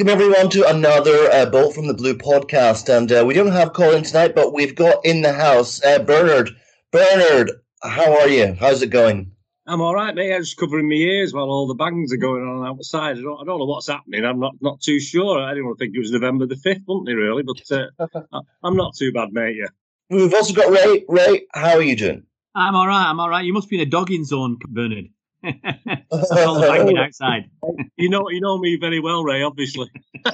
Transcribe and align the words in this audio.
Welcome 0.00 0.18
everyone 0.18 0.48
to 0.52 0.66
another 0.66 1.30
uh, 1.30 1.44
Bolt 1.44 1.74
from 1.74 1.86
the 1.86 1.92
Blue 1.92 2.14
podcast, 2.14 2.88
and 2.88 3.12
uh, 3.12 3.22
we 3.26 3.34
don't 3.34 3.52
have 3.52 3.74
Colin 3.74 4.02
tonight, 4.02 4.34
but 4.34 4.54
we've 4.54 4.74
got 4.74 5.04
in 5.04 5.20
the 5.20 5.34
house 5.34 5.84
uh, 5.84 5.98
Bernard. 5.98 6.48
Bernard, 6.90 7.50
how 7.82 8.18
are 8.18 8.26
you? 8.26 8.56
How's 8.58 8.80
it 8.80 8.86
going? 8.86 9.30
I'm 9.66 9.82
all 9.82 9.94
right, 9.94 10.14
mate. 10.14 10.34
I'm 10.34 10.40
just 10.40 10.56
covering 10.56 10.88
my 10.88 10.94
ears 10.94 11.34
while 11.34 11.50
all 11.50 11.66
the 11.66 11.74
bangs 11.74 12.14
are 12.14 12.16
going 12.16 12.42
on 12.42 12.66
outside. 12.66 13.18
I 13.18 13.20
don't, 13.20 13.42
I 13.42 13.44
don't 13.44 13.58
know 13.58 13.66
what's 13.66 13.88
happening. 13.88 14.24
I'm 14.24 14.40
not, 14.40 14.54
not 14.62 14.80
too 14.80 15.00
sure. 15.00 15.38
I 15.38 15.52
didn't 15.52 15.76
think 15.76 15.94
it 15.94 15.98
was 15.98 16.12
November 16.12 16.46
the 16.46 16.54
5th, 16.54 16.84
wasn't 16.86 17.10
it, 17.10 17.16
really? 17.16 17.42
But 17.42 17.70
uh, 17.70 18.20
I- 18.32 18.40
I'm 18.62 18.76
not 18.76 18.96
too 18.96 19.12
bad, 19.12 19.34
mate, 19.34 19.56
yeah. 19.58 19.68
We've 20.08 20.32
also 20.32 20.54
got 20.54 20.70
Ray. 20.70 21.04
Ray, 21.10 21.42
how 21.52 21.74
are 21.74 21.82
you 21.82 21.94
doing? 21.94 22.22
I'm 22.54 22.74
all 22.74 22.86
right. 22.86 23.04
I'm 23.04 23.20
all 23.20 23.28
right. 23.28 23.44
You 23.44 23.52
must 23.52 23.68
be 23.68 23.76
in 23.76 23.86
a 23.86 23.90
dogging 23.90 24.24
zone, 24.24 24.56
Bernard. 24.66 25.08
All 25.44 26.60
the 26.60 26.66
banging 26.68 26.98
outside. 27.04 27.50
You 27.96 28.08
know 28.08 28.28
you 28.30 28.40
know 28.40 28.58
me 28.58 28.76
very 28.80 29.00
well, 29.00 29.24
Ray, 29.24 29.42
obviously. 29.42 29.90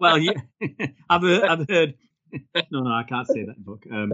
Well, 0.00 0.18
you, 0.18 0.34
I've 1.10 1.22
heard. 1.22 1.44
I've 1.44 1.68
heard. 1.68 1.94
No, 2.70 2.80
no, 2.80 2.90
I 2.90 3.04
can't 3.08 3.26
say 3.26 3.44
that 3.44 3.64
book. 3.64 3.84
Um, 3.90 4.12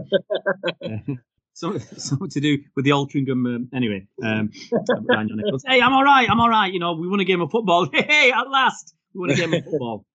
uh, 0.81 1.15
so, 1.53 1.77
something 1.77 2.29
to 2.29 2.39
do 2.39 2.59
with 2.75 2.85
the 2.85 2.91
Altrincham. 2.91 3.55
Um, 3.55 3.69
anyway, 3.73 4.07
um, 4.23 4.51
Ryan 4.71 5.27
John 5.27 5.37
Nichols. 5.37 5.63
Hey, 5.67 5.81
I'm 5.81 5.93
all 5.93 6.03
right. 6.03 6.29
I'm 6.29 6.39
all 6.39 6.49
right. 6.49 6.71
You 6.71 6.79
know, 6.79 6.93
we 6.93 7.07
won 7.07 7.19
a 7.19 7.25
game 7.25 7.41
of 7.41 7.51
football. 7.51 7.89
Hey, 7.93 8.31
at 8.31 8.49
last, 8.49 8.95
we 9.13 9.21
won 9.21 9.31
a 9.31 9.35
game 9.35 9.53
of 9.53 9.63
football. 9.65 10.05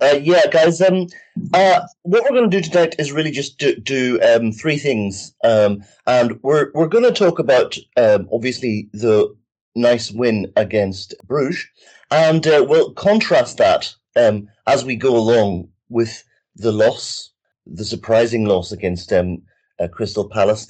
Uh, 0.00 0.18
yeah, 0.22 0.42
guys. 0.50 0.80
Um, 0.80 1.06
uh, 1.52 1.80
what 2.02 2.22
we're 2.24 2.38
going 2.38 2.50
to 2.50 2.60
do 2.60 2.66
tonight 2.66 2.96
is 2.98 3.12
really 3.12 3.30
just 3.30 3.58
do, 3.58 3.76
do 3.76 4.20
um, 4.22 4.52
three 4.52 4.78
things, 4.78 5.34
um, 5.44 5.82
and 6.06 6.42
we're 6.42 6.70
we're 6.72 6.88
going 6.88 7.04
to 7.04 7.12
talk 7.12 7.38
about 7.38 7.76
um, 7.96 8.28
obviously 8.32 8.88
the 8.92 9.34
nice 9.74 10.10
win 10.10 10.52
against 10.56 11.14
Bruges, 11.26 11.66
and 12.10 12.46
uh, 12.46 12.64
we'll 12.68 12.92
contrast 12.94 13.58
that 13.58 13.94
um, 14.16 14.48
as 14.66 14.84
we 14.84 14.96
go 14.96 15.16
along 15.16 15.68
with 15.88 16.24
the 16.56 16.72
loss, 16.72 17.30
the 17.66 17.84
surprising 17.84 18.44
loss 18.44 18.72
against 18.72 19.12
um, 19.12 19.42
uh, 19.78 19.88
Crystal 19.88 20.28
Palace. 20.28 20.68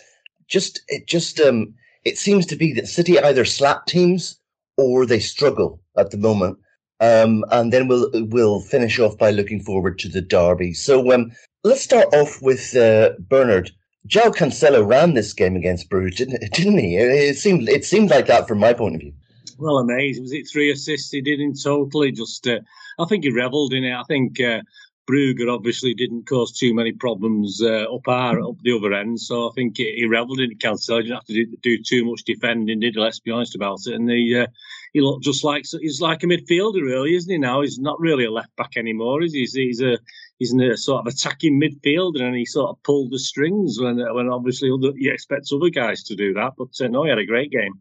Just 0.48 0.80
it 0.88 1.06
just 1.06 1.40
um, 1.40 1.74
it 2.04 2.18
seems 2.18 2.46
to 2.46 2.56
be 2.56 2.72
that 2.74 2.88
City 2.88 3.18
either 3.18 3.44
slap 3.44 3.86
teams 3.86 4.38
or 4.76 5.06
they 5.06 5.20
struggle 5.20 5.80
at 5.96 6.10
the 6.10 6.16
moment. 6.16 6.58
Um, 7.00 7.44
and 7.50 7.72
then 7.72 7.88
we'll 7.88 8.10
we'll 8.12 8.60
finish 8.60 8.98
off 8.98 9.16
by 9.16 9.30
looking 9.30 9.62
forward 9.62 9.98
to 10.00 10.08
the 10.08 10.20
derby. 10.20 10.74
So 10.74 11.12
um, 11.12 11.32
let's 11.64 11.80
start 11.80 12.12
off 12.12 12.42
with 12.42 12.76
uh, 12.76 13.10
Bernard. 13.18 13.70
João 14.08 14.34
Cancelo 14.34 14.86
ran 14.86 15.14
this 15.14 15.32
game 15.32 15.56
against 15.56 15.88
Bruges, 15.90 16.16
didn't, 16.16 16.52
didn't 16.52 16.78
he? 16.78 16.96
It, 16.96 17.10
it 17.10 17.38
seemed 17.38 17.68
it 17.68 17.84
seemed 17.84 18.10
like 18.10 18.26
that 18.26 18.48
from 18.48 18.58
my 18.58 18.72
point 18.72 18.94
of 18.94 19.00
view. 19.00 19.12
Well, 19.58 19.78
amazing. 19.78 20.22
Was 20.22 20.32
it 20.32 20.48
three 20.50 20.70
assists 20.72 21.10
he 21.10 21.20
did 21.20 21.38
in 21.38 21.54
total? 21.54 22.02
He 22.02 22.12
just, 22.12 22.46
uh, 22.46 22.60
I 22.98 23.04
think 23.04 23.24
he 23.24 23.30
revelled 23.30 23.74
in 23.74 23.84
it. 23.84 23.94
I 23.94 24.02
think 24.04 24.40
uh, 24.40 24.62
Brugger 25.06 25.52
obviously 25.52 25.92
didn't 25.92 26.26
cause 26.26 26.52
too 26.52 26.72
many 26.72 26.92
problems 26.92 27.60
uh, 27.62 27.84
up 27.92 28.08
our 28.08 28.40
up 28.40 28.56
the 28.62 28.74
other 28.74 28.94
end, 28.94 29.20
so 29.20 29.48
I 29.48 29.52
think 29.54 29.76
he, 29.76 29.94
he 29.96 30.06
revelled 30.06 30.40
in 30.40 30.52
it. 30.52 30.60
Cancelo 30.60 31.02
didn't 31.02 31.14
have 31.14 31.24
to 31.26 31.34
do, 31.34 31.56
do 31.62 31.82
too 31.82 32.06
much 32.06 32.24
defending, 32.24 32.80
did 32.80 32.94
he? 32.94 33.00
Let's 33.00 33.20
be 33.20 33.32
honest 33.32 33.54
about 33.54 33.80
it. 33.86 33.94
And 33.94 34.08
he 34.08 34.34
uh, 34.34 34.46
he 34.94 35.02
looked 35.02 35.24
just 35.24 35.44
like 35.44 35.64
he's 35.78 36.00
like 36.00 36.22
a 36.22 36.26
midfielder, 36.26 36.82
really, 36.82 37.14
isn't 37.14 37.30
he? 37.30 37.38
Now 37.38 37.60
he's 37.60 37.78
not 37.78 38.00
really 38.00 38.24
a 38.24 38.30
left 38.30 38.56
back 38.56 38.76
anymore, 38.76 39.22
is 39.22 39.34
he? 39.34 39.40
He's, 39.40 39.52
he's 39.52 39.82
a 39.82 39.98
he's 40.40 40.52
in 40.52 40.60
a 40.60 40.76
sort 40.76 41.06
of 41.06 41.12
attacking 41.12 41.60
midfielder, 41.60 42.22
and 42.22 42.34
he 42.34 42.44
sort 42.44 42.70
of 42.70 42.82
pulled 42.82 43.12
the 43.12 43.18
strings 43.20 43.78
when 43.80 43.98
when 44.14 44.28
obviously 44.28 44.68
other, 44.72 44.92
you 44.96 45.12
expect 45.12 45.52
other 45.52 45.70
guys 45.70 46.02
to 46.04 46.16
do 46.16 46.34
that. 46.34 46.54
But 46.58 46.70
uh, 46.80 46.88
no, 46.88 47.04
he 47.04 47.10
had 47.10 47.18
a 47.18 47.26
great 47.26 47.52
game. 47.52 47.80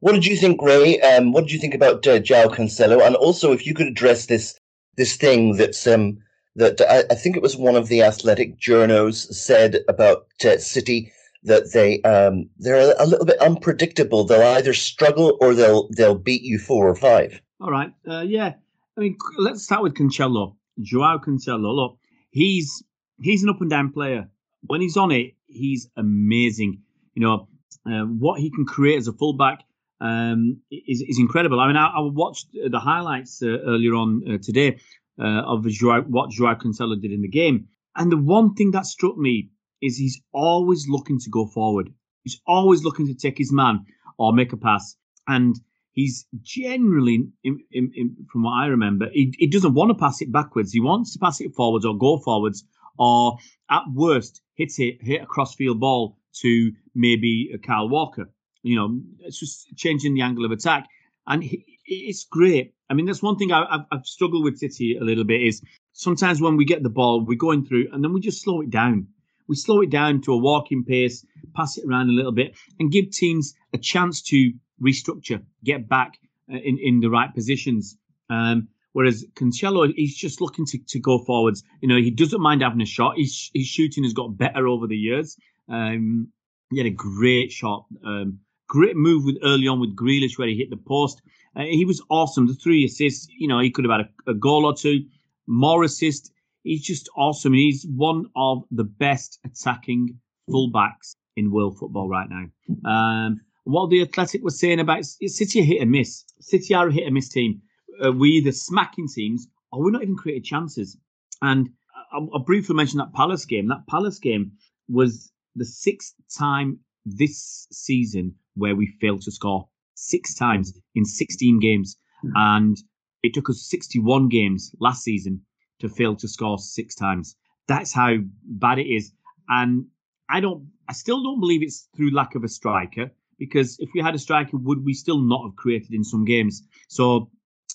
What 0.00 0.12
did 0.12 0.26
you 0.26 0.36
think, 0.36 0.60
Ray? 0.60 1.00
Um, 1.00 1.30
what 1.30 1.42
did 1.42 1.52
you 1.52 1.60
think 1.60 1.74
about 1.74 2.04
uh, 2.08 2.18
João 2.18 2.52
Cancelo? 2.52 3.06
And 3.06 3.14
also, 3.14 3.52
if 3.52 3.64
you 3.64 3.74
could 3.74 3.86
address 3.86 4.26
this 4.26 4.58
this 4.96 5.14
thing 5.14 5.56
that's 5.56 5.86
um, 5.86 6.18
that 6.56 6.80
I, 6.80 7.04
I 7.12 7.14
think 7.14 7.36
it 7.36 7.42
was 7.42 7.56
one 7.56 7.76
of 7.76 7.86
the 7.86 8.02
athletic 8.02 8.58
journos 8.58 9.32
said 9.32 9.84
about 9.86 10.26
uh, 10.44 10.58
City 10.58 11.12
that 11.44 11.72
they 11.72 12.02
um, 12.02 12.48
they're 12.58 12.94
a 12.98 13.06
little 13.06 13.26
bit 13.26 13.38
unpredictable. 13.38 14.24
They'll 14.24 14.56
either 14.56 14.74
struggle 14.74 15.38
or 15.40 15.54
they'll 15.54 15.88
they'll 15.96 16.16
beat 16.16 16.42
you 16.42 16.58
four 16.58 16.88
or 16.88 16.96
five. 16.96 17.40
All 17.60 17.70
right. 17.70 17.92
Uh, 18.08 18.22
yeah. 18.22 18.54
I 18.96 19.00
mean, 19.00 19.16
let's 19.38 19.62
start 19.62 19.82
with 19.82 19.94
Cancelo. 19.94 20.56
Joao 20.82 21.18
Cancelo. 21.18 21.74
Look, 21.74 21.98
he's 22.30 22.82
he's 23.20 23.42
an 23.42 23.50
up 23.50 23.60
and 23.60 23.70
down 23.70 23.92
player. 23.92 24.28
When 24.66 24.80
he's 24.80 24.96
on 24.96 25.10
it, 25.10 25.34
he's 25.46 25.88
amazing. 25.96 26.82
You 27.14 27.22
know 27.22 27.48
uh, 27.86 28.04
what 28.04 28.40
he 28.40 28.50
can 28.50 28.64
create 28.64 28.98
as 28.98 29.08
a 29.08 29.12
fullback 29.12 29.64
um, 30.00 30.60
is 30.70 31.02
is 31.02 31.18
incredible. 31.18 31.60
I 31.60 31.66
mean, 31.66 31.76
I, 31.76 31.88
I 31.88 32.00
watched 32.00 32.48
the 32.52 32.80
highlights 32.80 33.42
uh, 33.42 33.58
earlier 33.66 33.94
on 33.94 34.22
uh, 34.28 34.38
today 34.42 34.78
uh, 35.20 35.42
of 35.46 35.66
Joao, 35.66 36.02
what 36.02 36.30
Joao 36.30 36.54
Cancelo 36.54 37.00
did 37.00 37.12
in 37.12 37.22
the 37.22 37.28
game, 37.28 37.68
and 37.96 38.10
the 38.10 38.16
one 38.16 38.54
thing 38.54 38.70
that 38.72 38.86
struck 38.86 39.16
me 39.16 39.50
is 39.82 39.96
he's 39.96 40.20
always 40.32 40.86
looking 40.88 41.18
to 41.20 41.30
go 41.30 41.46
forward. 41.46 41.92
He's 42.24 42.40
always 42.46 42.84
looking 42.84 43.06
to 43.06 43.14
take 43.14 43.38
his 43.38 43.50
man 43.52 43.86
or 44.18 44.32
make 44.32 44.52
a 44.52 44.56
pass, 44.56 44.96
and 45.26 45.56
he's 45.92 46.26
generally, 46.42 47.28
in, 47.44 47.60
in, 47.70 47.92
in, 47.94 48.16
from 48.30 48.44
what 48.44 48.52
I 48.52 48.66
remember, 48.66 49.08
he, 49.12 49.34
he 49.38 49.46
doesn't 49.46 49.74
want 49.74 49.90
to 49.90 49.94
pass 49.94 50.20
it 50.20 50.32
backwards. 50.32 50.72
He 50.72 50.80
wants 50.80 51.12
to 51.12 51.18
pass 51.18 51.40
it 51.40 51.54
forwards 51.54 51.84
or 51.84 51.96
go 51.96 52.18
forwards, 52.18 52.64
or 52.98 53.38
at 53.70 53.82
worst, 53.92 54.42
hit 54.54 54.78
it, 54.78 54.98
hit 55.00 55.22
a 55.22 55.26
crossfield 55.26 55.80
ball 55.80 56.16
to 56.40 56.72
maybe 56.94 57.50
a 57.54 57.58
Kyle 57.58 57.88
Walker. 57.88 58.30
You 58.62 58.76
know, 58.76 59.00
it's 59.20 59.40
just 59.40 59.74
changing 59.76 60.14
the 60.14 60.22
angle 60.22 60.44
of 60.44 60.52
attack, 60.52 60.86
and 61.26 61.42
he, 61.42 61.64
it's 61.86 62.24
great. 62.24 62.74
I 62.88 62.94
mean, 62.94 63.06
that's 63.06 63.22
one 63.22 63.36
thing 63.36 63.52
I, 63.52 63.64
I've, 63.70 63.86
I've 63.90 64.06
struggled 64.06 64.44
with 64.44 64.58
City 64.58 64.96
a 64.96 65.04
little 65.04 65.24
bit 65.24 65.42
is 65.42 65.62
sometimes 65.92 66.40
when 66.40 66.56
we 66.56 66.64
get 66.64 66.82
the 66.82 66.90
ball, 66.90 67.24
we're 67.24 67.38
going 67.38 67.64
through, 67.64 67.88
and 67.92 68.02
then 68.04 68.12
we 68.12 68.20
just 68.20 68.42
slow 68.42 68.60
it 68.60 68.70
down. 68.70 69.08
We 69.48 69.56
slow 69.56 69.80
it 69.80 69.90
down 69.90 70.20
to 70.22 70.32
a 70.32 70.38
walking 70.38 70.84
pace, 70.84 71.26
pass 71.56 71.76
it 71.76 71.84
around 71.84 72.10
a 72.10 72.12
little 72.12 72.32
bit, 72.32 72.56
and 72.78 72.92
give 72.92 73.10
teams 73.10 73.54
a 73.72 73.78
chance 73.78 74.22
to 74.22 74.52
restructure, 74.82 75.42
get 75.64 75.88
back 75.88 76.18
uh, 76.52 76.56
in, 76.56 76.78
in 76.78 77.00
the 77.00 77.10
right 77.10 77.32
positions. 77.34 77.96
Um, 78.28 78.68
whereas 78.92 79.24
Cancelo, 79.34 79.92
he's 79.94 80.16
just 80.16 80.40
looking 80.40 80.66
to, 80.66 80.78
to 80.88 80.98
go 80.98 81.18
forwards. 81.18 81.62
You 81.80 81.88
know, 81.88 81.96
he 81.96 82.10
doesn't 82.10 82.40
mind 82.40 82.62
having 82.62 82.80
a 82.80 82.86
shot. 82.86 83.16
His, 83.16 83.50
his 83.54 83.66
shooting 83.66 84.04
has 84.04 84.12
got 84.12 84.36
better 84.36 84.66
over 84.66 84.86
the 84.86 84.96
years. 84.96 85.36
Um, 85.68 86.28
he 86.70 86.78
had 86.78 86.86
a 86.86 86.90
great 86.90 87.50
shot, 87.50 87.86
um, 88.04 88.38
great 88.68 88.96
move 88.96 89.24
with 89.24 89.38
early 89.42 89.66
on 89.66 89.80
with 89.80 89.96
Grealish 89.96 90.38
where 90.38 90.48
he 90.48 90.56
hit 90.56 90.70
the 90.70 90.76
post. 90.76 91.20
Uh, 91.56 91.62
he 91.62 91.84
was 91.84 92.00
awesome. 92.10 92.46
The 92.46 92.54
three 92.54 92.84
assists, 92.84 93.26
you 93.36 93.48
know, 93.48 93.58
he 93.58 93.70
could 93.70 93.84
have 93.84 93.92
had 93.92 94.08
a, 94.26 94.30
a 94.30 94.34
goal 94.34 94.64
or 94.64 94.74
two, 94.74 95.04
more 95.46 95.82
assists. 95.82 96.30
He's 96.62 96.82
just 96.82 97.08
awesome. 97.16 97.52
He's 97.52 97.84
one 97.84 98.26
of 98.36 98.64
the 98.70 98.84
best 98.84 99.40
attacking 99.44 100.18
fullbacks 100.48 101.16
in 101.36 101.50
world 101.50 101.78
football 101.78 102.08
right 102.08 102.28
now. 102.28 102.46
Um, 102.88 103.40
what 103.64 103.90
the 103.90 104.02
Athletic 104.02 104.42
was 104.42 104.58
saying 104.58 104.80
about 104.80 105.04
City 105.04 105.60
are 105.60 105.64
hit 105.64 105.82
and 105.82 105.90
miss. 105.90 106.24
City 106.40 106.74
are 106.74 106.88
a 106.88 106.92
hit 106.92 107.04
and 107.04 107.14
miss 107.14 107.28
team. 107.28 107.60
Uh, 108.04 108.12
we 108.12 108.30
either 108.30 108.52
smacking 108.52 109.08
teams 109.08 109.48
or 109.72 109.82
we're 109.82 109.90
not 109.90 110.02
even 110.02 110.16
creating 110.16 110.44
chances. 110.44 110.96
And 111.42 111.70
I'll, 112.12 112.28
I'll 112.32 112.40
briefly 112.40 112.74
mention 112.74 112.98
that 112.98 113.12
Palace 113.12 113.44
game. 113.44 113.68
That 113.68 113.86
Palace 113.88 114.18
game 114.18 114.52
was 114.88 115.32
the 115.54 115.64
sixth 115.64 116.14
time 116.36 116.78
this 117.04 117.66
season 117.70 118.34
where 118.54 118.74
we 118.76 118.86
failed 119.00 119.22
to 119.22 119.30
score. 119.30 119.68
Six 119.94 120.34
times 120.34 120.72
in 120.94 121.04
16 121.04 121.60
games. 121.60 121.96
And 122.34 122.76
It 123.22 123.34
took 123.34 123.50
us 123.50 123.68
61 123.68 124.28
games 124.28 124.74
last 124.80 125.02
season 125.04 125.42
to 125.80 125.88
fail 125.88 126.16
to 126.16 126.28
score 126.28 126.58
six 126.58 126.94
times. 126.94 127.36
That's 127.68 127.92
how 127.92 128.16
bad 128.44 128.78
it 128.78 128.86
is. 128.86 129.12
And 129.48 129.86
I 130.28 130.40
don't, 130.40 130.68
I 130.88 130.92
still 130.92 131.22
don't 131.22 131.40
believe 131.40 131.62
it's 131.62 131.88
through 131.96 132.12
lack 132.14 132.34
of 132.34 132.44
a 132.44 132.48
striker 132.48 133.10
because 133.40 133.76
if 133.80 133.88
we 133.92 134.00
had 134.00 134.14
a 134.14 134.18
striker, 134.18 134.56
would 134.56 134.84
we 134.84 134.94
still 134.94 135.18
not 135.18 135.42
have 135.42 135.56
created 135.56 135.92
in 135.92 136.04
some 136.04 136.24
games? 136.24 136.62
So, 136.88 137.30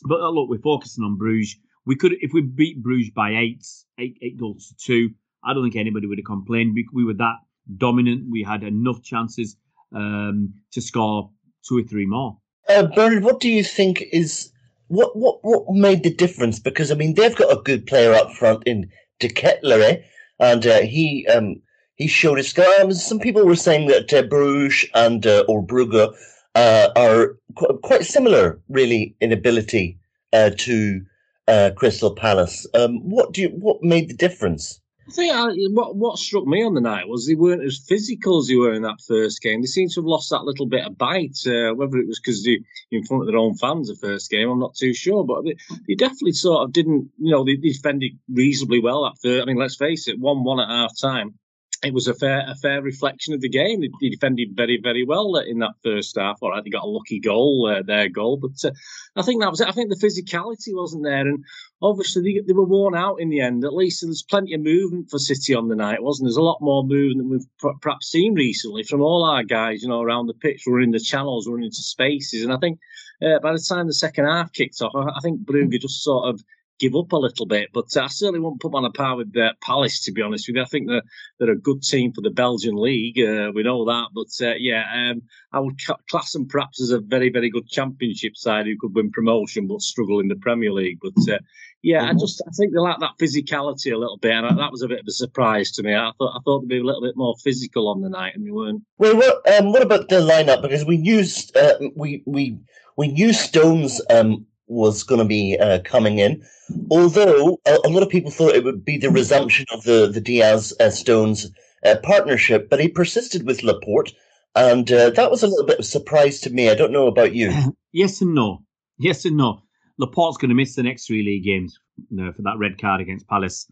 but 0.07 0.21
uh, 0.21 0.29
look, 0.29 0.49
we're 0.49 0.59
focusing 0.59 1.03
on 1.03 1.17
Bruges. 1.17 1.57
We 1.85 1.97
could, 1.97 2.13
if 2.21 2.31
we 2.33 2.41
beat 2.41 2.81
Bruges 2.81 3.09
by 3.09 3.31
eight, 3.31 3.65
eight, 3.99 4.17
eight 4.21 4.39
goals 4.39 4.69
to 4.69 4.75
two, 4.77 5.09
I 5.43 5.53
don't 5.53 5.63
think 5.63 5.75
anybody 5.75 6.07
would 6.07 6.19
have 6.19 6.25
complained. 6.25 6.73
We, 6.73 6.87
we 6.93 7.03
were 7.03 7.15
that 7.15 7.35
dominant. 7.77 8.27
We 8.31 8.43
had 8.43 8.63
enough 8.63 9.03
chances 9.03 9.57
um, 9.93 10.53
to 10.71 10.81
score 10.81 11.31
two 11.67 11.79
or 11.79 11.83
three 11.83 12.05
more. 12.05 12.37
Uh, 12.69 12.83
Bernard, 12.83 13.23
what 13.23 13.39
do 13.39 13.49
you 13.49 13.63
think 13.63 14.03
is 14.11 14.51
what 14.87 15.15
what 15.15 15.39
what 15.41 15.65
made 15.69 16.03
the 16.03 16.13
difference? 16.13 16.59
Because 16.59 16.91
I 16.91 16.95
mean, 16.95 17.15
they've 17.15 17.35
got 17.35 17.55
a 17.55 17.61
good 17.61 17.85
player 17.85 18.13
up 18.13 18.31
front 18.33 18.63
in 18.65 18.89
De 19.19 19.29
Ketelaere, 19.29 20.03
and 20.39 20.65
uh, 20.65 20.81
he 20.81 21.27
um, 21.27 21.61
he 21.95 22.07
showed 22.07 22.37
his 22.37 22.49
skill. 22.49 22.91
Some 22.91 23.19
people 23.19 23.45
were 23.45 23.55
saying 23.55 23.87
that 23.87 24.13
uh, 24.13 24.23
Bruges 24.23 24.89
and 24.93 25.25
uh, 25.25 25.43
or 25.47 25.65
Brugge 25.65 26.13
uh, 26.55 26.89
are 26.95 27.37
qu- 27.55 27.79
quite 27.83 28.05
similar, 28.05 28.59
really, 28.69 29.15
in 29.21 29.31
ability 29.31 29.97
uh, 30.33 30.51
to 30.57 31.01
uh, 31.47 31.71
Crystal 31.75 32.13
Palace. 32.13 32.67
Um, 32.73 32.99
what 33.09 33.33
do 33.33 33.41
you 33.41 33.49
what 33.49 33.81
made 33.81 34.09
the 34.09 34.13
difference? 34.13 34.81
I 35.07 35.11
think 35.11 35.33
I, 35.33 35.45
what 35.69 35.95
what 35.95 36.17
struck 36.17 36.47
me 36.47 36.63
on 36.63 36.73
the 36.73 36.81
night 36.81 37.07
was 37.07 37.27
they 37.27 37.35
weren't 37.35 37.63
as 37.63 37.77
physical 37.77 38.39
as 38.39 38.47
they 38.47 38.55
were 38.55 38.73
in 38.73 38.81
that 38.81 39.01
first 39.07 39.39
game. 39.41 39.61
They 39.61 39.67
seemed 39.67 39.91
to 39.91 40.01
have 40.01 40.05
lost 40.05 40.31
that 40.31 40.45
little 40.45 40.65
bit 40.65 40.85
of 40.85 40.97
bite. 40.97 41.37
Uh, 41.45 41.75
whether 41.75 41.97
it 41.97 42.07
was 42.07 42.19
because 42.19 42.43
they 42.43 42.59
in 42.91 43.05
front 43.05 43.23
of 43.23 43.27
their 43.27 43.37
own 43.37 43.55
fans 43.55 43.87
the 43.87 43.95
first 43.95 44.31
game, 44.31 44.49
I'm 44.49 44.59
not 44.59 44.75
too 44.75 44.93
sure. 44.93 45.23
But 45.23 45.43
they, 45.43 45.55
they 45.87 45.95
definitely 45.95 46.31
sort 46.31 46.63
of 46.63 46.73
didn't. 46.73 47.11
You 47.19 47.31
know, 47.31 47.45
they, 47.45 47.55
they 47.55 47.69
defended 47.69 48.17
reasonably 48.33 48.79
well 48.79 49.05
after. 49.05 49.41
I 49.41 49.45
mean, 49.45 49.57
let's 49.57 49.75
face 49.75 50.07
it, 50.07 50.19
one 50.19 50.43
one 50.43 50.59
at 50.59 50.69
half 50.69 50.97
time 50.99 51.35
it 51.85 51.93
was 51.93 52.07
a 52.07 52.15
fair 52.15 52.43
a 52.47 52.55
fair 52.55 52.81
reflection 52.81 53.33
of 53.33 53.41
the 53.41 53.49
game. 53.49 53.81
They, 53.81 54.09
defended 54.09 54.55
very 54.55 54.79
very 54.81 55.05
well 55.05 55.35
in 55.37 55.59
that 55.59 55.75
first 55.83 56.17
half. 56.17 56.39
All 56.41 56.49
right, 56.49 56.63
they 56.63 56.69
got 56.69 56.83
a 56.83 56.87
lucky 56.87 57.19
goal, 57.19 57.71
uh, 57.71 57.83
their 57.83 58.09
goal, 58.09 58.37
but 58.37 58.67
uh, 58.67 58.73
I 59.15 59.21
think 59.21 59.41
that 59.41 59.51
was 59.51 59.61
it. 59.61 59.67
I 59.67 59.71
think 59.71 59.89
the 59.89 60.07
physicality 60.07 60.73
wasn't 60.73 61.03
there, 61.03 61.21
and 61.21 61.43
obviously 61.81 62.23
they, 62.23 62.41
they, 62.45 62.53
were 62.53 62.65
worn 62.65 62.95
out 62.95 63.21
in 63.21 63.29
the 63.29 63.41
end. 63.41 63.63
At 63.63 63.73
least 63.73 64.01
there's 64.01 64.23
plenty 64.23 64.53
of 64.53 64.61
movement 64.61 65.09
for 65.11 65.19
City 65.19 65.53
on 65.53 65.67
the 65.67 65.75
night, 65.75 66.01
wasn't 66.01 66.25
there? 66.25 66.29
There's 66.29 66.37
a 66.37 66.41
lot 66.41 66.61
more 66.61 66.83
movement 66.83 67.17
than 67.19 67.29
we've 67.29 67.77
perhaps 67.81 68.09
seen 68.09 68.33
recently 68.33 68.83
from 68.83 69.01
all 69.01 69.23
our 69.23 69.43
guys, 69.43 69.83
you 69.83 69.89
know, 69.89 70.01
around 70.01 70.27
the 70.27 70.33
pitch, 70.33 70.63
running 70.67 70.91
the 70.91 70.99
channels, 70.99 71.47
running 71.47 71.65
into 71.65 71.83
spaces, 71.83 72.43
and 72.43 72.51
I 72.51 72.57
think 72.57 72.79
uh, 73.21 73.39
by 73.39 73.51
the 73.53 73.65
time 73.67 73.87
the 73.87 73.93
second 73.93 74.25
half 74.25 74.51
kicked 74.51 74.81
off, 74.81 74.93
I, 74.95 75.17
I 75.17 75.19
think 75.21 75.41
Brugge 75.41 75.79
just 75.79 76.03
sort 76.03 76.29
of 76.29 76.43
give 76.79 76.95
up 76.95 77.11
a 77.11 77.17
little 77.17 77.45
bit. 77.45 77.69
But 77.73 77.85
I 77.97 78.07
certainly 78.07 78.39
won't 78.39 78.59
put 78.59 78.69
them 78.69 78.75
on 78.75 78.85
a 78.85 78.91
par 78.91 79.15
with 79.15 79.35
uh, 79.37 79.53
Palace, 79.61 80.01
to 80.01 80.11
be 80.11 80.21
honest 80.21 80.47
with 80.47 80.55
you. 80.55 80.61
I 80.61 80.65
think 80.65 80.87
they're, 80.87 81.01
they're 81.39 81.51
a 81.51 81.57
good 81.57 81.83
team 81.83 82.13
for 82.13 82.21
the 82.21 82.29
Belgian 82.29 82.75
league. 82.75 83.19
Uh, 83.19 83.51
we 83.53 83.63
know 83.63 83.85
that. 83.85 84.07
But 84.13 84.45
uh, 84.45 84.55
yeah, 84.57 84.83
um, 84.93 85.21
I 85.51 85.59
would 85.59 85.79
class 86.09 86.33
them 86.33 86.47
perhaps 86.47 86.81
as 86.81 86.91
a 86.91 86.99
very, 86.99 87.29
very 87.29 87.49
good 87.49 87.67
championship 87.67 88.35
side 88.35 88.65
who 88.65 88.77
could 88.79 88.95
win 88.95 89.11
promotion 89.11 89.67
but 89.67 89.81
struggle 89.81 90.19
in 90.19 90.27
the 90.27 90.35
Premier 90.35 90.71
League. 90.71 90.99
But 91.01 91.33
uh, 91.33 91.39
yeah, 91.85 92.03
I 92.03 92.07
mm-hmm. 92.07 92.19
just 92.19 92.41
I 92.47 92.51
think 92.57 92.73
they 92.73 92.79
lack 92.79 92.99
that 92.99 93.17
physicality 93.21 93.93
a 93.93 93.97
little 93.97 94.17
bit, 94.17 94.31
and 94.31 94.57
that 94.57 94.71
was 94.71 94.81
a 94.81 94.87
bit 94.87 95.01
of 95.01 95.05
a 95.07 95.11
surprise 95.11 95.71
to 95.73 95.83
me. 95.83 95.93
I 95.93 96.11
thought 96.17 96.35
I 96.35 96.39
thought 96.43 96.61
they'd 96.61 96.69
be 96.69 96.79
a 96.79 96.83
little 96.83 97.03
bit 97.03 97.15
more 97.15 97.35
physical 97.43 97.87
on 97.87 98.01
the 98.01 98.09
night, 98.09 98.33
and 98.35 98.43
they 98.43 98.49
weren't. 98.49 98.81
Well, 98.97 99.15
what 99.15 99.47
um, 99.53 99.71
what 99.71 99.83
about 99.83 100.09
the 100.09 100.15
lineup? 100.15 100.63
Because 100.63 100.83
we 100.83 100.97
used 100.97 101.55
uh, 101.55 101.75
we 101.95 102.23
we 102.25 102.57
we 102.97 103.09
knew 103.09 103.33
Stones 103.33 104.01
um, 104.09 104.47
was 104.67 105.03
going 105.03 105.19
to 105.19 105.25
be 105.25 105.57
uh, 105.59 105.79
coming 105.83 106.19
in. 106.19 106.43
Although 106.89 107.59
a, 107.65 107.77
a, 107.85 107.89
lot 107.89 108.03
of 108.03 108.09
people 108.09 108.31
thought 108.31 108.55
it 108.55 108.63
would 108.63 108.83
be 108.83 108.97
the 108.97 109.11
resumption 109.11 109.65
of 109.71 109.83
the 109.83 110.09
the 110.11 110.21
Diaz 110.21 110.73
uh, 110.79 110.89
Stones 110.89 111.51
uh, 111.85 111.95
partnership, 112.01 112.69
but 112.69 112.79
he 112.79 112.87
persisted 112.87 113.45
with 113.45 113.63
Laporte, 113.63 114.13
and 114.55 114.91
uh, 114.91 115.11
that 115.11 115.29
was 115.29 115.43
a 115.43 115.47
little 115.47 115.65
bit 115.65 115.79
of 115.79 115.85
a 115.85 115.87
surprise 115.87 116.39
to 116.41 116.49
me. 116.49 116.69
I 116.69 116.75
don't 116.75 116.91
know 116.91 117.07
about 117.07 117.35
you. 117.35 117.53
yes 117.91 118.21
and 118.21 118.33
no. 118.33 118.63
Yes 118.97 119.25
and 119.25 119.37
no. 119.37 119.61
Laporte's 119.97 120.37
going 120.37 120.49
to 120.49 120.55
miss 120.55 120.75
the 120.75 120.83
next 120.83 121.07
three 121.07 121.23
league 121.23 121.43
games 121.43 121.77
you 122.09 122.17
know, 122.17 122.33
for 122.33 122.41
that 122.41 122.57
red 122.57 122.79
card 122.79 123.01
against 123.01 123.27
Palace. 123.27 123.67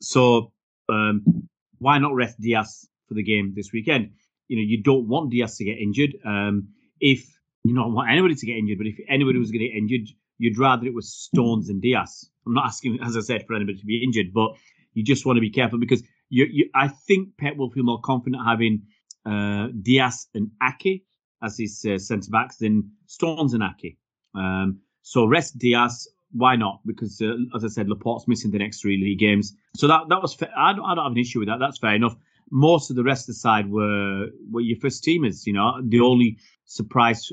So 0.00 0.52
um, 0.88 1.48
why 1.78 1.98
not 1.98 2.14
rest 2.14 2.40
Diaz 2.40 2.86
for 3.08 3.14
the 3.14 3.22
game 3.22 3.52
this 3.56 3.70
weekend? 3.72 4.10
You 4.48 4.56
know, 4.56 4.62
you 4.62 4.82
don't 4.82 5.08
want 5.08 5.30
Diaz 5.30 5.56
to 5.56 5.64
get 5.64 5.78
injured. 5.78 6.14
Um, 6.24 6.68
if 7.00 7.24
you 7.64 7.74
don't 7.74 7.94
want 7.94 8.10
anybody 8.10 8.34
to 8.34 8.46
get 8.46 8.56
injured, 8.56 8.78
but 8.78 8.86
if 8.86 8.98
anybody 9.08 9.38
was 9.38 9.50
going 9.50 9.60
to 9.60 9.68
get 9.68 9.76
injured, 9.76 10.08
you'd 10.38 10.58
rather 10.58 10.86
it 10.86 10.94
was 10.94 11.12
Stones 11.12 11.68
and 11.68 11.80
Diaz. 11.80 12.28
I'm 12.46 12.54
not 12.54 12.66
asking, 12.66 12.98
as 13.04 13.16
I 13.16 13.20
said, 13.20 13.46
for 13.46 13.54
anybody 13.54 13.78
to 13.78 13.86
be 13.86 14.02
injured, 14.02 14.32
but 14.32 14.52
you 14.94 15.04
just 15.04 15.24
want 15.24 15.36
to 15.36 15.40
be 15.40 15.50
careful 15.50 15.78
because 15.78 16.02
you, 16.28 16.46
you 16.50 16.70
I 16.74 16.88
think 16.88 17.36
Pep 17.38 17.56
will 17.56 17.70
feel 17.70 17.84
more 17.84 18.00
confident 18.00 18.42
having 18.44 18.82
uh, 19.24 19.68
Diaz 19.80 20.28
and 20.34 20.50
Ake 20.62 21.04
as 21.42 21.58
his 21.58 21.84
uh, 21.88 21.98
centre 21.98 22.30
backs 22.30 22.56
than 22.56 22.90
Stones 23.06 23.54
and 23.54 23.62
Ake. 23.62 23.96
Um, 24.34 24.80
so 25.02 25.26
rest 25.26 25.58
Diaz. 25.58 26.08
Why 26.34 26.56
not? 26.56 26.80
Because 26.86 27.20
uh, 27.20 27.34
as 27.54 27.62
I 27.62 27.68
said, 27.68 27.88
Laporte's 27.88 28.26
missing 28.26 28.50
the 28.50 28.58
next 28.58 28.80
three 28.80 28.96
league 28.96 29.18
games, 29.18 29.54
so 29.76 29.86
that 29.86 30.08
that 30.08 30.22
was. 30.22 30.32
Fair. 30.32 30.48
I 30.56 30.72
don't, 30.72 30.84
I 30.84 30.94
don't 30.94 31.04
have 31.04 31.12
an 31.12 31.18
issue 31.18 31.40
with 31.40 31.48
that. 31.48 31.58
That's 31.60 31.78
fair 31.78 31.94
enough. 31.94 32.16
Most 32.52 32.90
of 32.90 32.96
the 32.96 33.02
rest 33.02 33.28
of 33.28 33.34
the 33.34 33.40
side 33.40 33.70
were 33.70 34.26
were 34.50 34.60
your 34.60 34.78
first 34.78 35.02
teamers. 35.02 35.46
You 35.46 35.54
know, 35.54 35.80
the 35.82 36.00
only 36.00 36.38
surprise, 36.66 37.30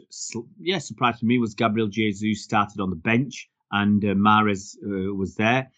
yeah, 0.59 0.79
surprise 0.79 1.19
for 1.19 1.25
me 1.25 1.37
was 1.37 1.53
Gabriel 1.53 1.87
Jesus 1.87 2.43
started 2.43 2.79
on 2.79 2.89
the 2.89 2.95
bench 2.95 3.49
and 3.71 4.03
uh, 4.03 4.09
Mahrez 4.09 4.75
uh, 4.83 5.13
was 5.13 5.35
there. 5.35 5.69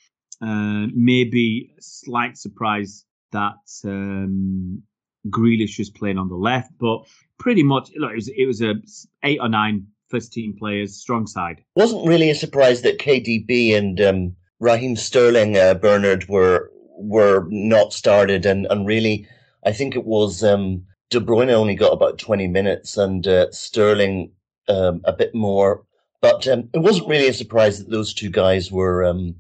Uh, 0.42 0.88
maybe 0.94 1.74
slight 1.80 2.38
surprise 2.38 3.06
that 3.32 3.58
um, 3.86 4.82
Grealish 5.30 5.78
was 5.78 5.90
playing 5.90 6.18
on 6.18 6.30
the 6.30 6.36
left, 6.36 6.72
but 6.80 7.06
pretty 7.38 7.64
much 7.64 7.92
look, 7.96 8.12
it 8.12 8.16
was 8.16 8.28
it 8.30 8.46
was 8.46 8.62
a 8.62 8.76
eight 9.24 9.40
or 9.40 9.50
nine 9.50 9.88
first 10.10 10.34
team 10.34 10.56
players, 10.58 10.98
strong 10.98 11.28
side. 11.28 11.64
Wasn't 11.76 12.08
really 12.08 12.30
a 12.30 12.36
surprise 12.36 12.82
that 12.82 13.00
KDB 13.00 13.76
and 13.78 14.02
um, 14.02 14.36
Raheem 14.60 14.96
Sterling, 14.96 15.58
uh, 15.58 15.76
Bernard 15.76 16.28
were 16.28 16.71
were 17.02 17.46
not 17.50 17.94
started, 17.94 18.46
and 18.46 18.68
and 18.70 18.86
really, 18.86 19.28
I 19.66 19.72
think 19.72 19.96
it 19.96 20.06
was 20.06 20.44
um, 20.44 20.86
De 21.10 21.20
Bruyne 21.20 21.52
only 21.52 21.76
got 21.76 21.94
about 21.94 22.18
20 22.18 22.48
minutes 22.48 22.98
and 22.98 23.28
uh, 23.28 23.52
Sterling 23.52 24.32
um, 24.70 25.02
a 25.04 25.14
bit 25.14 25.36
more. 25.36 25.84
But 26.22 26.48
um, 26.48 26.70
it 26.74 26.80
wasn't 26.80 27.10
really 27.10 27.28
a 27.28 27.34
surprise 27.34 27.80
that 27.80 27.90
those 27.90 28.14
two 28.14 28.30
guys 28.30 28.72
were 28.72 29.04
um, 29.04 29.36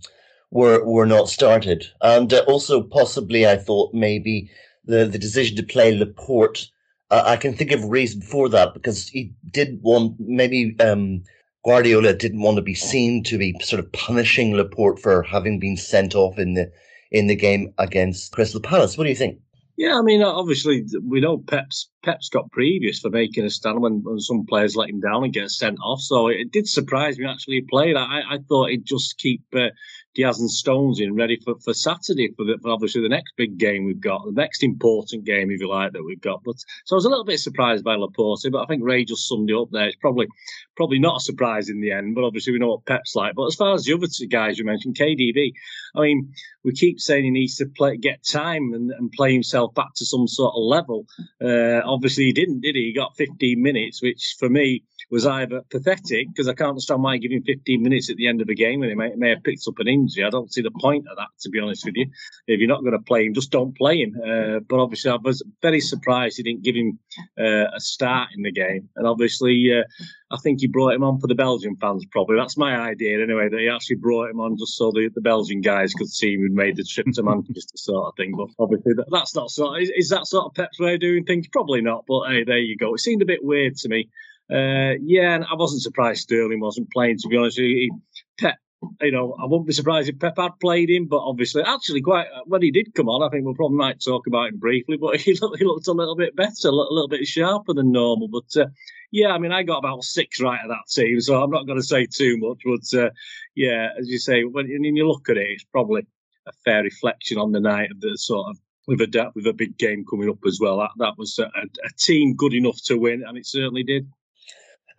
were 0.50 0.84
were 0.84 1.06
not 1.06 1.30
started. 1.30 1.86
And 2.01 2.34
uh, 2.34 2.44
also, 2.48 2.82
possibly, 2.82 3.48
I 3.48 3.56
thought 3.58 3.94
maybe 3.94 4.50
the, 4.86 5.06
the 5.06 5.20
decision 5.20 5.56
to 5.58 5.63
play 5.63 5.96
Laporte. 5.96 6.70
Uh, 7.10 7.24
I 7.25 7.38
can 7.38 7.53
think 7.53 7.72
of 7.72 7.84
a 7.84 7.88
reason 7.88 8.22
for 8.22 8.50
that 8.50 8.74
because 8.74 9.08
he 9.08 9.34
did 9.51 9.80
want 9.82 10.15
maybe 10.20 10.75
um, 10.80 11.24
Guardiola 11.63 12.13
didn't 12.13 12.41
want 12.41 12.56
to 12.56 12.63
be 12.63 12.74
seen 12.74 13.24
to 13.25 13.38
be 13.38 13.56
sort 13.62 13.80
of 13.80 13.91
punishing 13.91 14.53
Laporte 14.53 15.00
for 15.00 15.22
having 15.22 15.60
been 15.60 15.77
sent 15.77 16.15
off 16.15 16.39
in 16.39 16.56
the 16.56 16.72
in 17.12 17.27
the 17.27 17.36
game 17.36 17.74
against 17.77 18.32
Crystal 18.32 18.62
Palace. 18.62 18.98
What 18.98 19.03
do 19.03 19.10
you 19.10 19.15
think? 19.15 19.39
Yeah, 19.77 19.98
I 19.98 20.01
mean, 20.01 20.22
obviously, 20.22 20.86
we 21.08 21.22
know 21.22 21.38
Pep's 21.39 21.89
Pep's 22.03 22.30
got 22.30 22.51
previous 22.51 23.00
for 23.00 23.10
making 23.10 23.46
a 23.46 23.50
stand 23.50 23.82
when, 23.82 24.01
when 24.03 24.20
some 24.20 24.46
players 24.46 24.75
let 24.75 24.89
him 24.89 25.00
down 25.00 25.24
and 25.24 25.34
get 25.34 25.50
sent 25.50 25.80
off. 25.84 26.01
So 26.01 26.27
it 26.27 26.51
did 26.51 26.68
surprise 26.68 27.18
me 27.18 27.25
actually 27.25 27.56
he 27.56 27.62
played. 27.62 27.96
I, 27.96 28.22
I 28.30 28.38
thought 28.48 28.70
he'd 28.70 28.86
just 28.86 29.18
keep 29.18 29.41
uh, 29.56 29.70
Diaz 30.13 30.39
and 30.39 30.51
Stones 30.51 31.00
in 31.00 31.15
ready 31.15 31.39
for, 31.44 31.56
for 31.63 31.74
Saturday 31.74 32.34
for, 32.36 32.44
the, 32.44 32.58
for 32.62 32.72
obviously 32.72 33.01
the 33.01 33.10
next 33.10 33.34
big 33.38 33.58
game 33.58 33.86
we've 33.86 34.01
got, 34.01 34.25
the 34.25 34.32
next 34.34 34.63
important 34.63 35.24
game, 35.24 35.50
if 35.51 35.62
you 35.62 35.70
like, 35.70 35.94
that 35.94 36.03
we've 36.03 36.22
got. 36.22 36.44
But 36.44 36.56
so 36.86 36.96
I 36.96 36.98
was 36.98 37.06
a 37.06 37.10
little 37.10 37.24
bit 37.24 37.39
surprised 37.39 37.84
by 37.84 37.96
Laporte, 37.96 38.51
but 38.51 38.62
I 38.62 38.65
think 38.65 38.84
Ray 38.84 39.06
just 39.06 39.27
summed 39.27 39.50
it 39.50 39.56
up 39.56 39.70
there. 39.72 39.88
It's 39.88 39.98
probably 39.98 40.27
probably 40.75 41.00
not 41.00 41.18
a 41.18 41.24
surprise 41.24 41.70
in 41.70 41.82
the 41.82 41.91
end, 41.91 42.15
but 42.15 42.24
obviously 42.24 42.53
we 42.53 42.60
know 42.60 42.70
what 42.70 42.86
Pep's 42.86 43.15
like. 43.15 43.36
But 43.36 43.48
as 43.48 43.56
far 43.56 43.74
as 43.74 43.84
the 43.84 43.94
other 43.94 44.08
two 44.08 44.27
guys 44.27 44.58
you 44.58 44.65
mentioned, 44.65 44.98
KDB, 44.98 45.53
I 45.96 46.01
mean, 46.01 46.34
we 46.63 46.74
keep 46.74 47.00
saying 47.00 47.24
he 47.24 47.32
needs 47.32 47.56
to 47.58 47.65
play, 47.65 47.98
get 47.98 48.25
time 48.25 48.74
and, 48.74 48.91
and 48.91 49.12
play 49.12 49.32
himself 49.34 49.74
back 49.74 49.94
to 49.96 50.06
some 50.06 50.27
sort 50.27 50.53
of 50.56 50.63
level. 50.63 51.06
Uh, 51.44 51.82
obviously 51.86 52.25
he 52.25 52.34
didn't, 52.34 52.62
did 52.62 52.75
he? 52.75 52.88
He 52.88 52.94
got 52.94 53.15
15 53.18 53.62
minutes, 53.62 54.01
which 54.01 54.36
for 54.39 54.50
me 54.50 54.84
was 55.12 55.25
either 55.25 55.62
pathetic 55.70 56.27
because 56.30 56.48
I 56.48 56.53
can't 56.53 56.70
understand 56.70 57.03
why 57.03 57.18
giving 57.18 57.44
15 57.44 57.84
minutes 57.84 58.10
at 58.10 58.15
the 58.15 58.27
end 58.27 58.41
of 58.41 58.48
a 58.48 58.56
game 58.56 58.80
when 58.80 58.89
he 58.89 58.96
may, 58.96 59.13
may, 59.15 59.30
have 59.32 59.44
picked 59.44 59.68
up 59.68 59.77
an 59.80 59.89
injury. 59.89 60.24
I 60.24 60.30
don't 60.30 60.51
see 60.51 60.62
the 60.62 60.72
point 60.72 61.06
of 61.10 61.18
that, 61.18 61.27
to 61.41 61.50
be 61.50 61.60
honest 61.60 61.86
with 61.86 61.96
you. 61.98 62.08
If 62.48 62.60
you're 62.60 62.70
not 62.70 62.82
going 62.82 62.94
to 62.94 63.00
play 63.00 63.25
him, 63.25 63.34
just 63.34 63.51
don't 63.51 63.77
play 63.77 63.98
him. 63.98 64.15
Uh, 64.15 64.60
but 64.60 64.80
obviously, 64.80 65.12
I 65.12 65.18
was 65.22 65.44
very 65.62 65.82
surprised 65.82 66.38
he 66.38 66.44
didn't 66.44 66.63
give 66.63 66.75
him 66.75 66.98
uh, 67.38 67.75
a 67.75 67.80
start 67.80 68.30
in 68.36 68.44
the 68.44 68.53
game. 68.53 68.88
And 68.96 69.06
obviously, 69.06 69.77
uh, 69.77 69.84
I 70.32 70.38
think 70.38 70.62
he 70.62 70.68
brought 70.68 70.94
him 70.94 71.03
on 71.03 71.20
for 71.20 71.27
the 71.27 71.36
Belgian 71.36 71.75
fans, 71.75 72.06
probably. 72.10 72.38
That's 72.38 72.58
my 72.58 72.77
idea, 72.77 73.22
anyway, 73.22 73.50
that 73.50 73.60
he 73.60 73.68
actually 73.68 73.98
brought 73.98 74.30
him 74.30 74.39
on 74.39 74.58
just 74.58 74.77
so 74.77 74.91
the, 74.91 75.10
the 75.13 75.20
Belgian 75.20 75.60
guys 75.60 75.94
could 75.94 76.08
see 76.08 76.36
him 76.36 76.46
and 76.46 76.56
made 76.56 76.77
the 76.77 76.86
trip 76.86 77.08
to 77.15 77.24
Manchester, 77.24 77.75
sort 77.75 78.08
of 78.08 78.15
thing. 78.15 78.34
But 78.38 78.48
obviously, 78.63 78.94
that, 78.94 79.08
that's 79.12 79.36
not 79.36 79.51
sort. 79.51 79.75
Of, 79.75 79.84
is, 79.84 79.91
is 79.94 80.10
that 80.10 80.27
sort 80.27 80.46
of 80.46 80.53
Pep's 80.53 80.80
way 80.80 80.94
of 80.94 81.01
doing 81.01 81.25
things? 81.25 81.48
Probably 81.51 81.82
not. 81.82 82.06
But 82.08 82.30
hey, 82.30 82.46
there 82.46 82.60
you 82.60 82.77
go. 82.77 82.94
It 82.94 83.01
seemed 83.01 83.22
a 83.22 83.25
bit 83.25 83.44
weird 83.44 83.75
to 83.77 83.89
me. 83.89 84.08
Uh, 84.51 84.96
yeah, 85.01 85.36
and 85.36 85.46
I 85.46 85.55
wasn't 85.55 85.81
surprised 85.81 86.24
Sterling 86.24 86.60
wasn't 86.60 86.91
playing. 86.91 87.17
To 87.20 87.27
be 87.27 87.38
honest, 87.38 87.58
he, 87.58 87.91
Pep 88.39 88.58
you 89.01 89.12
know, 89.12 89.36
I 89.39 89.46
wouldn't 89.46 89.67
be 89.67 89.74
surprised 89.74 90.10
if 90.10 90.20
Pep 90.20 90.38
had 90.38 90.60
played 90.60 90.89
him, 90.89 91.05
but 91.05 91.20
obviously, 91.20 91.62
actually, 91.63 92.01
quite 92.01 92.27
when 92.46 92.62
he 92.62 92.72
did 92.72 92.93
come 92.96 93.10
on, 93.10 93.22
I 93.22 93.29
think 93.29 93.46
we'll 93.46 93.53
probably 93.53 93.77
might 93.77 94.01
talk 94.01 94.25
about 94.27 94.50
him 94.50 94.58
briefly. 94.58 94.98
But 94.98 95.17
he 95.22 95.38
looked, 95.39 95.60
he 95.60 95.65
looked 95.65 95.88
a 95.88 95.93
little 95.93 96.15
bit 96.15 96.36
better, 96.36 96.67
a 96.67 96.72
little, 96.72 96.91
a 96.91 96.93
little 96.93 97.08
bit 97.08 97.27
sharper 97.27 97.74
than 97.74 97.91
normal. 97.91 98.27
But 98.27 98.62
uh, 98.62 98.67
yeah, 99.12 99.29
I 99.29 99.38
mean, 99.38 99.51
I 99.51 99.63
got 99.63 99.79
about 99.79 100.03
six 100.03 100.41
right 100.41 100.62
of 100.63 100.70
that 100.70 100.91
team, 100.91 101.22
so 101.22 101.41
I'm 101.41 101.51
not 101.51 101.65
going 101.65 101.79
to 101.79 101.86
say 101.86 102.08
too 102.08 102.38
much. 102.38 102.62
But 102.65 103.00
uh, 103.00 103.10
yeah, 103.55 103.89
as 104.00 104.10
you 104.10 104.17
say, 104.17 104.43
when, 104.43 104.67
when 104.67 104.96
you 104.96 105.08
look 105.08 105.29
at 105.29 105.38
it, 105.38 105.50
it's 105.50 105.65
probably 105.65 106.08
a 106.48 106.51
fair 106.65 106.81
reflection 106.84 107.38
on 107.38 107.51
the 107.51 107.60
night 107.60 107.91
of 107.91 108.01
the 108.01 108.17
sort 108.17 108.50
of 108.50 108.58
with 108.88 109.01
a 109.01 109.31
with 109.36 109.46
a 109.46 109.53
big 109.53 109.77
game 109.77 110.03
coming 110.10 110.29
up 110.29 110.39
as 110.48 110.60
well. 110.60 110.79
That 110.79 110.91
that 110.98 111.17
was 111.17 111.38
a, 111.38 111.43
a 111.46 111.89
team 112.00 112.36
good 112.36 112.53
enough 112.53 112.81
to 112.86 112.98
win, 112.98 113.24
and 113.27 113.38
it 113.38 113.46
certainly 113.46 113.84
did. 113.84 114.08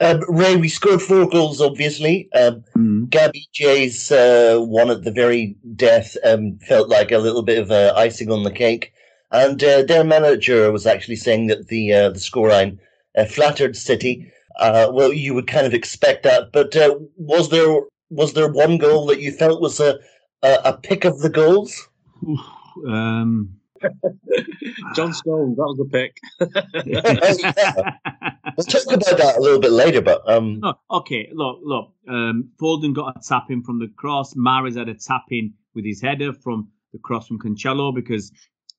Um, 0.02 0.21
Ray, 0.28 0.56
we 0.56 0.68
scored 0.68 1.00
four 1.00 1.28
goals, 1.28 1.61
obviously. 1.61 2.28
Um, 2.32 2.64
Mm. 2.76 3.09
Gabby 3.11 3.47
J's 3.52 4.11
uh, 4.11 4.59
one 4.61 4.90
at 4.90 5.04
the 5.04 5.12
very 5.12 5.56
death 5.76 6.16
um, 6.25 6.59
felt 6.59 6.88
like 6.88 7.12
a 7.12 7.18
little 7.18 7.42
bit 7.42 7.59
of 7.59 7.71
uh, 7.71 7.92
icing 7.97 8.30
on 8.30 8.42
the 8.42 8.50
cake. 8.50 8.92
And 9.30 9.62
uh, 9.62 9.82
their 9.82 10.04
manager 10.04 10.71
was 10.73 10.87
actually 10.87 11.16
saying 11.16 11.47
that 11.47 11.68
the 11.68 11.92
uh, 11.92 12.11
the 12.11 12.18
scoreline 12.18 12.78
uh, 13.16 13.25
flattered 13.25 13.76
City. 13.76 14.30
Uh, 14.59 14.90
well, 14.92 15.12
you 15.12 15.32
would 15.35 15.47
kind 15.47 15.66
of 15.66 15.73
expect 15.73 16.23
that, 16.25 16.52
but 16.52 16.76
uh, 16.76 16.97
was 17.16 17.49
there 17.49 17.80
was 18.11 18.35
there 18.35 18.52
one 18.52 18.76
goal 18.76 19.06
that 19.06 19.21
you 19.21 19.32
felt 19.32 19.62
was 19.62 19.80
a 19.80 19.99
a, 20.42 20.59
a 20.66 20.73
pick 20.76 21.04
of 21.04 21.21
the 21.21 21.30
goals? 21.30 21.88
Oof, 22.28 22.40
um, 22.87 23.56
John 24.94 25.12
Stones, 25.12 25.56
that 25.56 25.62
was 25.62 25.78
the 25.78 25.88
pick. 25.90 26.16
Let's 28.56 28.72
talk 28.72 28.94
about 28.94 29.18
that 29.18 29.36
a 29.38 29.40
little 29.40 29.60
bit 29.60 29.72
later, 29.72 30.00
but 30.00 30.28
um, 30.28 30.60
No, 30.60 30.74
okay, 30.90 31.28
look, 31.32 31.60
look. 31.62 31.92
Um, 32.08 32.50
Foden 32.60 32.94
got 32.94 33.16
a 33.16 33.20
tap 33.26 33.46
in 33.50 33.62
from 33.62 33.78
the 33.78 33.88
cross. 33.96 34.34
Mahrez 34.34 34.76
had 34.76 34.88
a 34.88 34.94
tap 34.94 35.24
in 35.30 35.54
with 35.74 35.84
his 35.84 36.00
header 36.00 36.32
from 36.32 36.68
the 36.92 36.98
cross 36.98 37.26
from 37.26 37.38
Cancelo 37.38 37.94
because 37.94 38.32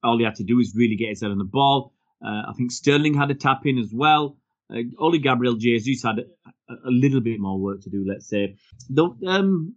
all 0.03 0.17
he 0.17 0.24
had 0.24 0.36
to 0.36 0.43
do 0.43 0.60
is 0.60 0.74
really 0.75 0.95
get 0.95 1.10
his 1.10 1.22
head 1.22 1.31
on 1.31 1.38
the 1.38 1.43
ball. 1.43 1.93
Uh, 2.25 2.43
I 2.50 2.53
think 2.55 2.72
Sterling 2.72 3.13
had 3.13 3.31
a 3.31 3.36
tap 3.36 3.65
in 3.65 3.77
as 3.77 3.91
well. 3.93 4.38
Uh, 4.74 4.79
only 5.00 5.19
Gabriel 5.19 5.55
Jesus 5.55 6.03
had 6.03 6.19
a, 6.19 6.74
a 6.74 6.89
little 6.89 7.22
bit 7.22 7.39
more 7.39 7.60
work 7.60 7.81
to 7.81 7.89
do, 7.89 8.05
let's 8.07 8.29
say. 8.29 8.55
Though, 8.89 9.15
um, 9.27 9.75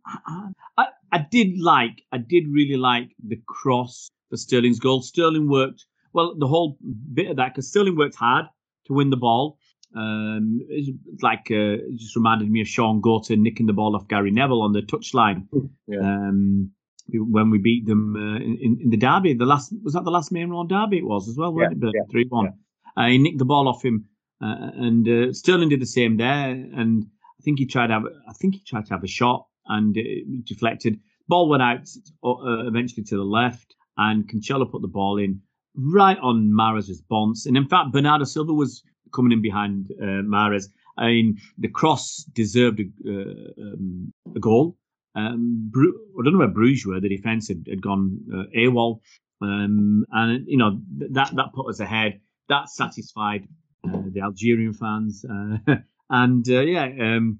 I, 0.76 0.86
I 1.12 1.26
did 1.30 1.58
like, 1.58 2.02
I 2.12 2.18
did 2.18 2.44
really 2.50 2.76
like 2.76 3.10
the 3.26 3.40
cross 3.46 4.10
for 4.36 4.40
Sterling's 4.42 4.78
goal. 4.78 5.02
Sterling 5.02 5.48
worked 5.48 5.84
well 6.12 6.34
the 6.38 6.46
whole 6.46 6.76
bit 7.12 7.30
of 7.30 7.36
that 7.36 7.54
because 7.54 7.68
Sterling 7.68 7.96
worked 7.96 8.14
hard 8.14 8.46
to 8.86 8.92
win 8.92 9.10
the 9.10 9.16
ball. 9.16 9.58
Um, 9.96 10.60
it's 10.68 10.90
like 11.22 11.46
uh, 11.50 11.80
it 11.80 11.96
just 11.96 12.16
reminded 12.16 12.50
me 12.50 12.60
of 12.60 12.68
Shaun 12.68 13.00
Goater 13.00 13.38
nicking 13.38 13.66
the 13.66 13.72
ball 13.72 13.96
off 13.96 14.08
Gary 14.08 14.30
Neville 14.30 14.62
on 14.62 14.72
the 14.72 14.82
touchline. 14.82 15.46
Yeah. 15.88 16.00
Um, 16.00 16.72
when 17.12 17.50
we 17.50 17.58
beat 17.58 17.86
them 17.86 18.16
uh, 18.16 18.38
in, 18.38 18.80
in 18.82 18.90
the 18.90 18.96
derby, 18.96 19.34
the 19.34 19.46
last 19.46 19.72
was 19.84 19.94
that 19.94 20.02
the 20.02 20.10
last 20.10 20.32
Maine 20.32 20.50
Road 20.50 20.68
derby 20.68 20.98
it 20.98 21.06
was 21.06 21.28
as 21.28 21.36
well, 21.36 21.52
wasn't 21.54 21.80
Yeah, 21.80 21.90
it? 21.94 22.10
Three 22.10 22.26
one. 22.28 22.54
Uh, 22.96 23.06
he 23.06 23.18
nicked 23.18 23.38
the 23.38 23.44
ball 23.44 23.68
off 23.68 23.84
him, 23.84 24.08
uh, 24.42 24.72
and 24.74 25.08
uh, 25.08 25.32
Sterling 25.32 25.68
did 25.68 25.80
the 25.80 25.86
same 25.86 26.16
there. 26.16 26.50
And 26.50 27.06
I 27.38 27.42
think 27.44 27.60
he 27.60 27.66
tried 27.66 27.86
to 27.86 27.92
have, 27.92 28.04
I 28.28 28.32
think 28.32 28.56
he 28.56 28.62
tried 28.66 28.86
to 28.86 28.94
have 28.94 29.04
a 29.04 29.06
shot 29.06 29.46
and 29.68 29.96
it 29.96 30.44
deflected. 30.44 30.98
Ball 31.28 31.48
went 31.48 31.62
out 31.62 31.88
uh, 32.24 32.66
eventually 32.66 33.04
to 33.04 33.16
the 33.16 33.22
left, 33.22 33.75
and 33.96 34.28
Cancelo 34.28 34.70
put 34.70 34.82
the 34.82 34.88
ball 34.88 35.18
in 35.18 35.40
right 35.76 36.18
on 36.18 36.50
Mahrez' 36.52 36.88
response. 36.88 37.46
And 37.46 37.56
in 37.56 37.68
fact, 37.68 37.92
Bernardo 37.92 38.24
Silva 38.24 38.52
was 38.52 38.82
coming 39.14 39.32
in 39.32 39.42
behind 39.42 39.90
uh, 40.00 40.22
Mahrez. 40.22 40.68
I 40.98 41.06
mean, 41.06 41.38
the 41.58 41.68
cross 41.68 42.24
deserved 42.32 42.80
a, 42.80 42.84
uh, 43.06 43.62
um, 43.62 44.12
a 44.34 44.40
goal. 44.40 44.76
Um, 45.14 45.68
Bru- 45.70 45.98
I 46.18 46.24
don't 46.24 46.32
know 46.34 46.40
where 46.40 46.48
Bruges 46.48 46.86
were. 46.86 47.00
The 47.00 47.08
defence 47.08 47.48
had, 47.48 47.66
had 47.68 47.82
gone 47.82 48.18
uh, 48.32 48.44
AWOL, 48.56 49.00
um, 49.40 50.04
and 50.12 50.46
you 50.46 50.58
know 50.58 50.78
that 50.98 51.34
that 51.34 51.52
put 51.54 51.68
us 51.68 51.80
ahead. 51.80 52.20
That 52.48 52.68
satisfied 52.68 53.48
uh, 53.84 54.02
the 54.12 54.20
Algerian 54.20 54.74
fans, 54.74 55.24
uh, 55.24 55.76
and 56.10 56.46
uh, 56.48 56.60
yeah, 56.60 56.84
um, 57.00 57.38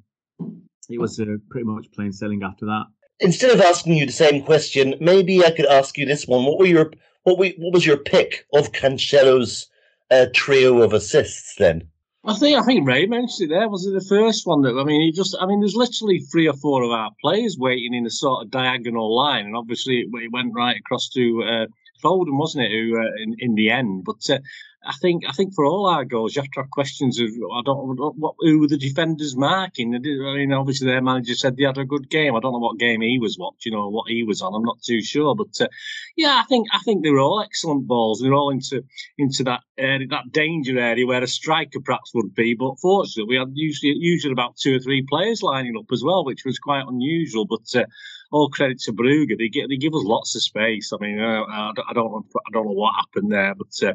it 0.88 0.98
was 0.98 1.20
uh, 1.20 1.24
pretty 1.50 1.66
much 1.66 1.92
plain 1.92 2.12
sailing 2.12 2.42
after 2.42 2.66
that. 2.66 2.84
Instead 3.20 3.50
of 3.50 3.60
asking 3.60 3.96
you 3.96 4.06
the 4.06 4.12
same 4.12 4.42
question, 4.42 4.94
maybe 5.00 5.44
I 5.44 5.50
could 5.50 5.66
ask 5.66 5.96
you 5.98 6.06
this 6.06 6.26
one. 6.26 6.44
What 6.44 6.58
were 6.58 6.66
your 6.66 6.92
what 7.24 7.38
we 7.38 7.54
what 7.58 7.72
was 7.72 7.86
your 7.86 7.96
pick 7.96 8.46
of 8.52 8.72
Cancelo's 8.72 9.68
uh, 10.10 10.26
trio 10.34 10.82
of 10.82 10.92
assists 10.92 11.56
then? 11.56 11.88
I 12.24 12.34
think 12.34 12.58
I 12.58 12.62
think 12.64 12.86
Ray 12.86 13.06
mentioned 13.06 13.50
it 13.50 13.54
there. 13.54 13.68
Was 13.68 13.86
it 13.86 13.92
the 13.92 14.04
first 14.04 14.46
one 14.46 14.62
that 14.62 14.76
I 14.76 14.84
mean? 14.84 15.00
He 15.00 15.12
just 15.12 15.36
I 15.40 15.46
mean, 15.46 15.60
there's 15.60 15.76
literally 15.76 16.18
three 16.20 16.48
or 16.48 16.54
four 16.54 16.82
of 16.82 16.90
our 16.90 17.10
players 17.20 17.56
waiting 17.58 17.94
in 17.94 18.06
a 18.06 18.10
sort 18.10 18.44
of 18.44 18.50
diagonal 18.50 19.14
line, 19.14 19.46
and 19.46 19.56
obviously 19.56 20.00
it, 20.00 20.08
it 20.12 20.32
went 20.32 20.54
right 20.54 20.76
across 20.76 21.08
to 21.10 21.42
uh, 21.44 21.66
Foden, 22.02 22.38
wasn't 22.38 22.64
it? 22.64 22.72
Who 22.72 22.98
uh, 22.98 23.22
in 23.22 23.36
in 23.38 23.54
the 23.54 23.70
end, 23.70 24.04
but. 24.04 24.28
Uh, 24.28 24.38
I 24.86 24.92
think 24.92 25.24
I 25.28 25.32
think 25.32 25.52
for 25.54 25.64
all 25.64 25.86
our 25.86 26.04
goals, 26.04 26.36
you 26.36 26.42
have 26.42 26.50
to 26.52 26.60
have 26.60 26.70
questions 26.70 27.18
of 27.18 27.28
I 27.28 27.62
don't 27.64 27.96
what 28.16 28.34
who 28.38 28.60
were 28.60 28.68
the 28.68 28.78
defenders 28.78 29.36
marking. 29.36 29.94
I 29.94 29.98
mean, 29.98 30.52
obviously 30.52 30.86
their 30.86 31.02
manager 31.02 31.34
said 31.34 31.56
they 31.56 31.64
had 31.64 31.78
a 31.78 31.84
good 31.84 32.08
game. 32.08 32.36
I 32.36 32.40
don't 32.40 32.52
know 32.52 32.58
what 32.58 32.78
game 32.78 33.00
he 33.00 33.18
was 33.18 33.36
watching 33.38 33.74
or 33.74 33.90
what 33.90 34.08
he 34.08 34.22
was 34.22 34.42
on. 34.42 34.54
I'm 34.54 34.62
not 34.62 34.80
too 34.82 35.02
sure, 35.02 35.34
but 35.34 35.60
uh, 35.60 35.68
yeah, 36.16 36.40
I 36.40 36.44
think 36.44 36.68
I 36.72 36.78
think 36.84 37.02
they 37.02 37.10
were 37.10 37.18
all 37.18 37.40
excellent 37.40 37.88
balls. 37.88 38.20
They're 38.20 38.34
all 38.34 38.50
into 38.50 38.84
into 39.18 39.42
that 39.44 39.62
area, 39.76 40.06
that 40.08 40.30
danger 40.30 40.78
area 40.78 41.06
where 41.06 41.22
a 41.22 41.26
striker 41.26 41.80
perhaps 41.80 42.12
would 42.14 42.34
be. 42.34 42.54
But 42.54 42.78
fortunately, 42.80 43.34
we 43.34 43.38
had 43.38 43.50
usually 43.54 43.94
usually 43.98 44.32
about 44.32 44.56
two 44.56 44.76
or 44.76 44.80
three 44.80 45.04
players 45.08 45.42
lining 45.42 45.76
up 45.76 45.86
as 45.92 46.04
well, 46.04 46.24
which 46.24 46.44
was 46.44 46.58
quite 46.58 46.84
unusual. 46.86 47.44
But 47.44 47.74
uh, 47.74 47.86
all 48.32 48.48
credit 48.50 48.80
to 48.80 48.92
Brugge, 48.92 49.36
they 49.38 49.48
give 49.48 49.68
they 49.68 49.76
give 49.76 49.94
us 49.94 50.02
lots 50.04 50.34
of 50.34 50.42
space. 50.42 50.92
I 50.92 50.96
mean, 51.00 51.20
uh, 51.20 51.44
I, 51.48 51.72
don't- 51.74 51.86
I 51.88 51.92
don't 51.92 52.10
know 52.12 52.24
I 52.46 52.50
don't 52.52 52.66
know 52.66 52.72
what 52.72 52.94
happened 52.94 53.32
there, 53.32 53.54
but. 53.54 53.88
Uh, 53.88 53.94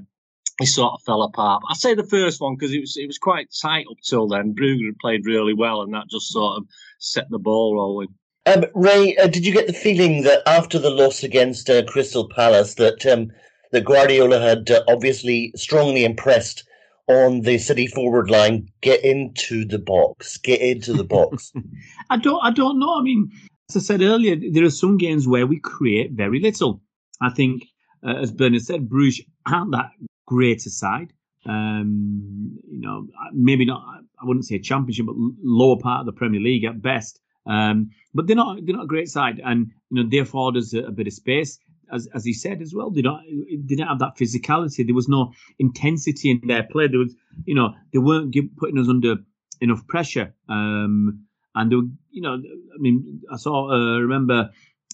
he 0.60 0.66
sort 0.68 0.94
of 0.94 1.02
fell 1.02 1.24
apart. 1.24 1.64
I'd 1.72 1.78
say 1.78 1.96
the 1.96 2.04
first 2.04 2.40
one 2.40 2.56
because 2.56 2.72
it 2.72 2.82
was 2.82 2.96
it 2.96 3.08
was 3.08 3.18
quite 3.18 3.48
tight 3.64 3.86
up 3.90 3.98
till 4.04 4.28
then. 4.28 4.54
Brugge 4.54 4.86
had 4.86 4.98
played 5.00 5.26
really 5.26 5.56
well, 5.56 5.82
and 5.82 5.92
that 5.96 6.10
just 6.12 6.28
sort 6.32 6.58
of 6.58 6.66
set 7.00 7.28
the 7.32 7.40
ball 7.40 7.74
rolling. 7.74 8.10
Um, 8.46 8.66
Ray, 8.76 9.16
uh, 9.18 9.28
did 9.28 9.44
you 9.46 9.54
get 9.54 9.66
the 9.66 9.74
feeling 9.74 10.22
that 10.24 10.42
after 10.48 10.78
the 10.78 10.92
loss 10.92 11.24
against 11.24 11.68
uh, 11.70 11.84
Crystal 11.86 12.28
Palace, 12.30 12.76
that 12.76 13.04
um, 13.08 13.32
that 13.72 13.86
Guardiola 13.86 14.40
had 14.40 14.70
uh, 14.70 14.84
obviously 14.88 15.52
strongly 15.56 16.04
impressed 16.06 16.64
on 17.08 17.42
the 17.42 17.58
City 17.58 17.88
forward 17.88 18.30
line? 18.30 18.68
Get 18.82 19.04
into 19.04 19.66
the 19.66 19.80
box. 19.80 20.38
Get 20.38 20.62
into 20.62 20.94
the 20.94 21.06
box. 21.06 21.52
I 22.12 22.18
don't. 22.18 22.44
I 22.44 22.52
don't 22.52 22.78
know. 22.78 23.00
I 23.00 23.02
mean, 23.02 23.32
as 23.76 23.84
I 23.84 23.86
said 23.86 24.02
earlier, 24.02 24.36
there 24.36 24.66
are 24.66 24.70
some 24.70 24.98
games 24.98 25.28
where 25.28 25.48
we 25.48 25.60
create 25.60 26.12
very 26.12 26.40
little. 26.40 26.82
I 27.22 27.30
think, 27.30 27.68
uh, 28.06 28.16
as 28.16 28.32
Bernard 28.32 28.64
said, 28.64 28.90
Bruges 28.90 29.26
aren't 29.46 29.72
that 29.72 29.92
greater 30.26 30.70
side. 30.70 31.14
Um, 31.46 32.60
you 32.70 32.82
know, 32.82 33.08
maybe 33.34 33.66
not. 33.66 33.84
I 34.22 34.26
wouldn't 34.26 34.46
say 34.46 34.56
a 34.56 34.60
championship, 34.60 35.06
but 35.06 35.16
lower 35.42 35.78
part 35.78 36.02
of 36.02 36.06
the 36.06 36.12
Premier 36.12 36.42
League 36.42 36.66
at 36.66 36.82
best. 36.82 37.20
Um, 37.48 37.92
but 38.14 38.28
they're 38.28 38.36
not. 38.36 38.60
They're 38.66 38.76
not 38.76 38.84
a 38.84 38.88
great 38.88 39.10
side, 39.10 39.42
and 39.44 39.72
you 39.90 40.04
know, 40.04 40.10
they 40.10 40.20
afford 40.20 40.58
us 40.58 40.74
a, 40.74 40.80
a 40.80 40.92
bit 40.92 41.08
of 41.08 41.14
space. 41.14 41.58
As, 41.94 42.08
as 42.14 42.24
he 42.24 42.32
said 42.34 42.62
as 42.62 42.74
well, 42.74 42.90
they 42.90 43.02
don't 43.02 43.22
they 43.50 43.76
didn't 43.76 43.88
have 43.88 44.00
that 44.00 44.18
physicality. 44.18 44.86
There 44.86 44.96
was 44.96 45.10
no 45.10 45.34
intensity 45.60 46.30
in 46.32 46.42
their 46.48 46.64
play. 46.64 46.88
There 46.88 47.00
was, 47.00 47.14
you 47.46 47.56
know, 47.56 47.74
they 47.92 48.00
weren't 48.00 48.32
give, 48.32 48.46
putting 48.58 48.78
us 48.78 48.88
under 48.88 49.16
enough 49.60 49.86
pressure. 49.88 50.34
Um, 50.48 51.26
and 51.56 51.72
they 51.72 51.76
were, 51.76 51.88
you 52.12 52.22
know, 52.22 52.34
I 52.36 52.78
mean, 52.80 53.22
I 53.32 53.38
saw, 53.38 53.72
uh, 53.72 54.00
remember 54.00 54.50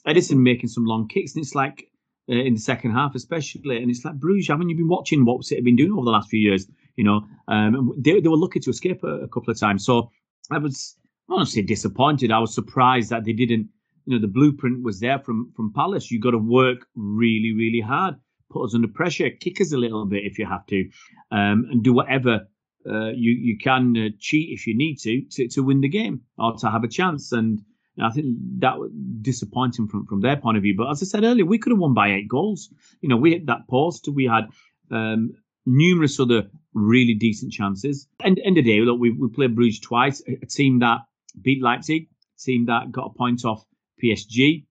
Ederson 0.07 0.37
making 0.37 0.69
some 0.69 0.85
long 0.85 1.07
kicks, 1.07 1.35
and 1.35 1.43
it's 1.43 1.55
like 1.55 1.87
uh, 2.29 2.35
in 2.35 2.55
the 2.55 2.59
second 2.59 2.91
half, 2.91 3.15
especially, 3.15 3.77
and 3.77 3.89
it's 3.89 4.03
like 4.03 4.15
Bruges, 4.15 4.47
haven't 4.47 4.69
you've 4.69 4.77
been 4.77 4.87
watching 4.87 5.25
what 5.25 5.43
City 5.43 5.59
have 5.59 5.65
been 5.65 5.75
doing 5.75 5.91
over 5.91 6.05
the 6.05 6.11
last 6.11 6.29
few 6.29 6.39
years? 6.39 6.67
You 6.95 7.03
know, 7.03 7.27
um, 7.47 7.93
they 7.97 8.19
they 8.19 8.29
were 8.29 8.37
lucky 8.37 8.59
to 8.59 8.69
escape 8.69 9.03
a, 9.03 9.21
a 9.21 9.27
couple 9.27 9.51
of 9.51 9.59
times. 9.59 9.85
So 9.85 10.11
I 10.51 10.57
was, 10.57 10.95
I 11.29 11.43
say 11.43 11.61
disappointed. 11.61 12.31
I 12.31 12.39
was 12.39 12.53
surprised 12.53 13.09
that 13.11 13.25
they 13.25 13.33
didn't. 13.33 13.69
You 14.05 14.15
know, 14.15 14.21
the 14.21 14.27
blueprint 14.27 14.83
was 14.83 14.99
there 14.99 15.19
from 15.19 15.51
from 15.55 15.73
Palace. 15.73 16.09
You 16.09 16.19
got 16.19 16.31
to 16.31 16.37
work 16.37 16.87
really, 16.95 17.53
really 17.53 17.81
hard, 17.81 18.15
put 18.49 18.63
us 18.63 18.73
under 18.73 18.87
pressure, 18.87 19.29
kick 19.29 19.61
us 19.61 19.73
a 19.73 19.77
little 19.77 20.05
bit 20.05 20.23
if 20.23 20.39
you 20.39 20.45
have 20.45 20.65
to, 20.67 20.89
um, 21.31 21.67
and 21.71 21.83
do 21.83 21.93
whatever 21.93 22.47
uh, 22.89 23.09
you 23.09 23.31
you 23.31 23.57
can 23.57 23.95
uh, 23.97 24.09
cheat 24.19 24.49
if 24.51 24.67
you 24.67 24.75
need 24.75 24.97
to, 24.99 25.21
to 25.31 25.47
to 25.49 25.63
win 25.63 25.81
the 25.81 25.89
game 25.89 26.21
or 26.37 26.55
to 26.57 26.69
have 26.69 26.83
a 26.83 26.87
chance. 26.87 27.31
And 27.31 27.61
I 28.01 28.11
think 28.11 28.37
that 28.59 28.77
was 28.77 28.91
disappointing 29.21 29.87
from 29.87 30.05
from 30.05 30.21
their 30.21 30.37
point 30.37 30.57
of 30.57 30.63
view. 30.63 30.75
But 30.77 30.89
as 30.91 31.01
I 31.01 31.05
said 31.05 31.23
earlier, 31.23 31.45
we 31.45 31.57
could 31.57 31.71
have 31.71 31.79
won 31.79 31.93
by 31.93 32.13
eight 32.13 32.27
goals. 32.27 32.69
You 33.01 33.09
know, 33.09 33.17
we 33.17 33.31
hit 33.31 33.47
that 33.47 33.67
post. 33.69 34.07
We 34.07 34.25
had 34.25 34.45
um, 34.91 35.31
numerous 35.65 36.19
other 36.19 36.49
really 36.73 37.15
decent 37.15 37.51
chances. 37.51 38.07
And 38.23 38.39
end 38.39 38.57
of 38.57 38.63
the 38.63 38.71
day, 38.71 38.81
look, 38.81 38.99
we 38.99 39.11
we 39.11 39.29
played 39.29 39.55
Bruges 39.55 39.79
twice, 39.79 40.21
a 40.27 40.45
team 40.45 40.79
that 40.79 40.99
beat 41.41 41.61
Leipzig, 41.61 42.07
a 42.37 42.41
team 42.41 42.65
that 42.67 42.91
got 42.91 43.11
a 43.11 43.17
point 43.17 43.45
off 43.45 43.65
PSG. 44.03 44.65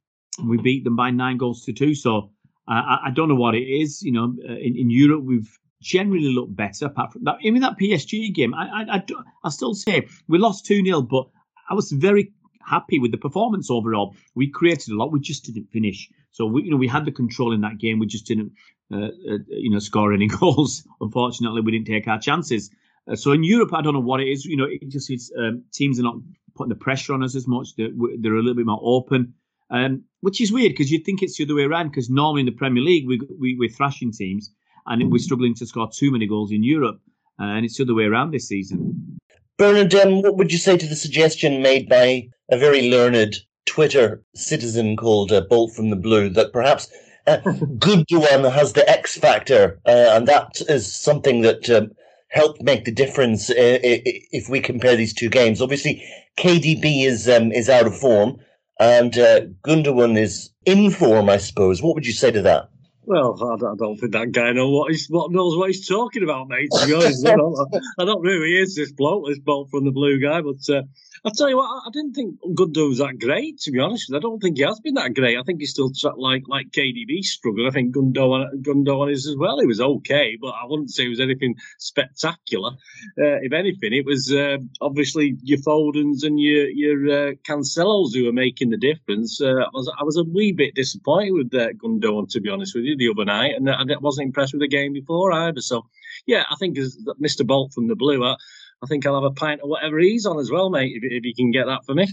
We 0.45 0.59
beat 0.59 0.85
them 0.85 0.97
by 0.97 1.11
nine 1.11 1.39
goals 1.39 1.65
to 1.65 1.73
two. 1.73 1.95
So 1.95 2.31
uh, 2.69 2.73
I, 2.73 2.99
I 3.07 3.11
don't 3.11 3.29
know 3.29 3.37
what 3.37 3.55
it 3.55 3.65
is. 3.65 4.03
You 4.03 4.13
know, 4.13 4.35
uh, 4.49 4.53
in, 4.53 4.77
in 4.77 4.91
Europe 4.91 5.25
we've 5.25 5.51
generally 5.83 6.29
looked 6.29 6.57
better. 6.57 6.87
Apart 6.87 7.13
from 7.13 7.25
that, 7.25 7.37
even 7.43 7.63
that 7.63 7.79
PSG 7.79 8.33
game, 8.35 8.55
I 8.55 8.67
I, 8.67 8.97
I, 8.97 9.03
I 9.45 9.49
still 9.51 9.75
say 9.75 10.07
we 10.29 10.39
lost 10.39 10.67
two 10.67 10.85
0 10.85 11.03
but 11.03 11.29
I 11.69 11.75
was 11.75 11.91
very 11.91 12.33
happy 12.67 12.99
with 12.99 13.13
the 13.13 13.19
performance 13.19 13.71
overall. 13.71 14.15
We 14.35 14.49
created 14.49 14.93
a 14.93 14.97
lot, 14.97 15.13
we 15.13 15.21
just 15.21 15.45
didn't 15.45 15.71
finish. 15.71 16.11
So 16.33 16.47
we, 16.47 16.65
you 16.65 16.71
know, 16.71 16.77
we 16.77 16.89
had 16.89 17.05
the 17.05 17.13
control 17.13 17.53
in 17.53 17.61
that 17.63 17.79
game. 17.79 17.99
We 17.99 18.07
just 18.07 18.27
didn't, 18.27 18.53
uh, 18.93 19.07
uh, 19.07 19.39
you 19.49 19.71
know, 19.71 19.79
score 19.79 20.13
any 20.13 20.27
goals. 20.41 20.87
Unfortunately, 21.01 21.61
we 21.61 21.73
didn't 21.73 21.87
take 21.87 22.09
our 22.09 22.19
chances. 22.19 22.71
Uh, 23.11 23.17
so 23.17 23.33
in 23.33 23.45
Europe, 23.45 23.73
I 23.73 23.83
don't 23.83 23.95
know 23.95 24.01
what 24.01 24.21
it 24.21 24.29
is. 24.29 24.45
You 24.45 24.57
know, 24.57 24.67
it 24.69 24.89
just 24.89 25.33
um, 25.39 25.65
teams 25.73 25.99
are 25.99 26.03
not 26.03 26.17
putting 26.55 26.71
the 26.71 26.75
pressure 26.75 27.15
on 27.15 27.23
us 27.23 27.35
as 27.35 27.47
much. 27.47 27.75
They're, 27.77 27.91
they're 28.19 28.35
a 28.35 28.41
little 28.41 28.55
bit 28.55 28.67
more 28.67 28.81
open, 28.83 29.35
um, 29.71 30.03
which 30.21 30.41
is 30.41 30.53
weird 30.53 30.73
because 30.73 30.91
you'd 30.91 31.05
think 31.05 31.23
it's 31.23 31.37
the 31.37 31.45
other 31.45 31.55
way 31.55 31.65
around. 31.65 31.89
Because 31.89 32.11
normally 32.11 32.41
in 32.41 32.47
the 32.47 32.53
Premier 32.53 32.83
League, 32.83 33.07
we, 33.07 33.21
we 33.39 33.57
we're 33.59 33.69
thrashing 33.69 34.13
teams, 34.13 34.51
and 34.87 35.11
we're 35.11 35.19
struggling 35.19 35.55
to 35.55 35.67
score 35.67 35.89
too 35.93 36.11
many 36.11 36.27
goals 36.27 36.53
in 36.53 36.63
Europe, 36.63 37.01
uh, 37.41 37.45
and 37.45 37.65
it's 37.65 37.77
the 37.77 37.85
other 37.85 37.95
way 37.95 38.05
around 38.05 38.31
this 38.31 38.49
season. 38.49 39.19
Bernard, 39.59 39.95
um, 39.95 40.23
what 40.23 40.37
would 40.37 40.53
you 40.53 40.59
say 40.59 40.77
to 40.77 40.87
the 40.87 40.97
suggestion 40.97 41.63
made 41.63 41.89
by 41.89 42.29
a 42.51 42.59
very 42.59 42.91
learned 42.91 43.37
Twitter 43.65 44.23
citizen 44.35 44.97
called 44.97 45.33
uh, 45.33 45.43
Bolt 45.43 45.73
from 45.75 45.91
the 45.91 45.97
Blue 45.97 46.29
that 46.31 46.53
perhaps 46.53 46.91
uh, 47.27 47.39
Gundogan 47.79 48.51
has 48.53 48.73
the 48.75 48.89
X 48.89 49.17
factor, 49.17 49.81
uh, 49.87 50.11
and 50.13 50.29
that 50.29 50.61
is 50.69 50.95
something 50.95 51.43
that 51.43 51.69
um, 51.71 51.91
helped 52.29 52.63
make 52.63 52.85
the 52.85 52.93
difference 52.93 53.51
uh, 53.51 53.55
if 53.57 54.49
we 54.49 54.61
compare 54.61 54.97
these 54.97 55.15
two 55.15 55.29
games. 55.29 55.61
Obviously, 55.61 56.05
KDB 56.39 57.05
is 57.05 57.29
um, 57.29 57.51
is 57.53 57.69
out 57.69 57.87
of 57.87 57.99
form, 57.99 58.37
and 58.79 59.19
uh, 59.19 59.41
Gundogan 59.65 60.19
is 60.19 60.51
in 60.65 60.91
form. 60.91 61.29
I 61.29 61.39
suppose. 61.39 61.83
What 61.83 61.95
would 61.95 62.07
you 62.07 62.13
say 62.13 62.31
to 62.31 62.43
that? 62.43 62.69
Well, 63.07 63.35
I 63.37 63.57
don't, 63.57 63.73
I 63.73 63.77
don't 63.77 63.97
think 63.99 64.13
that 64.13 64.33
guy 64.33 64.53
know 64.53 64.71
what 64.71 64.91
he's 64.91 65.07
what 65.09 65.31
knows 65.31 65.57
what 65.57 65.69
he's 65.69 65.87
talking 65.87 66.25
about, 66.25 66.49
mate. 66.49 66.71
To 66.73 66.87
be 66.87 66.95
honest, 66.95 67.25
I, 67.29 67.37
don't, 67.37 67.57
I 67.99 68.05
don't 68.05 68.25
know 68.25 68.31
who 68.33 68.43
he 68.43 68.59
is. 68.59 68.75
This 68.75 68.93
bloke, 68.93 69.27
this 69.29 69.39
bloke 69.39 69.71
from 69.71 69.85
the 69.85 69.93
blue 69.93 70.21
guy, 70.21 70.41
but 70.43 70.59
uh, 70.75 70.83
I'll 71.25 71.33
tell 71.33 71.49
you 71.49 71.57
what, 71.57 71.83
I 71.87 71.91
didn't 71.93 72.15
think 72.15 72.39
Gundogan 72.41 72.89
was 72.89 72.99
that 72.99 73.19
great, 73.19 73.59
to 73.61 73.71
be 73.71 73.81
honest. 73.81 74.13
I 74.13 74.19
don't 74.19 74.41
think 74.41 74.57
he 74.57 74.63
has 74.63 74.81
been 74.81 74.95
that 74.95 75.15
great. 75.15 75.39
I 75.39 75.43
think 75.43 75.61
he's 75.61 75.71
still 75.71 75.91
like 76.17 76.45
like 76.47 76.71
KDB 76.71 77.23
struggled. 77.23 77.67
I 77.67 77.71
think 77.71 77.95
Gundogan, 77.95 78.63
Gundogan 78.63 79.13
is 79.13 79.27
as 79.27 79.37
well. 79.37 79.61
He 79.61 79.67
was 79.67 79.81
okay, 79.81 80.37
but 80.41 80.49
I 80.49 80.65
wouldn't 80.67 80.91
say 80.91 81.07
it 81.07 81.11
was 81.11 81.21
anything 81.21 81.57
spectacular. 81.79 82.71
Uh, 83.19 83.41
if 83.43 83.53
anything, 83.53 83.93
it 83.93 84.05
was 84.05 84.33
uh, 84.33 84.59
obviously 84.81 85.37
your 85.43 85.59
Fodens 85.59 86.25
and 86.25 86.39
your 86.39 86.69
your 86.69 87.29
uh, 87.31 87.33
Cancelos 87.49 88.15
who 88.15 88.25
were 88.25 88.33
making 88.33 88.71
the 88.71 88.77
difference. 88.77 89.41
Uh, 89.41 89.47
I 89.47 89.71
was 89.73 89.93
I 90.01 90.05
was 90.05 90.17
a 90.17 90.25
wee 90.25 90.53
bit 90.53 90.75
disappointed 90.75 91.33
with 91.33 91.55
uh, 91.55 91.69
to 92.29 92.41
be 92.41 92.49
honest 92.49 92.75
with 92.75 92.85
you, 92.85 92.97
the 92.97 93.11
other 93.11 93.25
night, 93.25 93.55
and 93.57 93.71
I 93.71 93.85
wasn't 94.01 94.27
impressed 94.27 94.53
with 94.53 94.61
the 94.61 94.69
game 94.69 94.93
before 94.93 95.33
either. 95.33 95.61
So, 95.61 95.87
yeah, 96.27 96.45
I 96.51 96.57
think 96.57 96.79
as 96.79 96.99
Mr. 97.21 97.47
Bolt 97.47 97.73
from 97.73 97.89
the 97.89 97.97
Blue. 97.97 98.25
I, 98.25 98.37
I 98.83 98.87
think 98.87 99.07
I'll 99.07 99.15
have 99.15 99.25
a 99.25 99.31
pint 99.31 99.63
of 99.63 99.69
whatever 99.69 99.99
he's 99.99 100.27
on 100.27 100.39
as 100.39 100.51
well, 100.51 100.69
mate, 100.69 100.93
if, 100.95 101.03
if 101.03 101.25
you 101.25 101.35
can 101.35 101.51
get 101.51 101.67
that 101.67 101.85
for 101.85 101.95
me. 101.95 102.09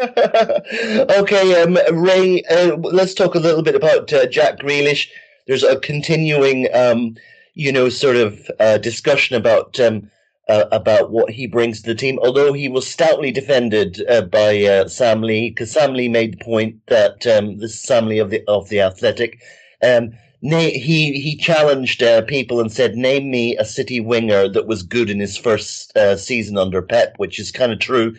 okay, 1.20 1.62
um, 1.62 1.78
Ray, 1.92 2.42
uh, 2.50 2.76
let's 2.76 3.14
talk 3.14 3.34
a 3.34 3.40
little 3.40 3.62
bit 3.62 3.74
about 3.74 4.12
uh, 4.12 4.26
Jack 4.26 4.58
Grealish. 4.58 5.08
There's 5.46 5.64
a 5.64 5.78
continuing, 5.80 6.68
um, 6.74 7.16
you 7.54 7.72
know, 7.72 7.88
sort 7.88 8.16
of 8.16 8.50
uh, 8.58 8.78
discussion 8.78 9.36
about 9.36 9.78
um, 9.80 10.10
uh, 10.48 10.64
about 10.72 11.10
what 11.10 11.30
he 11.30 11.46
brings 11.46 11.82
to 11.82 11.88
the 11.88 11.94
team. 11.94 12.18
Although 12.22 12.54
he 12.54 12.68
was 12.68 12.86
stoutly 12.86 13.30
defended 13.30 14.02
uh, 14.08 14.22
by 14.22 14.62
uh, 14.64 14.88
Sam 14.88 15.20
Lee, 15.20 15.50
because 15.50 15.72
Sam 15.72 15.92
Lee 15.92 16.08
made 16.08 16.34
the 16.34 16.44
point 16.44 16.76
that 16.86 17.26
um, 17.26 17.58
this 17.58 17.74
is 17.74 17.82
Sam 17.82 18.06
Lee 18.06 18.18
of 18.18 18.30
the 18.30 18.42
of 18.48 18.68
the 18.70 18.80
Athletic. 18.80 19.40
Um, 19.82 20.12
Na- 20.40 20.58
he 20.58 21.20
he 21.20 21.36
challenged 21.36 22.02
uh, 22.02 22.22
people 22.22 22.60
and 22.60 22.72
said, 22.72 22.94
"Name 22.94 23.30
me 23.30 23.56
a 23.56 23.64
City 23.64 24.00
winger 24.00 24.48
that 24.48 24.66
was 24.66 24.82
good 24.82 25.10
in 25.10 25.18
his 25.18 25.36
first 25.36 25.96
uh, 25.96 26.16
season 26.16 26.56
under 26.56 26.80
Pep," 26.80 27.14
which 27.16 27.38
is 27.38 27.50
kind 27.50 27.72
of 27.72 27.80
true. 27.80 28.14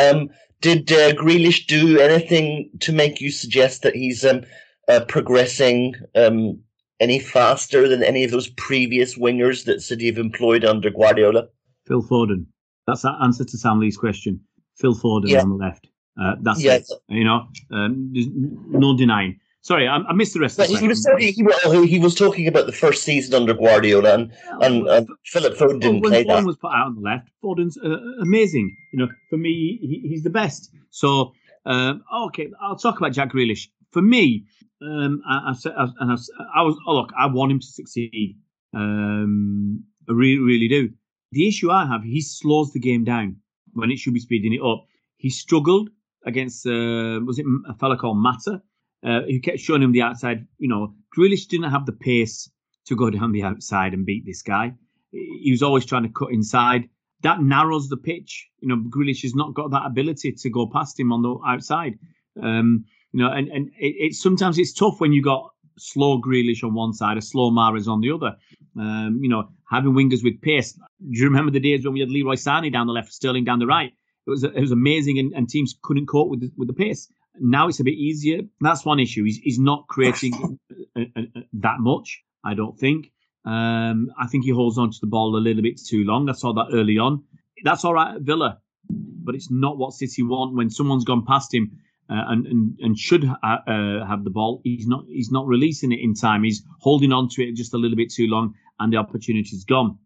Um, 0.00 0.30
did 0.60 0.90
uh, 0.92 1.12
Grealish 1.12 1.66
do 1.66 1.98
anything 1.98 2.70
to 2.80 2.92
make 2.92 3.20
you 3.20 3.30
suggest 3.30 3.82
that 3.82 3.94
he's 3.94 4.24
um, 4.24 4.42
uh, 4.88 5.00
progressing 5.06 5.94
um, 6.14 6.60
any 7.00 7.18
faster 7.18 7.88
than 7.88 8.02
any 8.02 8.24
of 8.24 8.30
those 8.30 8.48
previous 8.48 9.18
wingers 9.18 9.64
that 9.64 9.82
City 9.82 10.06
have 10.06 10.18
employed 10.18 10.64
under 10.64 10.90
Guardiola? 10.90 11.48
Phil 11.86 12.02
Foden. 12.02 12.46
That's 12.86 13.02
the 13.02 13.12
answer 13.22 13.44
to 13.44 13.58
Sam 13.58 13.80
Lee's 13.80 13.96
question. 13.96 14.40
Phil 14.76 14.94
Foden 14.94 15.28
yeah. 15.28 15.42
on 15.42 15.50
the 15.50 15.56
left. 15.56 15.88
Uh, 16.20 16.34
that's 16.42 16.62
yes. 16.62 16.90
it. 16.90 16.98
You 17.08 17.24
know, 17.24 17.48
um, 17.70 18.10
there's 18.12 18.28
no 18.32 18.96
denying. 18.96 19.40
Sorry, 19.64 19.88
I, 19.88 19.96
I 19.96 20.12
missed 20.12 20.34
the 20.34 20.40
rest. 20.40 20.58
But 20.58 20.68
the 20.68 20.76
he 20.76 20.86
was 20.86 21.02
talking. 21.02 21.32
He, 21.32 21.86
he, 21.86 21.98
was 21.98 22.14
talking 22.14 22.46
about 22.46 22.66
the 22.66 22.72
first 22.72 23.02
season 23.02 23.32
under 23.32 23.54
Guardiola, 23.54 24.12
and, 24.12 24.32
and, 24.60 24.86
and 24.86 25.08
Philip 25.24 25.56
Foden 25.56 25.80
didn't 25.80 26.00
when 26.02 26.12
play 26.12 26.24
Foden 26.24 26.26
that. 26.26 26.44
was 26.44 26.56
put 26.58 26.70
out 26.70 26.88
on 26.88 26.96
the 26.96 27.00
left. 27.00 27.30
Foden's 27.42 27.78
uh, 27.78 27.96
amazing. 28.20 28.76
You 28.92 28.98
know, 28.98 29.08
for 29.30 29.38
me, 29.38 29.78
he, 29.80 30.06
he's 30.06 30.22
the 30.22 30.28
best. 30.28 30.70
So, 30.90 31.32
um, 31.64 32.04
okay, 32.26 32.50
I'll 32.60 32.76
talk 32.76 32.98
about 32.98 33.12
Jack 33.12 33.32
Grealish. 33.32 33.68
For 33.90 34.02
me, 34.02 34.44
um, 34.82 35.22
I, 35.26 35.50
I, 35.50 35.52
said, 35.54 35.72
and 35.78 36.12
I, 36.12 36.16
I 36.54 36.62
was 36.62 36.78
oh, 36.86 36.94
look, 36.94 37.10
I 37.18 37.24
want 37.24 37.50
him 37.50 37.60
to 37.60 37.66
succeed. 37.66 38.36
Um, 38.74 39.82
I 40.10 40.12
really, 40.12 40.42
really 40.42 40.68
do. 40.68 40.90
The 41.32 41.48
issue 41.48 41.70
I 41.70 41.86
have, 41.86 42.04
he 42.04 42.20
slows 42.20 42.74
the 42.74 42.80
game 42.80 43.02
down 43.02 43.36
when 43.72 43.90
it 43.90 43.98
should 43.98 44.12
be 44.12 44.20
speeding 44.20 44.52
it 44.52 44.60
up. 44.60 44.84
He 45.16 45.30
struggled 45.30 45.88
against 46.26 46.66
uh, 46.66 47.20
was 47.24 47.38
it 47.38 47.46
a 47.66 47.72
fella 47.72 47.96
called 47.96 48.18
Mata? 48.18 48.60
Uh, 49.04 49.20
who 49.22 49.40
kept 49.40 49.60
showing 49.60 49.82
him 49.82 49.92
the 49.92 50.02
outside. 50.02 50.46
You 50.58 50.68
know, 50.68 50.94
Grealish 51.16 51.46
didn't 51.46 51.70
have 51.70 51.86
the 51.86 51.92
pace 51.92 52.50
to 52.86 52.96
go 52.96 53.10
down 53.10 53.32
the 53.32 53.42
outside 53.42 53.94
and 53.94 54.06
beat 54.06 54.26
this 54.26 54.42
guy. 54.42 54.74
He 55.10 55.50
was 55.50 55.62
always 55.62 55.84
trying 55.84 56.02
to 56.02 56.08
cut 56.08 56.32
inside. 56.32 56.88
That 57.22 57.40
narrows 57.40 57.88
the 57.88 57.96
pitch. 57.96 58.48
You 58.60 58.68
know, 58.68 58.76
Grealish 58.76 59.22
has 59.22 59.34
not 59.34 59.54
got 59.54 59.70
that 59.70 59.86
ability 59.86 60.32
to 60.32 60.50
go 60.50 60.66
past 60.66 60.98
him 60.98 61.12
on 61.12 61.22
the 61.22 61.36
outside. 61.46 61.98
Um, 62.42 62.84
you 63.12 63.20
know, 63.22 63.30
and 63.30 63.48
and 63.48 63.68
it, 63.78 63.94
it, 63.98 64.14
sometimes 64.14 64.58
it's 64.58 64.72
tough 64.72 65.00
when 65.00 65.12
you 65.12 65.22
got 65.22 65.50
slow 65.78 66.20
Grealish 66.20 66.64
on 66.64 66.74
one 66.74 66.92
side, 66.92 67.16
a 67.16 67.22
slow 67.22 67.50
Mahrez 67.50 67.88
on 67.88 68.00
the 68.00 68.10
other. 68.10 68.36
Um, 68.78 69.20
you 69.22 69.28
know, 69.28 69.48
having 69.70 69.92
wingers 69.92 70.24
with 70.24 70.40
pace. 70.42 70.72
Do 70.72 70.80
you 71.00 71.24
remember 71.24 71.52
the 71.52 71.60
days 71.60 71.84
when 71.84 71.94
we 71.94 72.00
had 72.00 72.10
Leroy 72.10 72.34
Sané 72.34 72.72
down 72.72 72.86
the 72.86 72.92
left, 72.92 73.12
Sterling 73.12 73.44
down 73.44 73.60
the 73.60 73.66
right? 73.66 73.92
It 74.26 74.30
was 74.30 74.42
it 74.42 74.58
was 74.60 74.72
amazing, 74.72 75.18
and, 75.18 75.32
and 75.32 75.48
teams 75.48 75.74
couldn't 75.82 76.06
cope 76.06 76.28
with 76.28 76.40
the, 76.40 76.50
with 76.56 76.68
the 76.68 76.74
pace. 76.74 77.08
Now 77.40 77.68
it's 77.68 77.80
a 77.80 77.84
bit 77.84 77.94
easier. 77.94 78.42
That's 78.60 78.84
one 78.84 79.00
issue. 79.00 79.24
He's, 79.24 79.38
he's 79.38 79.58
not 79.58 79.86
creating 79.88 80.58
that 81.54 81.80
much, 81.80 82.22
I 82.44 82.54
don't 82.54 82.78
think. 82.78 83.10
Um, 83.44 84.10
I 84.18 84.26
think 84.26 84.44
he 84.44 84.50
holds 84.50 84.78
on 84.78 84.90
to 84.90 84.98
the 85.00 85.06
ball 85.06 85.36
a 85.36 85.38
little 85.38 85.62
bit 85.62 85.80
too 85.84 86.04
long. 86.04 86.28
I 86.28 86.32
saw 86.32 86.52
that 86.54 86.68
early 86.72 86.98
on. 86.98 87.22
That's 87.62 87.84
all 87.84 87.94
right 87.94 88.16
at 88.16 88.22
Villa, 88.22 88.58
but 88.88 89.34
it's 89.34 89.50
not 89.50 89.76
what 89.78 89.92
City 89.92 90.22
want. 90.22 90.54
When 90.54 90.70
someone's 90.70 91.04
gone 91.04 91.24
past 91.26 91.52
him 91.52 91.70
uh, 92.10 92.24
and, 92.28 92.46
and 92.46 92.78
and 92.80 92.98
should 92.98 93.24
ha- 93.24 93.62
uh, 93.66 94.06
have 94.06 94.24
the 94.24 94.30
ball, 94.30 94.60
he's 94.64 94.86
not 94.86 95.04
he's 95.08 95.30
not 95.30 95.46
releasing 95.46 95.92
it 95.92 96.00
in 96.00 96.14
time. 96.14 96.42
He's 96.42 96.62
holding 96.80 97.12
on 97.12 97.28
to 97.30 97.42
it 97.42 97.54
just 97.54 97.74
a 97.74 97.78
little 97.78 97.96
bit 97.96 98.10
too 98.12 98.26
long, 98.28 98.54
and 98.80 98.92
the 98.92 98.96
opportunity's 98.96 99.64
gone. 99.64 99.98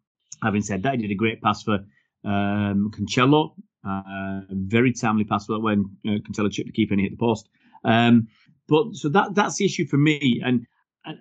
Having 0.43 0.63
said 0.63 0.83
that, 0.83 0.97
he 0.97 1.03
did 1.03 1.11
a 1.11 1.17
great 1.17 1.41
pass 1.41 1.63
for 1.63 1.79
um, 2.25 2.91
Cancelo. 2.93 3.55
Uh, 3.87 4.41
very 4.51 4.93
timely 4.93 5.25
pass 5.25 5.49
when 5.49 5.91
uh, 6.07 6.19
Cancelo 6.27 6.51
chipped 6.51 6.67
the 6.67 6.73
keeper 6.73 6.95
and 6.95 7.01
hit 7.01 7.13
the 7.13 7.17
post. 7.17 7.49
Um, 7.85 8.29
but 8.69 8.95
so 8.95 9.09
that 9.09 9.35
that's 9.35 9.57
the 9.57 9.65
issue 9.65 9.87
for 9.87 9.97
me, 9.97 10.43
and 10.45 10.67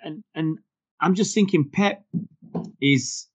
and 0.04 0.24
and 0.36 0.60
I'm 1.00 1.15
just 1.15 1.34
thinking 1.34 1.70
Pep 1.72 2.04
is 2.82 3.28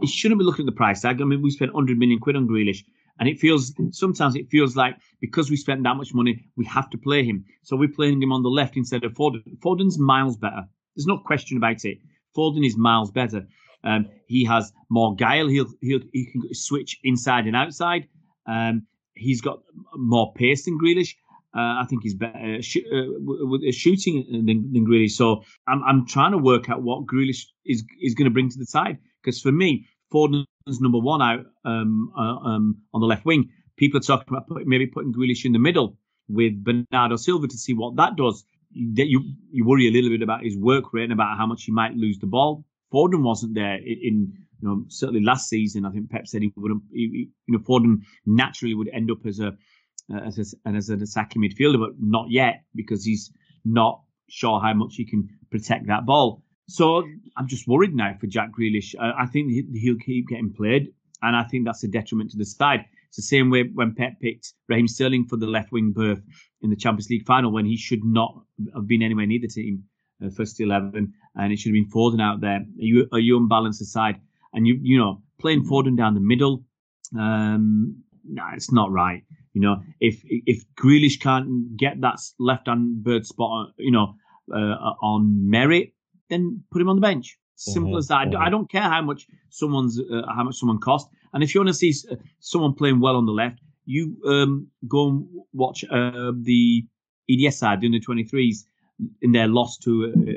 he 0.00 0.06
shouldn't 0.06 0.38
be 0.38 0.44
looking 0.44 0.64
at 0.64 0.72
the 0.72 0.76
price 0.76 1.00
tag. 1.00 1.20
I 1.20 1.24
mean, 1.24 1.42
we 1.42 1.50
spent 1.50 1.74
100 1.74 1.98
million 1.98 2.18
quid 2.20 2.36
on 2.36 2.46
Grealish, 2.46 2.84
and 3.18 3.28
it 3.28 3.38
feels 3.38 3.74
sometimes 3.90 4.36
it 4.36 4.50
feels 4.50 4.76
like 4.76 4.96
because 5.20 5.50
we 5.50 5.56
spent 5.56 5.82
that 5.84 5.96
much 5.96 6.14
money, 6.14 6.46
we 6.56 6.64
have 6.66 6.90
to 6.90 6.98
play 6.98 7.24
him. 7.24 7.44
So 7.62 7.76
we're 7.76 7.88
playing 7.88 8.22
him 8.22 8.32
on 8.32 8.42
the 8.42 8.48
left 8.48 8.76
instead 8.76 9.04
of 9.04 9.12
Foden. 9.14 9.42
Foden's 9.58 9.98
miles 9.98 10.36
better. 10.36 10.64
There's 10.94 11.06
no 11.06 11.18
question 11.18 11.56
about 11.56 11.84
it. 11.84 11.98
Foden 12.36 12.66
is 12.66 12.76
miles 12.76 13.10
better. 13.10 13.46
Um, 13.84 14.08
he 14.26 14.44
has 14.44 14.72
more 14.90 15.14
guile. 15.14 15.48
He'll, 15.48 15.72
he'll 15.80 16.00
he 16.12 16.26
can 16.26 16.42
switch 16.52 16.98
inside 17.04 17.46
and 17.46 17.56
outside. 17.56 18.08
Um, 18.46 18.86
he's 19.14 19.40
got 19.40 19.60
more 19.94 20.32
pace 20.34 20.64
than 20.64 20.78
Grealish. 20.78 21.14
Uh, 21.56 21.80
I 21.80 21.86
think 21.88 22.02
he's 22.02 22.14
better 22.14 22.60
sh- 22.60 22.84
uh, 22.92 23.70
shooting 23.70 24.26
than, 24.30 24.72
than 24.72 24.86
Grealish. 24.86 25.12
So 25.12 25.42
I'm, 25.66 25.82
I'm 25.84 26.06
trying 26.06 26.32
to 26.32 26.38
work 26.38 26.68
out 26.68 26.82
what 26.82 27.06
Grealish 27.06 27.44
is 27.64 27.84
is 28.00 28.14
going 28.14 28.26
to 28.26 28.30
bring 28.30 28.50
to 28.50 28.58
the 28.58 28.66
side. 28.66 28.98
Because 29.22 29.40
for 29.40 29.52
me, 29.52 29.86
Foden's 30.12 30.80
number 30.80 30.98
one 30.98 31.22
out 31.22 31.46
um, 31.64 32.12
uh, 32.16 32.36
um, 32.48 32.76
on 32.92 33.00
the 33.00 33.06
left 33.06 33.24
wing. 33.24 33.50
People 33.76 33.98
are 33.98 34.02
talking 34.02 34.28
about 34.28 34.48
put, 34.48 34.66
maybe 34.66 34.86
putting 34.86 35.14
Grealish 35.14 35.44
in 35.44 35.52
the 35.52 35.58
middle 35.58 35.96
with 36.28 36.62
Bernardo 36.62 37.16
Silva 37.16 37.48
to 37.48 37.56
see 37.56 37.74
what 37.74 37.96
that 37.96 38.16
does. 38.16 38.44
You 38.72 39.22
you 39.50 39.64
worry 39.64 39.88
a 39.88 39.90
little 39.90 40.10
bit 40.10 40.22
about 40.22 40.44
his 40.44 40.56
work 40.56 40.92
rate 40.92 41.04
and 41.04 41.12
about 41.12 41.38
how 41.38 41.46
much 41.46 41.64
he 41.64 41.72
might 41.72 41.94
lose 41.94 42.18
the 42.18 42.26
ball. 42.26 42.64
Foden 42.92 43.22
wasn't 43.22 43.54
there 43.54 43.76
in 43.76 44.32
you 44.60 44.68
know, 44.68 44.84
certainly 44.88 45.22
last 45.22 45.48
season, 45.48 45.84
I 45.84 45.90
think 45.90 46.10
Pep 46.10 46.26
said 46.26 46.42
he 46.42 46.52
would, 46.56 46.72
you 46.90 47.28
know, 47.48 47.58
Foden 47.58 48.02
naturally 48.24 48.74
would 48.74 48.90
end 48.92 49.10
up 49.10 49.26
as 49.26 49.40
a 49.40 49.52
as 50.24 50.38
a, 50.38 50.68
as 50.68 50.88
an 50.88 51.02
attacking 51.02 51.42
midfielder, 51.42 51.80
but 51.80 51.90
not 51.98 52.26
yet 52.30 52.62
because 52.74 53.04
he's 53.04 53.32
not 53.64 54.02
sure 54.28 54.60
how 54.60 54.72
much 54.72 54.94
he 54.96 55.04
can 55.04 55.28
protect 55.50 55.86
that 55.88 56.06
ball. 56.06 56.42
So 56.68 57.04
I'm 57.36 57.48
just 57.48 57.68
worried 57.68 57.94
now 57.94 58.14
for 58.20 58.26
Jack 58.26 58.50
Grealish. 58.56 58.94
I, 59.00 59.22
I 59.22 59.26
think 59.26 59.52
he'll 59.74 59.98
keep 59.98 60.28
getting 60.28 60.52
played, 60.52 60.92
and 61.22 61.36
I 61.36 61.44
think 61.44 61.64
that's 61.64 61.84
a 61.84 61.88
detriment 61.88 62.30
to 62.30 62.38
the 62.38 62.44
side. 62.44 62.84
It's 63.08 63.16
the 63.16 63.22
same 63.22 63.50
way 63.50 63.64
when 63.74 63.94
Pep 63.94 64.20
picked 64.20 64.54
Raheem 64.68 64.88
Sterling 64.88 65.26
for 65.26 65.36
the 65.36 65.46
left 65.46 65.72
wing 65.72 65.92
berth 65.92 66.22
in 66.62 66.70
the 66.70 66.76
Champions 66.76 67.08
League 67.08 67.26
final 67.26 67.52
when 67.52 67.66
he 67.66 67.76
should 67.76 68.04
not 68.04 68.34
have 68.74 68.86
been 68.86 69.02
anywhere 69.02 69.26
near 69.26 69.40
the 69.40 69.48
team 69.48 69.84
uh, 70.24 70.30
first 70.30 70.60
eleven, 70.60 71.12
and 71.36 71.52
it 71.52 71.58
should 71.58 71.70
have 71.70 71.80
been 71.84 71.90
Foden 71.90 72.20
out 72.20 72.40
there. 72.40 72.58
Are 72.58 72.64
you 72.76 73.08
are 73.12 73.20
you 73.20 73.36
unbalanced 73.36 73.80
aside? 73.80 74.20
And 74.56 74.66
you 74.66 74.78
you 74.82 74.98
know 74.98 75.22
playing 75.38 75.64
Foden 75.64 75.96
down 75.96 76.14
the 76.14 76.20
middle, 76.20 76.64
um, 77.16 77.94
nah, 78.28 78.54
it's 78.54 78.72
not 78.72 78.90
right. 78.90 79.22
You 79.52 79.60
know, 79.60 79.76
if 80.00 80.20
if 80.24 80.64
Grealish 80.80 81.20
can't 81.20 81.76
get 81.76 82.00
that 82.00 82.18
left 82.38 82.66
hand 82.66 83.04
bird 83.04 83.24
spot, 83.26 83.72
you 83.78 83.92
know, 83.92 84.14
uh, 84.52 84.94
on 85.02 85.48
merit, 85.48 85.92
then 86.30 86.62
put 86.72 86.82
him 86.82 86.88
on 86.88 86.96
the 86.96 87.02
bench. 87.02 87.38
Simple 87.58 87.92
Mhm, 87.92 87.98
as 87.98 88.08
that. 88.08 88.34
I 88.36 88.50
don't 88.50 88.70
care 88.70 88.82
how 88.82 89.02
much 89.02 89.26
someone's 89.50 89.98
uh, 90.00 90.22
how 90.34 90.44
much 90.44 90.56
someone 90.56 90.78
cost. 90.78 91.08
And 91.32 91.42
if 91.42 91.54
you 91.54 91.60
want 91.60 91.68
to 91.68 91.74
see 91.74 91.92
uh, 92.10 92.16
someone 92.40 92.74
playing 92.74 93.00
well 93.00 93.16
on 93.16 93.26
the 93.26 93.32
left, 93.32 93.60
you 93.86 94.16
um, 94.26 94.66
go 94.88 95.08
and 95.08 95.26
watch 95.52 95.84
uh, 95.90 96.32
the 96.42 96.84
EDS 97.30 97.58
side, 97.58 97.80
the 97.80 97.86
under 97.86 98.00
twenty 98.00 98.24
threes, 98.24 98.66
in 99.22 99.32
their 99.32 99.48
loss 99.48 99.78
to 99.78 99.90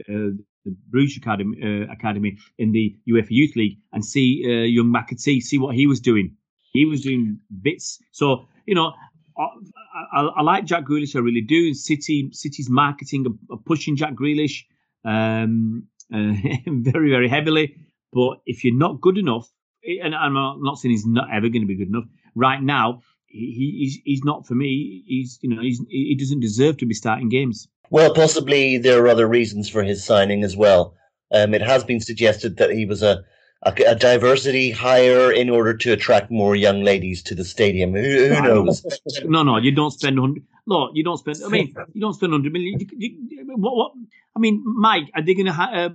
uh, 0.09 0.13
uh, 0.13 0.29
the 0.69 0.75
Bruges 0.89 1.17
Academy, 1.17 1.57
uh, 1.63 1.91
Academy 1.91 2.37
in 2.57 2.71
the 2.71 2.95
UEFA 3.09 3.31
Youth 3.31 3.55
League, 3.55 3.77
and 3.93 4.03
see 4.03 4.43
uh, 4.45 4.65
young 4.65 4.93
McAtee, 4.93 5.41
see 5.41 5.57
what 5.57 5.75
he 5.75 5.87
was 5.87 5.99
doing. 5.99 6.35
He 6.71 6.85
was 6.85 7.01
doing 7.01 7.39
bits. 7.61 7.99
So 8.11 8.45
you 8.65 8.75
know, 8.75 8.93
I, 9.37 9.47
I, 10.13 10.21
I 10.37 10.41
like 10.43 10.65
Jack 10.65 10.83
Grealish. 10.85 11.15
I 11.15 11.19
really 11.19 11.41
do. 11.41 11.73
City, 11.73 12.29
City's 12.31 12.69
marketing 12.69 13.25
are, 13.51 13.57
pushing 13.57 13.95
Jack 13.95 14.13
Grealish 14.13 14.65
um, 15.05 15.87
uh, 16.13 16.33
very, 16.67 17.09
very 17.09 17.27
heavily. 17.27 17.75
But 18.11 18.41
if 18.45 18.63
you're 18.63 18.75
not 18.75 19.01
good 19.01 19.17
enough, 19.17 19.49
and 19.83 20.13
I'm 20.13 20.33
not 20.33 20.77
saying 20.77 20.91
he's 20.91 21.05
not 21.05 21.29
ever 21.33 21.49
going 21.49 21.61
to 21.61 21.67
be 21.67 21.75
good 21.75 21.87
enough. 21.87 22.05
Right 22.35 22.61
now, 22.61 23.01
he, 23.29 23.75
he's 23.79 23.99
he's 24.03 24.23
not 24.23 24.45
for 24.47 24.55
me. 24.55 25.03
He's 25.05 25.39
you 25.41 25.49
know 25.49 25.61
he's 25.61 25.81
he 25.89 26.15
doesn't 26.15 26.39
deserve 26.39 26.77
to 26.77 26.85
be 26.85 26.93
starting 26.93 27.29
games. 27.29 27.67
Well, 27.89 28.13
possibly 28.13 28.77
there 28.77 29.03
are 29.03 29.07
other 29.07 29.27
reasons 29.27 29.69
for 29.69 29.83
his 29.83 30.03
signing 30.03 30.43
as 30.43 30.55
well. 30.55 30.95
Um, 31.31 31.53
it 31.53 31.61
has 31.61 31.83
been 31.83 31.99
suggested 31.99 32.57
that 32.57 32.71
he 32.71 32.85
was 32.85 33.01
a, 33.01 33.23
a, 33.63 33.73
a 33.87 33.95
diversity 33.95 34.71
hire 34.71 35.31
in 35.31 35.49
order 35.49 35.75
to 35.75 35.91
attract 35.93 36.31
more 36.31 36.55
young 36.55 36.83
ladies 36.83 37.23
to 37.23 37.35
the 37.35 37.45
stadium. 37.45 37.93
Who, 37.93 38.01
who 38.01 38.41
knows? 38.41 38.85
No, 39.25 39.43
no, 39.43 39.57
you 39.57 39.71
don't 39.71 39.91
spend 39.91 40.19
hundred. 40.19 40.43
Look, 40.65 40.91
you 40.93 41.03
don't 41.03 41.17
spend. 41.17 41.37
I 41.45 41.49
mean, 41.49 41.75
you 41.93 42.01
don't 42.01 42.13
spend 42.13 42.31
hundred 42.31 42.53
million. 42.53 42.79
You, 42.79 42.87
you, 43.29 43.55
what, 43.55 43.75
what? 43.75 43.91
I 44.35 44.39
mean, 44.39 44.63
Mike, 44.65 45.11
are 45.15 45.21
they 45.21 45.33
going 45.33 45.47
to, 45.47 45.51
uh, 45.51 45.89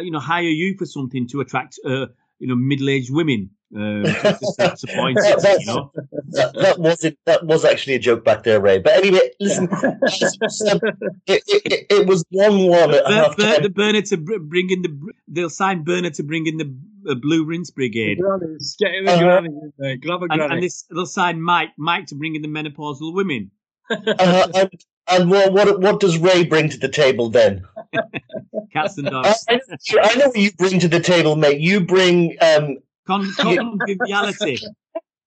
you 0.00 0.10
know, 0.10 0.20
hire 0.20 0.42
you 0.42 0.76
for 0.76 0.86
something 0.86 1.26
to 1.28 1.40
attract, 1.40 1.78
uh, 1.84 2.06
you 2.38 2.46
know, 2.46 2.54
middle-aged 2.54 3.12
women? 3.12 3.50
Um, 3.76 4.02
to, 4.04 4.12
to 4.12 5.56
you 5.60 5.66
know. 5.66 5.92
that, 6.30 6.52
that 6.54 6.76
was 6.78 7.04
it. 7.04 7.18
That 7.26 7.44
was 7.44 7.64
actually 7.66 7.94
a 7.94 7.98
joke 7.98 8.24
back 8.24 8.42
there, 8.42 8.60
Ray. 8.60 8.78
But 8.78 8.94
anyway, 8.94 9.30
listen, 9.40 9.68
it, 9.72 11.42
it, 11.46 11.62
it, 11.72 11.86
it 11.90 12.06
was 12.06 12.24
one-one 12.30 12.94
at 12.94 13.04
Bur- 13.04 13.12
half 13.12 13.36
time. 13.36 13.62
the 13.62 13.68
Burner 13.68 14.02
to 14.02 14.16
br- 14.16 14.38
bring 14.38 14.70
in 14.70 14.82
the. 14.82 14.88
br- 14.88 15.10
They'll 15.28 15.50
sign 15.50 15.84
Burner 15.84 16.10
to 16.10 16.22
bring 16.22 16.46
in 16.46 16.56
the 16.56 16.74
uh, 17.10 17.14
Blue 17.16 17.44
Rinse 17.44 17.70
Brigade, 17.70 18.18
Grannies, 18.20 18.76
get 18.78 18.94
him 18.94 19.06
Uh-huh. 19.06 19.18
granny, 19.20 19.48
in 19.48 19.72
there, 19.78 19.96
grab 19.96 20.20
a 20.20 20.24
and, 20.24 20.32
granny. 20.38 20.54
and 20.54 20.62
this 20.62 20.84
they'll 20.90 21.04
sign 21.06 21.42
Mike 21.42 21.70
Mike 21.76 22.06
to 22.06 22.14
bring 22.14 22.34
in 22.36 22.42
the 22.42 22.48
menopausal 22.48 23.14
women. 23.14 23.50
Uh, 23.90 24.48
and 24.54 24.70
and 25.10 25.30
what, 25.30 25.52
what 25.52 25.80
what 25.80 26.00
does 26.00 26.18
Ray 26.18 26.44
bring 26.44 26.68
to 26.70 26.78
the 26.78 26.88
table 26.88 27.28
then? 27.30 27.64
Cats 28.72 28.98
and 28.98 29.08
I, 29.08 29.10
dogs. 29.10 29.44
I 29.48 29.54
know- 29.54 29.60
I 30.02 30.14
know 30.16 30.26
what 30.28 30.36
you 30.38 30.52
bring 30.52 30.80
to 30.80 30.88
the 30.88 31.00
table, 31.00 31.36
mate. 31.36 31.60
You 31.60 31.80
bring 31.80 32.36
um, 32.42 32.66
Con- 32.66 32.78
conviviality. 33.38 34.58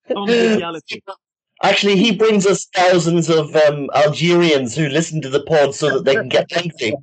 Conviviality. 0.07 1.03
Actually, 1.63 1.95
he 1.97 2.15
brings 2.15 2.45
us 2.47 2.65
thousands 2.73 3.29
of 3.29 3.55
um, 3.55 3.89
Algerians 3.93 4.75
who 4.75 4.87
listen 4.87 5.21
to 5.21 5.29
the 5.29 5.43
pod 5.43 5.75
so 5.75 5.89
that 5.89 6.05
they 6.05 6.15
can 6.15 6.29
get 6.29 6.51
angry. 6.53 6.93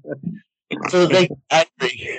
so 0.88 1.06
they 1.06 1.28
angry 1.50 2.18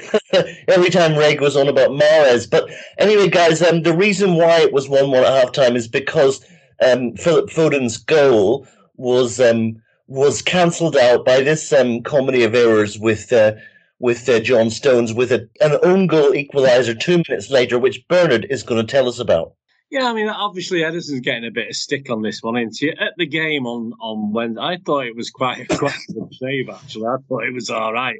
every 0.67 0.89
time 0.89 1.17
Ray 1.17 1.35
goes 1.35 1.55
on 1.55 1.67
about 1.67 1.91
Mahrez. 1.91 2.49
But 2.49 2.69
anyway, 2.97 3.29
guys, 3.29 3.61
um, 3.61 3.83
the 3.83 3.95
reason 3.95 4.35
why 4.35 4.61
it 4.61 4.71
was 4.71 4.87
1 4.87 5.11
1 5.11 5.23
at 5.23 5.33
half 5.33 5.51
time 5.51 5.75
is 5.75 5.87
because 5.87 6.45
um, 6.85 7.15
Philip 7.15 7.49
Foden's 7.49 7.97
goal 7.97 8.65
was 8.95 9.39
um, 9.39 9.81
was 10.07 10.41
cancelled 10.41 10.97
out 10.97 11.25
by 11.25 11.41
this 11.41 11.71
um, 11.73 12.01
comedy 12.03 12.43
of 12.43 12.55
errors 12.55 12.97
with. 12.97 13.31
Uh, 13.31 13.53
with 13.99 14.27
uh, 14.29 14.39
John 14.39 14.69
Stones 14.69 15.13
with 15.13 15.31
a, 15.31 15.47
an 15.61 15.77
own 15.83 16.07
goal 16.07 16.31
equaliser 16.31 16.99
two 16.99 17.21
minutes 17.27 17.49
later, 17.49 17.77
which 17.77 18.07
Bernard 18.07 18.47
is 18.49 18.63
going 18.63 18.85
to 18.85 18.91
tell 18.91 19.07
us 19.07 19.19
about. 19.19 19.53
Yeah, 19.91 20.07
I 20.07 20.13
mean, 20.13 20.29
obviously 20.29 20.81
Ederson's 20.81 21.21
getting 21.21 21.47
a 21.47 21.51
bit 21.51 21.69
of 21.69 21.75
stick 21.75 22.11
on 22.11 22.21
this 22.21 22.43
one, 22.43 22.57
isn't 22.57 22.77
he? 22.77 22.89
At 22.91 23.13
the 23.17 23.25
game 23.25 23.65
on 23.65 23.93
on 23.99 24.31
Wednesday, 24.31 24.61
I 24.61 24.77
thought 24.85 25.07
it 25.07 25.15
was 25.15 25.31
quite 25.31 25.61
a 25.61 25.65
good 25.77 25.91
save. 26.31 26.69
Actually, 26.69 27.07
I 27.07 27.15
thought 27.27 27.45
it 27.45 27.53
was 27.55 27.71
all 27.71 27.91
right. 27.91 28.19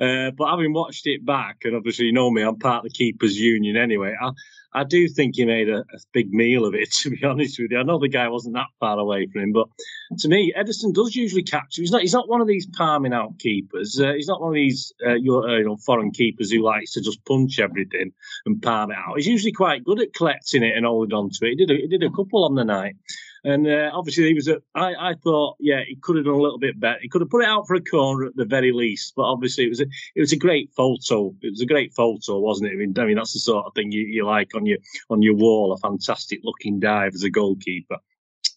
Uh, 0.00 0.30
but 0.30 0.48
having 0.48 0.72
watched 0.72 1.08
it 1.08 1.26
back, 1.26 1.62
and 1.64 1.74
obviously 1.74 2.06
you 2.06 2.12
know 2.12 2.30
me, 2.30 2.42
I'm 2.42 2.58
part 2.58 2.84
of 2.86 2.92
the 2.92 2.96
keepers 2.96 3.36
union 3.36 3.76
anyway. 3.76 4.14
I 4.20 4.30
I 4.74 4.84
do 4.84 5.08
think 5.08 5.36
he 5.36 5.44
made 5.44 5.68
a, 5.68 5.78
a 5.78 5.98
big 6.12 6.30
meal 6.32 6.64
of 6.64 6.74
it. 6.74 6.88
To 7.02 7.10
be 7.10 7.24
honest 7.24 7.58
with 7.58 7.70
you, 7.70 7.78
I 7.78 7.84
know 7.84 7.98
the 7.98 8.08
guy 8.08 8.28
wasn't 8.28 8.54
that 8.54 8.66
far 8.80 8.98
away 8.98 9.26
from 9.32 9.42
him, 9.42 9.52
but 9.52 9.68
to 10.18 10.28
me, 10.28 10.52
Ederson 10.58 10.92
does 10.92 11.14
usually 11.14 11.42
catch. 11.42 11.76
He's 11.76 11.92
not. 11.92 12.00
He's 12.00 12.12
not 12.12 12.28
one 12.28 12.40
of 12.40 12.48
these 12.48 12.66
palming 12.66 13.12
out 13.12 13.38
keepers. 13.38 14.00
Uh, 14.00 14.14
he's 14.14 14.26
not 14.26 14.40
one 14.40 14.50
of 14.50 14.54
these 14.54 14.92
uh, 15.06 15.14
your, 15.14 15.48
uh, 15.48 15.58
you 15.58 15.64
know 15.64 15.76
foreign 15.76 16.10
keepers 16.10 16.50
who 16.50 16.62
likes 16.62 16.92
to 16.92 17.00
just 17.00 17.24
punch 17.24 17.60
everything 17.60 18.10
and 18.46 18.62
palm 18.62 18.90
it 18.90 18.96
out. 18.98 19.16
He's 19.16 19.28
usually 19.28 19.52
quite 19.52 19.84
good 19.84 20.00
at 20.00 20.14
collecting 20.14 20.62
it 20.62 20.76
and 20.76 20.84
holding 20.84 21.16
on 21.16 21.30
to 21.30 21.46
it. 21.46 21.50
He 21.50 21.54
did. 21.54 21.70
A, 21.70 21.74
he 21.74 21.86
did 21.86 22.02
a 22.02 22.10
couple 22.10 22.44
on 22.44 22.56
the 22.56 22.64
night. 22.64 22.96
And 23.48 23.66
uh, 23.66 23.90
obviously, 23.94 24.26
he 24.26 24.34
was. 24.34 24.46
A, 24.46 24.60
I, 24.74 25.10
I 25.10 25.14
thought, 25.14 25.56
yeah, 25.58 25.80
he 25.88 25.96
could 25.96 26.16
have 26.16 26.26
done 26.26 26.34
a 26.34 26.38
little 26.38 26.58
bit 26.58 26.78
better. 26.78 26.98
He 27.00 27.08
could 27.08 27.22
have 27.22 27.30
put 27.30 27.42
it 27.42 27.48
out 27.48 27.66
for 27.66 27.76
a 27.76 27.80
corner 27.82 28.26
at 28.26 28.36
the 28.36 28.44
very 28.44 28.72
least. 28.72 29.14
But 29.16 29.22
obviously, 29.22 29.64
it 29.64 29.70
was 29.70 29.80
a, 29.80 29.86
it 30.14 30.20
was 30.20 30.32
a 30.32 30.36
great 30.36 30.70
photo. 30.76 31.34
It 31.40 31.52
was 31.52 31.62
a 31.62 31.66
great 31.66 31.94
photo, 31.94 32.38
wasn't 32.40 32.70
it? 32.70 32.74
I 32.74 32.76
mean, 32.76 32.94
I 32.98 33.06
mean 33.06 33.16
that's 33.16 33.32
the 33.32 33.38
sort 33.38 33.64
of 33.64 33.72
thing 33.72 33.90
you, 33.90 34.02
you 34.02 34.26
like 34.26 34.54
on 34.54 34.66
your 34.66 34.76
on 35.08 35.22
your 35.22 35.34
wall. 35.34 35.72
A 35.72 35.78
fantastic 35.78 36.40
looking 36.44 36.78
dive 36.78 37.14
as 37.14 37.22
a 37.22 37.30
goalkeeper. 37.30 37.96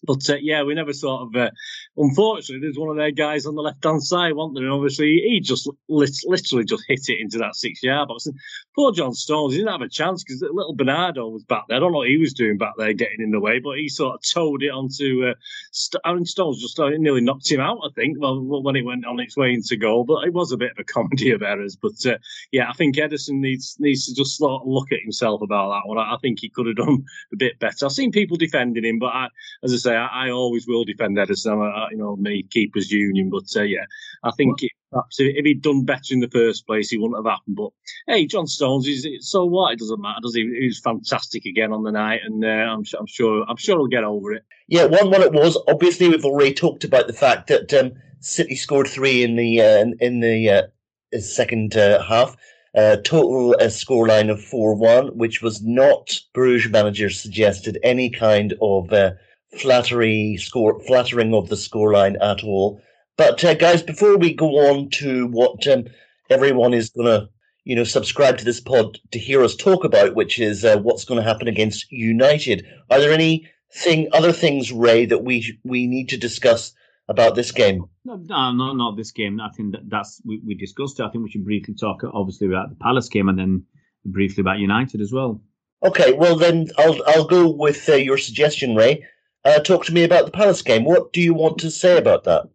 But 0.04 0.28
uh, 0.28 0.36
yeah, 0.40 0.62
we 0.62 0.74
never 0.74 0.92
sort 0.92 1.22
of. 1.22 1.36
Uh, 1.36 1.50
unfortunately, 1.96 2.60
there's 2.60 2.78
one 2.78 2.90
of 2.90 2.96
their 2.96 3.12
guys 3.12 3.46
on 3.46 3.54
the 3.54 3.62
left 3.62 3.84
hand 3.84 4.02
side, 4.02 4.34
wasn't 4.34 4.56
there? 4.56 4.64
And 4.64 4.72
obviously, 4.72 5.22
he 5.24 5.40
just 5.40 5.70
lit- 5.88 6.24
literally 6.26 6.64
just 6.64 6.84
hit 6.88 7.08
it 7.08 7.20
into 7.20 7.38
that 7.38 7.54
six 7.54 7.82
yard 7.82 8.08
box. 8.08 8.26
And 8.26 8.36
poor 8.74 8.92
John 8.92 9.14
Stones, 9.14 9.52
he 9.52 9.58
didn't 9.58 9.72
have 9.72 9.82
a 9.82 9.88
chance 9.88 10.24
because 10.24 10.42
little 10.42 10.74
Bernardo 10.74 11.28
was 11.28 11.44
back 11.44 11.64
there. 11.68 11.76
I 11.76 11.80
don't 11.80 11.92
know 11.92 11.98
what 11.98 12.08
he 12.08 12.18
was 12.18 12.32
doing 12.32 12.58
back 12.58 12.74
there, 12.78 12.92
getting 12.92 13.20
in 13.20 13.30
the 13.30 13.40
way, 13.40 13.60
but 13.60 13.78
he 13.78 13.88
sort 13.88 14.14
of 14.14 14.22
towed 14.22 14.62
it 14.62 14.70
onto. 14.70 15.26
Uh, 15.26 15.34
St- 15.70 16.00
Aaron 16.04 16.26
Stones 16.26 16.60
just 16.60 16.78
nearly 16.78 17.20
knocked 17.20 17.50
him 17.50 17.60
out, 17.60 17.78
I 17.84 17.88
think, 17.94 18.18
well, 18.20 18.40
when 18.40 18.76
it 18.76 18.84
went 18.84 19.06
on 19.06 19.20
its 19.20 19.36
way 19.36 19.52
into 19.52 19.76
goal. 19.76 20.04
But 20.04 20.24
it 20.24 20.32
was 20.32 20.52
a 20.52 20.56
bit 20.56 20.72
of 20.72 20.78
a 20.78 20.84
comedy 20.92 21.30
of 21.30 21.42
errors. 21.42 21.76
But 21.76 22.04
uh, 22.06 22.18
yeah, 22.50 22.68
I 22.68 22.72
think 22.72 22.96
Ederson 22.96 23.40
needs 23.40 23.76
needs 23.78 24.06
to 24.06 24.14
just 24.14 24.36
sort 24.36 24.62
of 24.62 24.68
look 24.68 24.90
at 24.92 25.00
himself 25.00 25.42
about 25.42 25.70
that 25.70 25.88
one. 25.88 25.98
I, 25.98 26.14
I 26.14 26.16
think 26.20 26.40
he 26.40 26.48
could 26.48 26.66
have 26.66 26.76
done 26.76 27.04
a 27.32 27.36
bit 27.36 27.58
better. 27.58 27.86
I've 27.86 27.92
seen 27.92 28.10
people 28.10 28.36
defending 28.36 28.84
him, 28.84 28.98
but 28.98 29.14
I, 29.14 29.28
as 29.62 29.72
I 29.72 29.76
say, 29.76 29.91
I, 29.94 30.26
I 30.26 30.30
always 30.30 30.66
will 30.66 30.84
defend 30.84 31.16
Ederson. 31.16 31.62
I, 31.62 31.84
I, 31.84 31.88
you 31.90 31.98
know, 31.98 32.16
me 32.16 32.44
keepers 32.44 32.90
union, 32.90 33.30
but 33.30 33.44
uh, 33.56 33.62
yeah, 33.62 33.84
I 34.24 34.30
think 34.32 34.62
it, 34.62 34.72
perhaps 34.90 35.20
if, 35.20 35.34
if 35.36 35.44
he'd 35.44 35.62
done 35.62 35.84
better 35.84 36.12
in 36.12 36.20
the 36.20 36.28
first 36.30 36.66
place, 36.66 36.90
he 36.90 36.98
wouldn't 36.98 37.18
have 37.18 37.32
happened. 37.32 37.56
But 37.56 37.70
hey, 38.06 38.26
John 38.26 38.46
Stones, 38.46 38.86
is 38.86 39.06
so 39.20 39.44
what? 39.44 39.72
It 39.72 39.78
doesn't 39.78 40.00
matter, 40.00 40.20
does 40.22 40.34
he? 40.34 40.42
He 40.42 40.66
was 40.66 40.80
fantastic 40.80 41.44
again 41.44 41.72
on 41.72 41.82
the 41.82 41.92
night, 41.92 42.20
and 42.24 42.44
uh, 42.44 42.48
I'm, 42.48 42.84
I'm 42.98 43.06
sure 43.06 43.44
I'm 43.48 43.56
sure 43.56 43.76
he'll 43.76 43.86
get 43.86 44.04
over 44.04 44.32
it. 44.32 44.44
Yeah, 44.68 44.86
one 44.86 45.10
one 45.10 45.22
it 45.22 45.32
was. 45.32 45.58
Obviously, 45.68 46.08
we've 46.08 46.24
already 46.24 46.54
talked 46.54 46.84
about 46.84 47.06
the 47.06 47.12
fact 47.12 47.48
that 47.48 47.72
um, 47.74 47.92
City 48.20 48.56
scored 48.56 48.88
three 48.88 49.22
in 49.22 49.36
the 49.36 49.60
uh, 49.60 49.84
in 50.00 50.20
the 50.20 50.50
uh, 50.50 51.18
second 51.18 51.76
uh, 51.76 52.02
half. 52.02 52.36
Uh, 52.74 52.96
total 53.04 53.54
uh, 53.60 53.64
scoreline 53.64 54.30
of 54.30 54.42
four 54.42 54.74
one, 54.74 55.08
which 55.08 55.42
was 55.42 55.62
not 55.62 56.18
Bruges 56.32 56.72
manager 56.72 57.10
suggested 57.10 57.78
any 57.82 58.08
kind 58.08 58.54
of 58.62 58.90
uh, 58.90 59.10
flattery 59.56 60.36
score 60.38 60.80
flattering 60.84 61.34
of 61.34 61.48
the 61.48 61.56
scoreline 61.56 62.16
at 62.22 62.42
all. 62.44 62.80
But 63.16 63.44
uh, 63.44 63.54
guys, 63.54 63.82
before 63.82 64.16
we 64.16 64.34
go 64.34 64.70
on 64.70 64.90
to 64.90 65.26
what 65.26 65.66
um, 65.66 65.84
everyone 66.30 66.74
is 66.74 66.90
gonna 66.90 67.28
you 67.64 67.76
know 67.76 67.84
subscribe 67.84 68.38
to 68.38 68.44
this 68.44 68.60
pod 68.60 68.98
to 69.12 69.18
hear 69.18 69.42
us 69.42 69.54
talk 69.54 69.84
about, 69.84 70.14
which 70.14 70.38
is 70.38 70.64
uh, 70.64 70.78
what's 70.78 71.04
going 71.04 71.20
to 71.20 71.28
happen 71.28 71.48
against 71.48 71.90
United. 71.90 72.66
Are 72.90 73.00
there 73.00 73.12
any 73.12 73.48
thing 73.72 74.08
other 74.12 74.32
things, 74.32 74.72
Ray, 74.72 75.06
that 75.06 75.24
we 75.24 75.58
we 75.64 75.86
need 75.86 76.08
to 76.10 76.16
discuss 76.16 76.72
about 77.08 77.34
this 77.34 77.52
game? 77.52 77.84
No, 78.04 78.16
no, 78.16 78.52
no, 78.52 78.72
not 78.72 78.96
this 78.96 79.12
game. 79.12 79.40
I 79.40 79.50
think 79.50 79.72
that 79.72 79.88
that's 79.88 80.20
we, 80.24 80.40
we 80.44 80.54
discussed 80.54 80.98
it. 81.00 81.04
I 81.04 81.10
think 81.10 81.24
we 81.24 81.30
should 81.30 81.44
briefly 81.44 81.74
talk, 81.74 82.02
obviously, 82.12 82.46
about 82.46 82.70
the 82.70 82.76
Palace 82.76 83.08
game 83.08 83.28
and 83.28 83.38
then 83.38 83.64
briefly 84.04 84.40
about 84.40 84.58
United 84.58 85.00
as 85.00 85.12
well. 85.12 85.40
Okay, 85.84 86.12
well 86.12 86.36
then 86.36 86.68
I'll 86.78 86.96
I'll 87.06 87.26
go 87.26 87.48
with 87.48 87.88
uh, 87.88 87.94
your 87.94 88.18
suggestion, 88.18 88.74
Ray. 88.74 89.04
Uh, 89.44 89.58
talk 89.58 89.84
to 89.86 89.92
me 89.92 90.04
about 90.04 90.24
the 90.24 90.30
Palace 90.30 90.62
game. 90.62 90.84
What 90.84 91.12
do 91.12 91.20
you 91.20 91.34
want 91.34 91.58
to 91.58 91.70
say 91.70 91.98
about 91.98 92.24
that? 92.24 92.48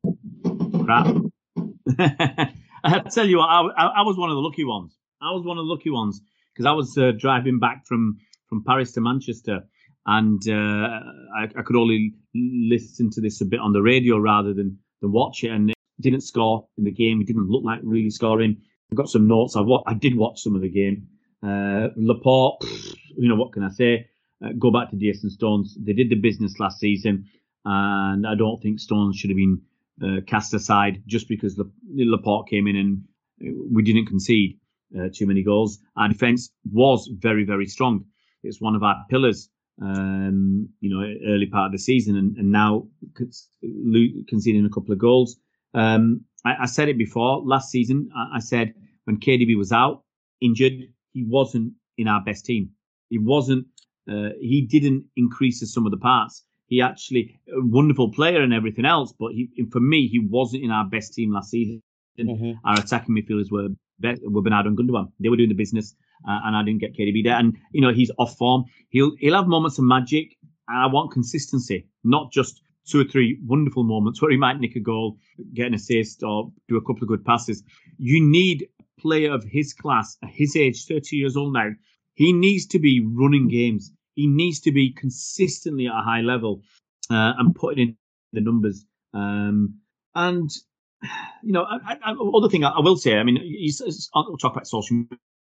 Crap. 0.85 1.15
I 2.83 2.99
tell 2.99 3.27
you 3.27 3.39
what, 3.39 3.49
I, 3.49 3.87
I, 3.87 4.01
was 4.03 4.17
one 4.17 4.29
of 4.29 4.35
the 4.35 4.41
lucky 4.41 4.63
ones. 4.63 4.97
I 5.21 5.31
was 5.31 5.43
one 5.43 5.57
of 5.57 5.65
the 5.65 5.71
lucky 5.71 5.89
ones 5.89 6.21
because 6.53 6.65
I 6.65 6.71
was 6.71 6.97
uh, 6.97 7.11
driving 7.17 7.59
back 7.59 7.85
from 7.85 8.17
from 8.47 8.63
Paris 8.63 8.93
to 8.93 9.01
Manchester, 9.01 9.61
and 10.05 10.41
uh, 10.47 11.01
I, 11.35 11.49
I, 11.57 11.61
could 11.63 11.75
only 11.75 12.13
listen 12.33 13.09
to 13.11 13.19
this 13.19 13.41
a 13.41 13.45
bit 13.45 13.59
on 13.59 13.73
the 13.73 13.81
radio 13.81 14.17
rather 14.17 14.53
than 14.53 14.77
than 15.01 15.11
watch 15.11 15.43
it. 15.43 15.51
And 15.51 15.71
it 15.71 15.75
didn't 15.99 16.21
score 16.21 16.67
in 16.77 16.85
the 16.85 16.91
game. 16.91 17.19
He 17.19 17.25
didn't 17.25 17.49
look 17.49 17.65
like 17.65 17.81
really 17.83 18.09
scoring. 18.09 18.55
I 18.91 18.95
got 18.95 19.09
some 19.09 19.27
notes. 19.27 19.57
I, 19.57 19.61
wa- 19.61 19.83
I 19.85 19.93
did 19.93 20.15
watch 20.15 20.41
some 20.41 20.55
of 20.55 20.61
the 20.61 20.69
game. 20.69 21.07
Uh, 21.43 21.89
Laporte, 21.97 22.63
you 23.17 23.27
know 23.27 23.35
what 23.35 23.51
can 23.51 23.63
I 23.63 23.69
say? 23.69 24.07
Uh, 24.43 24.49
go 24.59 24.71
back 24.71 24.89
to 24.91 24.97
and 24.97 25.31
Stones. 25.31 25.77
They 25.79 25.93
did 25.93 26.09
the 26.09 26.15
business 26.15 26.59
last 26.59 26.79
season, 26.79 27.25
and 27.65 28.27
I 28.27 28.35
don't 28.35 28.61
think 28.61 28.79
Stones 28.79 29.17
should 29.17 29.29
have 29.29 29.37
been 29.37 29.61
uh, 30.03 30.21
cast 30.27 30.53
aside 30.53 31.01
just 31.07 31.27
because 31.27 31.59
Laporte 31.95 32.49
came 32.49 32.67
in 32.67 32.75
and 32.75 33.01
we 33.71 33.83
didn't 33.83 34.05
concede 34.05 34.59
uh, 34.97 35.07
too 35.13 35.25
many 35.25 35.43
goals. 35.43 35.79
Our 35.95 36.09
defence 36.09 36.51
was 36.71 37.09
very, 37.11 37.43
very 37.43 37.65
strong. 37.65 38.05
It's 38.43 38.61
one 38.61 38.75
of 38.75 38.83
our 38.83 38.95
pillars, 39.09 39.49
um, 39.81 40.69
you 40.79 40.89
know, 40.89 41.01
early 41.27 41.47
part 41.47 41.67
of 41.67 41.71
the 41.71 41.77
season, 41.79 42.15
and, 42.15 42.37
and 42.37 42.51
now 42.51 42.87
conceding 44.27 44.65
a 44.65 44.69
couple 44.69 44.93
of 44.93 44.99
goals. 44.99 45.37
Um, 45.73 46.21
I, 46.45 46.55
I, 46.61 46.65
said 46.65 46.89
it 46.89 46.97
before 46.97 47.41
last 47.43 47.69
season. 47.69 48.09
I, 48.15 48.37
I, 48.37 48.39
said 48.39 48.73
when 49.03 49.17
KDB 49.19 49.57
was 49.57 49.71
out, 49.71 50.03
injured, 50.41 50.73
he 51.13 51.23
wasn't 51.23 51.73
in 51.97 52.07
our 52.07 52.23
best 52.23 52.45
team. 52.45 52.71
He 53.09 53.17
wasn't. 53.17 53.67
Uh, 54.09 54.29
he 54.39 54.61
didn't 54.61 55.05
increase 55.15 55.59
the 55.59 55.67
sum 55.67 55.85
of 55.85 55.91
the 55.91 55.97
parts. 55.97 56.43
He 56.67 56.81
actually 56.81 57.39
a 57.49 57.61
wonderful 57.65 58.11
player 58.11 58.41
and 58.41 58.53
everything 58.53 58.85
else, 58.85 59.13
but 59.17 59.31
he, 59.31 59.49
for 59.71 59.79
me, 59.79 60.07
he 60.07 60.19
wasn't 60.19 60.63
in 60.63 60.71
our 60.71 60.85
best 60.85 61.13
team 61.13 61.33
last 61.33 61.49
season. 61.49 61.81
Mm-hmm. 62.19 62.67
Our 62.67 62.79
attacking 62.79 63.15
midfielders 63.15 63.51
were 63.51 63.69
were 64.23 64.41
Bernardo 64.41 64.69
and 64.69 64.77
Gundogan. 64.77 65.11
They 65.19 65.29
were 65.29 65.37
doing 65.37 65.49
the 65.49 65.55
business, 65.55 65.95
uh, 66.27 66.39
and 66.43 66.55
I 66.55 66.63
didn't 66.63 66.81
get 66.81 66.95
KDB 66.95 67.23
there. 67.23 67.35
And 67.35 67.57
you 67.71 67.81
know 67.81 67.93
he's 67.93 68.11
off 68.17 68.37
form. 68.37 68.65
He'll 68.89 69.15
he'll 69.19 69.35
have 69.35 69.47
moments 69.47 69.77
of 69.77 69.85
magic. 69.85 70.35
And 70.67 70.83
I 70.83 70.87
want 70.87 71.11
consistency, 71.11 71.87
not 72.03 72.31
just 72.31 72.61
two 72.87 73.01
or 73.01 73.03
three 73.03 73.39
wonderful 73.45 73.83
moments 73.83 74.21
where 74.21 74.31
he 74.31 74.37
might 74.37 74.59
nick 74.59 74.75
a 74.75 74.79
goal, 74.79 75.17
get 75.53 75.67
an 75.67 75.73
assist, 75.73 76.23
or 76.23 76.51
do 76.67 76.77
a 76.77 76.81
couple 76.81 77.03
of 77.03 77.07
good 77.07 77.25
passes. 77.25 77.63
You 77.97 78.21
need 78.21 78.67
a 78.79 79.01
player 79.01 79.31
of 79.31 79.43
his 79.43 79.73
class, 79.73 80.17
his 80.27 80.55
age, 80.55 80.85
30 80.85 81.15
years 81.15 81.37
old 81.37 81.53
now. 81.53 81.69
He 82.15 82.33
needs 82.33 82.65
to 82.67 82.79
be 82.79 83.05
running 83.05 83.47
games. 83.47 83.91
He 84.17 84.25
needs 84.25 84.59
to 84.61 84.71
be 84.71 84.91
consistently 84.91 85.85
at 85.85 85.93
a 85.93 86.01
high 86.01 86.21
level 86.21 86.63
uh, 87.11 87.33
and 87.37 87.53
putting 87.53 87.89
in 87.89 87.97
the 88.33 88.41
numbers. 88.41 88.83
Um, 89.13 89.75
and 90.15 90.49
you 91.43 91.53
know, 91.53 91.63
I, 91.63 91.97
I, 92.03 92.15
other 92.35 92.49
thing 92.49 92.63
I, 92.63 92.71
I, 92.71 92.79
will 92.81 92.97
say, 92.97 93.15
I 93.17 93.23
mean, 93.23 93.37
you, 93.43 93.71
will 94.15 94.37
talk 94.37 94.53
about 94.53 94.67
social 94.67 94.95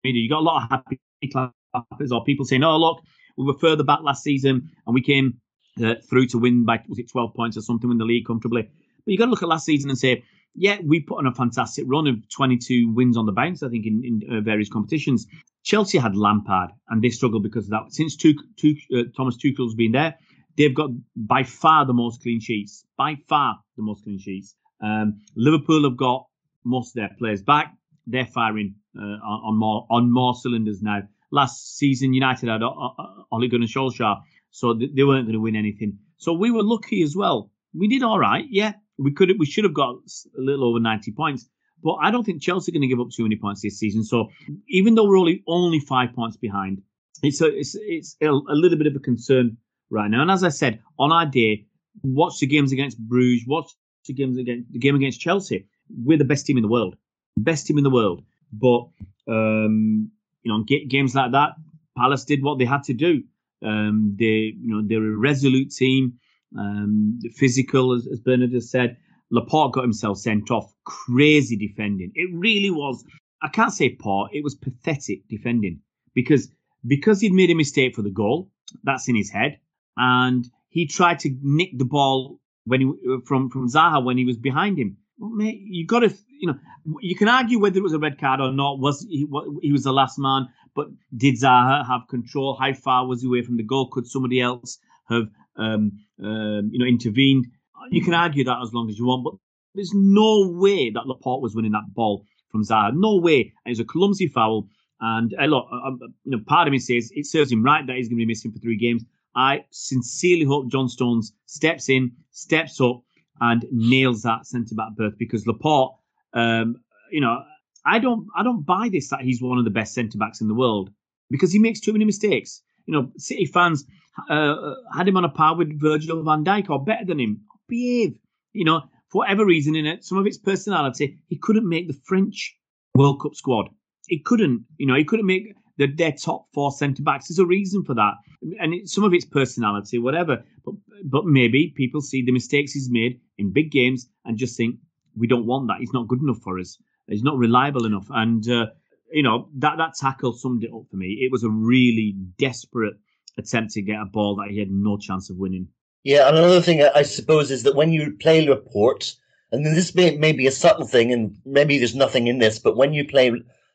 media. 0.04 0.22
You 0.22 0.28
got 0.28 0.38
a 0.38 0.48
lot 0.48 0.62
of 0.62 0.70
happy 0.70 1.00
clappers 1.32 2.12
or 2.12 2.22
people 2.22 2.44
saying, 2.44 2.62
"Oh, 2.62 2.76
look, 2.76 3.02
we 3.36 3.44
were 3.44 3.58
further 3.58 3.82
back 3.82 4.00
last 4.02 4.22
season 4.22 4.70
and 4.86 4.94
we 4.94 5.02
came 5.02 5.40
uh, 5.84 5.96
through 6.08 6.28
to 6.28 6.38
win 6.38 6.64
by 6.64 6.80
was 6.88 7.00
it 7.00 7.10
12 7.10 7.34
points 7.34 7.56
or 7.56 7.62
something, 7.62 7.90
in 7.90 7.98
the 7.98 8.04
league 8.04 8.24
comfortably." 8.24 8.62
But 8.62 9.12
you 9.12 9.18
got 9.18 9.24
to 9.24 9.30
look 9.32 9.42
at 9.42 9.48
last 9.48 9.66
season 9.66 9.90
and 9.90 9.98
say, 9.98 10.22
yeah, 10.54 10.78
we 10.84 11.00
put 11.00 11.18
on 11.18 11.26
a 11.26 11.34
fantastic 11.34 11.84
run 11.88 12.06
of 12.06 12.28
22 12.28 12.92
wins 12.92 13.16
on 13.16 13.26
the 13.26 13.32
bounce, 13.32 13.62
I 13.62 13.68
think, 13.68 13.86
in, 13.86 14.02
in 14.04 14.36
uh, 14.36 14.40
various 14.40 14.68
competitions. 14.68 15.26
Chelsea 15.62 15.98
had 15.98 16.16
Lampard, 16.16 16.70
and 16.88 17.02
they 17.02 17.10
struggled 17.10 17.42
because 17.42 17.66
of 17.66 17.70
that. 17.70 17.92
Since 17.92 18.16
Tuch, 18.16 18.36
Tuch, 18.56 18.78
uh, 18.94 19.02
Thomas 19.16 19.36
Tuchel's 19.36 19.74
been 19.74 19.92
there, 19.92 20.16
they've 20.56 20.74
got 20.74 20.90
by 21.16 21.42
far 21.42 21.86
the 21.86 21.92
most 21.92 22.22
clean 22.22 22.40
sheets. 22.40 22.84
By 22.96 23.16
far 23.28 23.58
the 23.76 23.82
most 23.82 24.04
clean 24.04 24.18
sheets. 24.18 24.54
Um, 24.82 25.20
Liverpool 25.36 25.84
have 25.84 25.96
got 25.96 26.26
most 26.64 26.90
of 26.90 27.00
their 27.00 27.10
players 27.18 27.42
back. 27.42 27.74
They're 28.06 28.26
firing 28.26 28.74
uh, 28.98 29.02
on, 29.02 29.58
more 29.58 29.86
on 29.90 30.10
more 30.10 30.34
cylinders 30.34 30.82
now. 30.82 31.02
Last 31.30 31.78
season, 31.78 32.12
United 32.12 32.48
had 32.48 32.62
uh, 32.62 32.70
uh, 32.70 32.92
Ole 33.30 33.48
Gunnar 33.48 33.66
Solskjaer, 33.66 34.16
so 34.50 34.74
they 34.74 35.04
weren't 35.04 35.26
going 35.26 35.34
to 35.34 35.40
win 35.40 35.54
anything. 35.54 35.98
So 36.16 36.32
we 36.32 36.50
were 36.50 36.62
lucky 36.62 37.02
as 37.02 37.14
well. 37.14 37.50
We 37.72 37.86
did 37.86 38.02
all 38.02 38.18
right, 38.18 38.44
yeah. 38.50 38.72
We 38.98 39.12
could 39.12 39.30
we 39.38 39.46
should 39.46 39.64
have 39.64 39.74
got 39.74 39.94
a 40.36 40.40
little 40.40 40.64
over 40.64 40.80
90 40.80 41.12
points. 41.12 41.48
But 41.82 41.94
I 42.02 42.10
don't 42.10 42.24
think 42.24 42.42
Chelsea 42.42 42.70
are 42.70 42.74
going 42.74 42.82
to 42.82 42.88
give 42.88 43.00
up 43.00 43.10
too 43.10 43.22
many 43.22 43.36
points 43.36 43.62
this 43.62 43.78
season. 43.78 44.04
So 44.04 44.30
even 44.68 44.94
though 44.94 45.04
we're 45.04 45.18
only 45.18 45.42
only 45.46 45.80
five 45.80 46.12
points 46.14 46.36
behind, 46.36 46.82
it's 47.22 47.40
a, 47.40 47.46
it's 47.46 47.76
it's 47.80 48.16
a, 48.22 48.30
a 48.30 48.56
little 48.62 48.78
bit 48.78 48.86
of 48.86 48.96
a 48.96 49.00
concern 49.00 49.56
right 49.90 50.10
now. 50.10 50.22
And 50.22 50.30
as 50.30 50.44
I 50.44 50.50
said, 50.50 50.80
on 50.98 51.12
our 51.12 51.26
day, 51.26 51.66
watch 52.02 52.38
the 52.38 52.46
games 52.46 52.72
against 52.72 52.98
Bruges, 52.98 53.46
watch 53.46 53.70
the 54.06 54.14
games 54.14 54.38
against 54.38 54.72
the 54.72 54.78
game 54.78 54.94
against 54.94 55.20
Chelsea. 55.20 55.66
We're 56.04 56.18
the 56.18 56.24
best 56.24 56.46
team 56.46 56.56
in 56.56 56.62
the 56.62 56.68
world, 56.68 56.96
best 57.36 57.66
team 57.66 57.78
in 57.78 57.84
the 57.84 57.90
world. 57.90 58.22
But 58.52 58.88
um, 59.28 60.10
you 60.42 60.52
know, 60.52 60.64
games 60.64 61.14
like 61.14 61.32
that, 61.32 61.50
Palace 61.96 62.24
did 62.24 62.42
what 62.42 62.58
they 62.58 62.64
had 62.64 62.82
to 62.84 62.94
do. 62.94 63.22
Um, 63.64 64.16
they, 64.18 64.54
you 64.58 64.74
know, 64.74 64.82
they're 64.84 65.04
a 65.04 65.16
resolute 65.16 65.70
team, 65.70 66.14
um, 66.58 67.18
physical, 67.34 67.92
as, 67.92 68.06
as 68.10 68.20
Bernard 68.20 68.52
has 68.52 68.70
said. 68.70 68.96
Laporte 69.30 69.72
got 69.72 69.82
himself 69.82 70.18
sent 70.18 70.50
off. 70.50 70.72
Crazy 70.84 71.56
defending. 71.56 72.12
It 72.14 72.30
really 72.32 72.70
was. 72.70 73.04
I 73.42 73.48
can't 73.48 73.72
say 73.72 73.90
poor. 73.90 74.28
It 74.32 74.44
was 74.44 74.54
pathetic 74.54 75.26
defending 75.28 75.80
because 76.14 76.50
because 76.86 77.20
he'd 77.20 77.32
made 77.32 77.50
a 77.50 77.54
mistake 77.54 77.94
for 77.94 78.02
the 78.02 78.10
goal. 78.10 78.50
That's 78.84 79.08
in 79.08 79.16
his 79.16 79.30
head, 79.30 79.58
and 79.96 80.48
he 80.68 80.86
tried 80.86 81.18
to 81.20 81.36
nick 81.42 81.76
the 81.76 81.84
ball 81.84 82.40
when 82.64 82.80
he 82.80 83.18
from 83.26 83.50
from 83.50 83.68
Zaha 83.68 84.04
when 84.04 84.18
he 84.18 84.24
was 84.24 84.36
behind 84.36 84.78
him. 84.78 84.96
Well, 85.18 85.30
mate, 85.30 85.60
you 85.62 85.86
got 85.86 86.00
to 86.00 86.14
you 86.38 86.48
know 86.48 86.58
you 87.00 87.14
can 87.16 87.28
argue 87.28 87.58
whether 87.58 87.78
it 87.78 87.82
was 87.82 87.92
a 87.92 87.98
red 87.98 88.18
card 88.18 88.40
or 88.40 88.52
not. 88.52 88.78
Was 88.78 89.06
he, 89.08 89.26
he 89.62 89.72
was 89.72 89.84
the 89.84 89.92
last 89.92 90.18
man? 90.18 90.48
But 90.74 90.88
did 91.16 91.34
Zaha 91.34 91.86
have 91.86 92.02
control? 92.08 92.56
How 92.60 92.72
far 92.72 93.06
was 93.06 93.22
he 93.22 93.28
away 93.28 93.42
from 93.42 93.56
the 93.56 93.64
goal? 93.64 93.88
Could 93.90 94.06
somebody 94.06 94.40
else 94.40 94.78
have 95.08 95.28
um, 95.56 95.92
um, 96.22 96.70
you 96.72 96.78
know 96.78 96.86
intervened? 96.86 97.46
You 97.90 98.02
can 98.02 98.14
argue 98.14 98.44
that 98.44 98.58
as 98.62 98.72
long 98.72 98.88
as 98.90 98.98
you 98.98 99.06
want, 99.06 99.24
but 99.24 99.34
there's 99.74 99.92
no 99.94 100.48
way 100.48 100.90
that 100.90 101.06
Laporte 101.06 101.42
was 101.42 101.54
winning 101.54 101.72
that 101.72 101.94
ball 101.94 102.24
from 102.50 102.64
Zaha. 102.64 102.92
No 102.94 103.16
way. 103.16 103.52
And 103.64 103.72
it's 103.72 103.80
a 103.80 103.84
clumsy 103.84 104.28
foul. 104.28 104.68
And 105.00 105.34
uh, 105.40 105.44
look, 105.44 105.66
uh, 105.72 105.90
you 106.24 106.32
know, 106.32 106.40
part 106.46 106.68
of 106.68 106.72
me 106.72 106.78
says 106.78 107.10
it 107.14 107.26
serves 107.26 107.50
him 107.50 107.62
right 107.62 107.86
that 107.86 107.96
he's 107.96 108.08
going 108.08 108.18
to 108.18 108.22
be 108.22 108.26
missing 108.26 108.52
for 108.52 108.58
three 108.58 108.76
games. 108.76 109.04
I 109.34 109.64
sincerely 109.70 110.44
hope 110.44 110.68
John 110.68 110.88
Stones 110.88 111.32
steps 111.46 111.88
in, 111.88 112.12
steps 112.32 112.80
up, 112.80 113.02
and 113.40 113.64
nails 113.70 114.22
that 114.22 114.46
centre 114.46 114.74
back 114.74 114.94
berth 114.96 115.16
because 115.18 115.46
Laporte, 115.46 115.94
um, 116.34 116.76
you 117.10 117.20
know, 117.20 117.42
I 117.86 117.98
don't, 117.98 118.26
I 118.36 118.42
don't 118.42 118.66
buy 118.66 118.90
this 118.92 119.08
that 119.08 119.22
he's 119.22 119.40
one 119.40 119.56
of 119.56 119.64
the 119.64 119.70
best 119.70 119.94
centre 119.94 120.18
backs 120.18 120.42
in 120.42 120.48
the 120.48 120.54
world 120.54 120.90
because 121.30 121.52
he 121.52 121.58
makes 121.58 121.80
too 121.80 121.92
many 121.92 122.04
mistakes. 122.04 122.60
You 122.86 122.92
know, 122.92 123.12
City 123.16 123.46
fans 123.46 123.86
uh 124.28 124.74
had 124.94 125.08
him 125.08 125.16
on 125.16 125.24
a 125.24 125.28
par 125.28 125.56
with 125.56 125.80
Virgil 125.80 126.22
van 126.22 126.44
Dijk 126.44 126.68
or 126.68 126.84
better 126.84 127.04
than 127.04 127.20
him 127.20 127.40
behave. 127.70 128.18
You 128.52 128.64
know, 128.64 128.82
for 129.08 129.18
whatever 129.18 129.44
reason 129.44 129.74
in 129.76 129.86
it, 129.86 130.04
some 130.04 130.18
of 130.18 130.26
its 130.26 130.38
personality, 130.38 131.18
he 131.28 131.36
couldn't 131.36 131.68
make 131.68 131.88
the 131.88 131.98
French 132.04 132.56
World 132.94 133.20
Cup 133.20 133.34
squad. 133.34 133.68
He 134.08 134.18
couldn't, 134.18 134.64
you 134.76 134.86
know, 134.86 134.94
he 134.94 135.04
couldn't 135.04 135.26
make 135.26 135.54
the, 135.76 135.86
their 135.86 136.12
top 136.12 136.46
four 136.52 136.72
centre 136.72 137.02
backs. 137.02 137.28
There's 137.28 137.38
a 137.38 137.46
reason 137.46 137.84
for 137.84 137.94
that, 137.94 138.14
and 138.60 138.74
it, 138.74 138.88
some 138.88 139.04
of 139.04 139.14
its 139.14 139.24
personality, 139.24 139.98
whatever. 139.98 140.42
But 140.64 140.74
but 141.04 141.24
maybe 141.24 141.72
people 141.76 142.00
see 142.00 142.22
the 142.22 142.32
mistakes 142.32 142.72
he's 142.72 142.90
made 142.90 143.20
in 143.38 143.52
big 143.52 143.70
games 143.70 144.08
and 144.24 144.36
just 144.36 144.56
think 144.56 144.76
we 145.16 145.26
don't 145.26 145.46
want 145.46 145.68
that. 145.68 145.78
He's 145.78 145.92
not 145.92 146.08
good 146.08 146.20
enough 146.20 146.40
for 146.42 146.58
us. 146.58 146.76
He's 147.06 147.22
not 147.22 147.38
reliable 147.38 147.86
enough, 147.86 148.06
and 148.10 148.48
uh, 148.48 148.66
you 149.10 149.22
know 149.22 149.48
that 149.56 149.78
that 149.78 149.94
tackle 149.94 150.32
summed 150.32 150.64
it 150.64 150.70
up 150.74 150.82
for 150.90 150.96
me. 150.96 151.18
It 151.20 151.32
was 151.32 151.44
a 151.44 151.50
really 151.50 152.14
desperate 152.38 152.94
attempt 153.38 153.72
to 153.72 153.82
get 153.82 154.00
a 154.00 154.04
ball 154.04 154.36
that 154.36 154.50
he 154.50 154.58
had 154.58 154.70
no 154.70 154.98
chance 154.98 155.30
of 155.30 155.36
winning. 155.36 155.68
Yeah, 156.02 156.28
and 156.28 156.38
another 156.38 156.62
thing 156.62 156.82
I 156.82 157.02
suppose 157.02 157.50
is 157.50 157.62
that 157.64 157.76
when 157.76 157.92
you 157.92 158.16
play 158.18 158.46
Laporte, 158.46 159.16
and 159.52 159.66
this 159.66 159.94
may, 159.94 160.16
may 160.16 160.32
be 160.32 160.46
a 160.46 160.52
subtle 160.52 160.86
thing, 160.86 161.12
and 161.12 161.36
maybe 161.44 161.76
there's 161.76 161.94
nothing 161.94 162.26
in 162.26 162.38
this, 162.38 162.58
but 162.58 162.76
when 162.76 162.94
you 162.94 163.06
play 163.06 163.32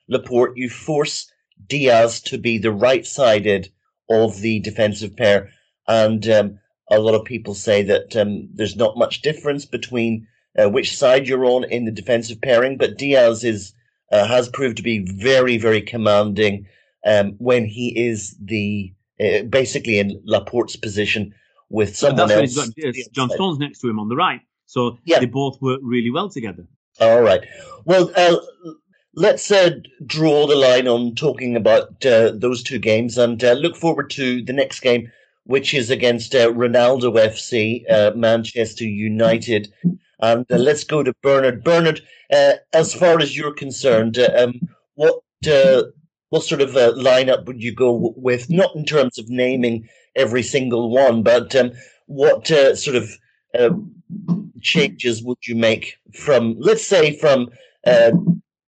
Laporte, 0.08 0.58
you 0.58 0.70
force 0.70 1.32
Diaz 1.68 2.22
to 2.22 2.38
be 2.38 2.58
the 2.58 2.72
right 2.72 3.06
sided 3.06 3.70
of 4.10 4.42
the 4.42 4.60
defensive 4.60 5.16
pair. 5.16 5.52
And 5.88 6.28
um, 6.30 6.60
a 6.90 7.00
lot 7.00 7.14
of 7.14 7.26
people 7.26 7.54
say 7.54 7.84
that 7.84 8.16
um, 8.16 8.50
there's 8.54 8.76
not 8.76 8.98
much 8.98 9.22
difference 9.22 9.66
between 9.66 10.28
uh, 10.58 10.70
which 10.70 10.98
side 10.98 11.28
you're 11.28 11.46
on 11.46 11.64
in 11.66 11.86
the 11.86 11.92
defensive 11.92 12.42
pairing, 12.42 12.78
but 12.78 12.98
Diaz 12.98 13.44
is 13.44 13.74
uh, 14.12 14.26
has 14.28 14.48
proved 14.50 14.78
to 14.78 14.84
be 14.84 15.00
very, 15.00 15.58
very 15.58 15.82
commanding 15.82 16.68
um, 17.06 17.34
when 17.38 17.66
he 17.66 18.08
is 18.08 18.36
the 18.40 18.94
uh, 19.20 19.44
basically 19.44 20.00
in 20.00 20.22
Laporte's 20.26 20.76
position 20.76 21.34
with 21.70 21.96
someone 21.96 22.32
else. 22.32 22.56
Got, 22.56 22.96
John 23.12 23.30
Stones 23.30 23.60
next 23.60 23.80
to 23.80 23.90
him 23.90 24.00
on 24.00 24.10
the 24.10 24.16
right. 24.16 24.42
So 24.66 24.98
yeah. 25.06 25.20
they 25.20 25.26
both 25.26 25.62
work 25.62 25.80
really 25.84 26.10
well 26.10 26.30
together. 26.30 26.66
All 27.00 27.22
right. 27.22 27.42
Well, 27.86 28.12
uh, 28.16 28.38
let's 29.14 29.52
uh, 29.52 29.72
draw 30.06 30.48
the 30.48 30.56
line 30.56 30.88
on 30.88 31.16
talking 31.16 31.56
about 31.56 32.06
uh, 32.06 32.32
those 32.34 32.64
two 32.64 32.80
games 32.80 33.18
and 33.18 33.44
uh, 33.44 33.54
look 33.54 33.76
forward 33.76 34.10
to 34.12 34.42
the 34.44 34.54
next 34.54 34.80
game, 34.80 35.12
which 35.44 35.74
is 35.74 35.90
against 35.90 36.34
uh, 36.34 36.52
Ronaldo 36.52 37.14
FC, 37.16 37.84
uh, 37.92 38.16
Manchester 38.16 38.86
United. 38.86 39.72
And 40.20 40.46
let's 40.50 40.86
go 40.86 41.04
to 41.04 41.14
Bernard. 41.22 41.64
Bernard, 41.64 42.02
as 42.32 42.94
far 42.94 43.20
as 43.20 43.38
you're 43.38 43.54
concerned, 43.54 44.18
um, 44.18 44.60
what 44.96 45.20
what 46.30 46.44
sort 46.44 46.62
of 46.62 46.72
lineup 46.72 47.46
would 47.46 47.62
you 47.62 47.74
go 47.74 48.14
with? 48.18 48.50
Not 48.50 48.76
in 48.76 48.86
terms 48.86 49.18
of 49.18 49.30
naming 49.30 49.88
every 50.16 50.44
single 50.44 50.90
one, 50.90 51.24
but 51.24 51.56
um, 51.56 51.72
what 52.08 52.50
uh, 52.52 52.76
sort 52.76 52.96
of 52.98 53.10
uh, 53.58 53.70
changes 54.62 55.24
would 55.24 55.38
you 55.48 55.56
make 55.56 55.98
from, 56.14 56.56
let's 56.60 56.86
say, 56.86 57.18
from 57.18 57.50
uh, 57.86 58.12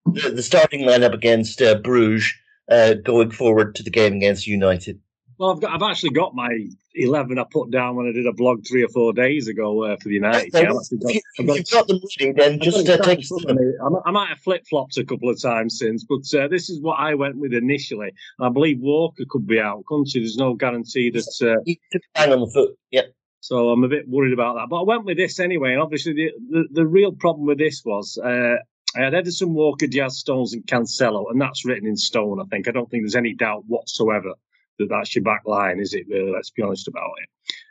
the, 0.05 0.31
the 0.35 0.43
starting 0.43 0.81
lineup 0.81 1.13
against 1.13 1.61
uh, 1.61 1.75
Bruges 1.75 2.33
uh, 2.69 2.93
going 2.93 3.31
forward 3.31 3.75
to 3.75 3.83
the 3.83 3.89
game 3.89 4.15
against 4.15 4.47
United? 4.47 4.99
Well, 5.39 5.51
I've 5.51 5.61
got, 5.61 5.71
I've 5.71 5.89
actually 5.91 6.09
got 6.11 6.33
my 6.33 6.49
eleven 6.95 7.37
I 7.37 7.45
put 7.51 7.69
down 7.69 7.95
when 7.95 8.07
I 8.07 8.11
did 8.11 8.25
a 8.25 8.33
blog 8.33 8.65
three 8.67 8.83
or 8.83 8.87
four 8.89 9.13
days 9.13 9.47
ago 9.47 9.83
uh, 9.83 9.97
for 10.01 10.09
the 10.09 10.15
United. 10.15 10.51
So. 10.51 10.59
I've 10.59 10.67
got- 10.67 10.81
if, 10.91 11.15
you, 11.15 11.21
I've 11.39 11.47
got 11.47 11.57
you've 11.57 11.69
got 11.69 11.87
them 11.87 11.99
ready, 12.19 12.31
then 12.31 12.59
just 12.59 12.89
uh, 12.89 12.97
take 12.97 13.19
in 13.19 13.25
front 13.25 13.45
of 13.51 13.55
me. 13.57 13.73
I 14.05 14.11
might- 14.11 14.29
have 14.29 14.39
flip 14.39 14.63
flopped 14.67 14.97
a 14.97 15.05
couple 15.05 15.29
of 15.29 15.39
times 15.39 15.77
since, 15.77 16.03
but 16.03 16.23
uh, 16.37 16.47
this 16.47 16.69
is 16.69 16.81
what 16.81 16.99
I 16.99 17.13
went 17.13 17.37
with 17.37 17.53
initially. 17.53 18.11
I 18.41 18.49
believe 18.49 18.79
Walker 18.79 19.23
could 19.29 19.45
be 19.45 19.59
out, 19.59 19.83
couldn't 19.85 20.09
he? 20.11 20.19
There's 20.19 20.37
no 20.37 20.55
guarantee 20.55 21.11
that. 21.11 21.27
Uh, 21.41 21.61
you 21.65 21.75
took 21.91 22.01
a 22.15 22.19
bang 22.19 22.33
on 22.33 22.39
the 22.41 22.47
foot. 22.47 22.71
Yeah. 22.91 23.03
so 23.41 23.69
I'm 23.69 23.83
a 23.83 23.87
bit 23.87 24.07
worried 24.09 24.33
about 24.33 24.55
that. 24.55 24.69
But 24.69 24.79
I 24.81 24.83
went 24.83 25.05
with 25.05 25.17
this 25.17 25.39
anyway. 25.39 25.73
And 25.73 25.81
obviously, 25.81 26.13
the, 26.13 26.31
the, 26.49 26.63
the 26.71 26.85
real 26.87 27.11
problem 27.11 27.45
with 27.45 27.59
this 27.59 27.83
was 27.85 28.17
uh, 28.17 28.55
I 28.95 29.01
had 29.01 29.13
Ederson, 29.13 29.49
Walker, 29.49 29.85
Dias, 29.85 30.17
Stones, 30.17 30.53
and 30.53 30.65
Cancelo, 30.65 31.29
and 31.29 31.39
that's 31.39 31.63
written 31.63 31.87
in 31.87 31.95
stone, 31.95 32.41
I 32.41 32.45
think. 32.49 32.67
I 32.67 32.71
don't 32.71 32.89
think 32.89 33.03
there's 33.03 33.15
any 33.15 33.33
doubt 33.35 33.63
whatsoever 33.67 34.33
that 34.79 34.89
that's 34.89 35.15
your 35.15 35.23
back 35.23 35.43
line, 35.45 35.79
is 35.79 35.93
it, 35.93 36.07
really? 36.07 36.31
Let's 36.31 36.49
be 36.49 36.61
honest 36.63 36.87
about 36.87 37.11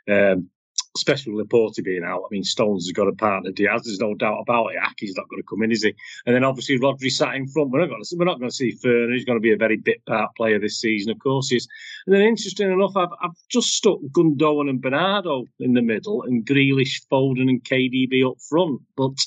it. 0.07 0.11
Um, 0.11 0.49
especially 0.97 1.33
with 1.33 1.45
Laporte 1.45 1.83
being 1.83 2.03
out. 2.03 2.23
I 2.25 2.27
mean, 2.31 2.43
Stones 2.43 2.85
has 2.85 2.91
got 2.91 3.07
a 3.07 3.13
partner. 3.13 3.51
Dias, 3.51 3.83
there's 3.85 3.99
no 3.99 4.13
doubt 4.13 4.41
about 4.41 4.67
it. 4.67 4.77
Aké's 4.77 5.15
not 5.15 5.29
going 5.29 5.41
to 5.41 5.47
come 5.47 5.63
in, 5.63 5.71
is 5.71 5.83
he? 5.83 5.93
And 6.25 6.35
then 6.35 6.43
obviously 6.43 6.79
Rodri 6.79 7.11
sat 7.11 7.35
in 7.35 7.47
front. 7.47 7.71
We're 7.71 7.81
not 7.81 7.89
going 7.89 8.03
to, 8.03 8.15
we're 8.17 8.25
not 8.25 8.39
going 8.39 8.49
to 8.49 8.55
see 8.55 8.77
Ferner. 8.83 9.13
He's 9.13 9.25
going 9.25 9.37
to 9.37 9.41
be 9.41 9.53
a 9.53 9.57
very 9.57 9.77
bit 9.77 10.05
part 10.05 10.35
player 10.35 10.59
this 10.59 10.79
season, 10.79 11.11
of 11.11 11.19
course 11.19 11.49
he 11.49 11.57
is. 11.57 11.67
And 12.05 12.15
then, 12.15 12.21
interesting 12.21 12.71
enough, 12.71 12.95
I've, 12.95 13.09
I've 13.21 13.35
just 13.49 13.69
stuck 13.69 13.99
Gundogan 14.11 14.69
and 14.69 14.81
Bernardo 14.81 15.45
in 15.59 15.73
the 15.73 15.81
middle 15.81 16.23
and 16.23 16.45
Grealish, 16.45 17.01
Foden, 17.11 17.49
and 17.49 17.63
KDB 17.63 18.29
up 18.29 18.37
front. 18.49 18.81
But 18.95 19.17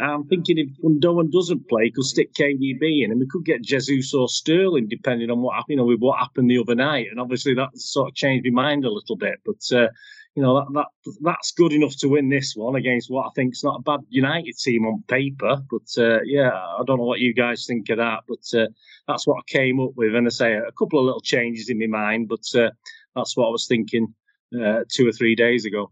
I'm 0.00 0.26
thinking 0.26 0.58
if 0.58 0.68
Gundogan 0.82 1.30
doesn't 1.30 1.68
play, 1.68 1.90
could 1.90 2.04
stick 2.04 2.32
KDB 2.34 3.04
in, 3.04 3.10
and 3.10 3.20
we 3.20 3.26
could 3.26 3.44
get 3.44 3.62
Jesus 3.62 4.14
or 4.14 4.28
Sterling, 4.28 4.88
depending 4.88 5.30
on 5.30 5.42
what 5.42 5.54
happened, 5.54 5.70
you 5.70 5.76
know, 5.76 5.84
with 5.84 6.00
what 6.00 6.18
happened 6.18 6.50
the 6.50 6.58
other 6.58 6.74
night. 6.74 7.06
And 7.10 7.20
obviously, 7.20 7.54
that 7.54 7.76
sort 7.76 8.08
of 8.08 8.14
changed 8.14 8.46
my 8.50 8.62
mind 8.62 8.84
a 8.84 8.92
little 8.92 9.16
bit. 9.16 9.40
But 9.44 9.76
uh, 9.76 9.88
you 10.36 10.42
know 10.42 10.60
that, 10.60 10.66
that 10.74 11.14
that's 11.22 11.52
good 11.52 11.72
enough 11.72 11.96
to 11.96 12.08
win 12.08 12.28
this 12.28 12.54
one 12.54 12.76
against 12.76 13.10
what 13.10 13.26
I 13.26 13.30
think 13.34 13.54
is 13.54 13.64
not 13.64 13.80
a 13.80 13.82
bad 13.82 14.00
United 14.10 14.56
team 14.58 14.84
on 14.84 15.02
paper. 15.08 15.56
But 15.70 15.88
uh, 15.96 16.20
yeah, 16.24 16.50
I 16.50 16.82
don't 16.86 16.98
know 16.98 17.06
what 17.06 17.20
you 17.20 17.32
guys 17.32 17.64
think 17.64 17.88
of 17.88 17.96
that, 17.96 18.20
but 18.28 18.58
uh, 18.58 18.66
that's 19.08 19.26
what 19.26 19.38
I 19.38 19.50
came 19.50 19.80
up 19.80 19.92
with. 19.96 20.14
And 20.14 20.26
I 20.26 20.30
say 20.30 20.52
a 20.52 20.72
couple 20.78 20.98
of 20.98 21.06
little 21.06 21.22
changes 21.22 21.70
in 21.70 21.78
my 21.78 21.86
mind, 21.86 22.28
but 22.28 22.44
uh, 22.54 22.70
that's 23.14 23.34
what 23.34 23.46
I 23.46 23.50
was 23.50 23.66
thinking 23.66 24.14
uh, 24.62 24.80
two 24.92 25.08
or 25.08 25.12
three 25.12 25.34
days 25.34 25.64
ago. 25.64 25.90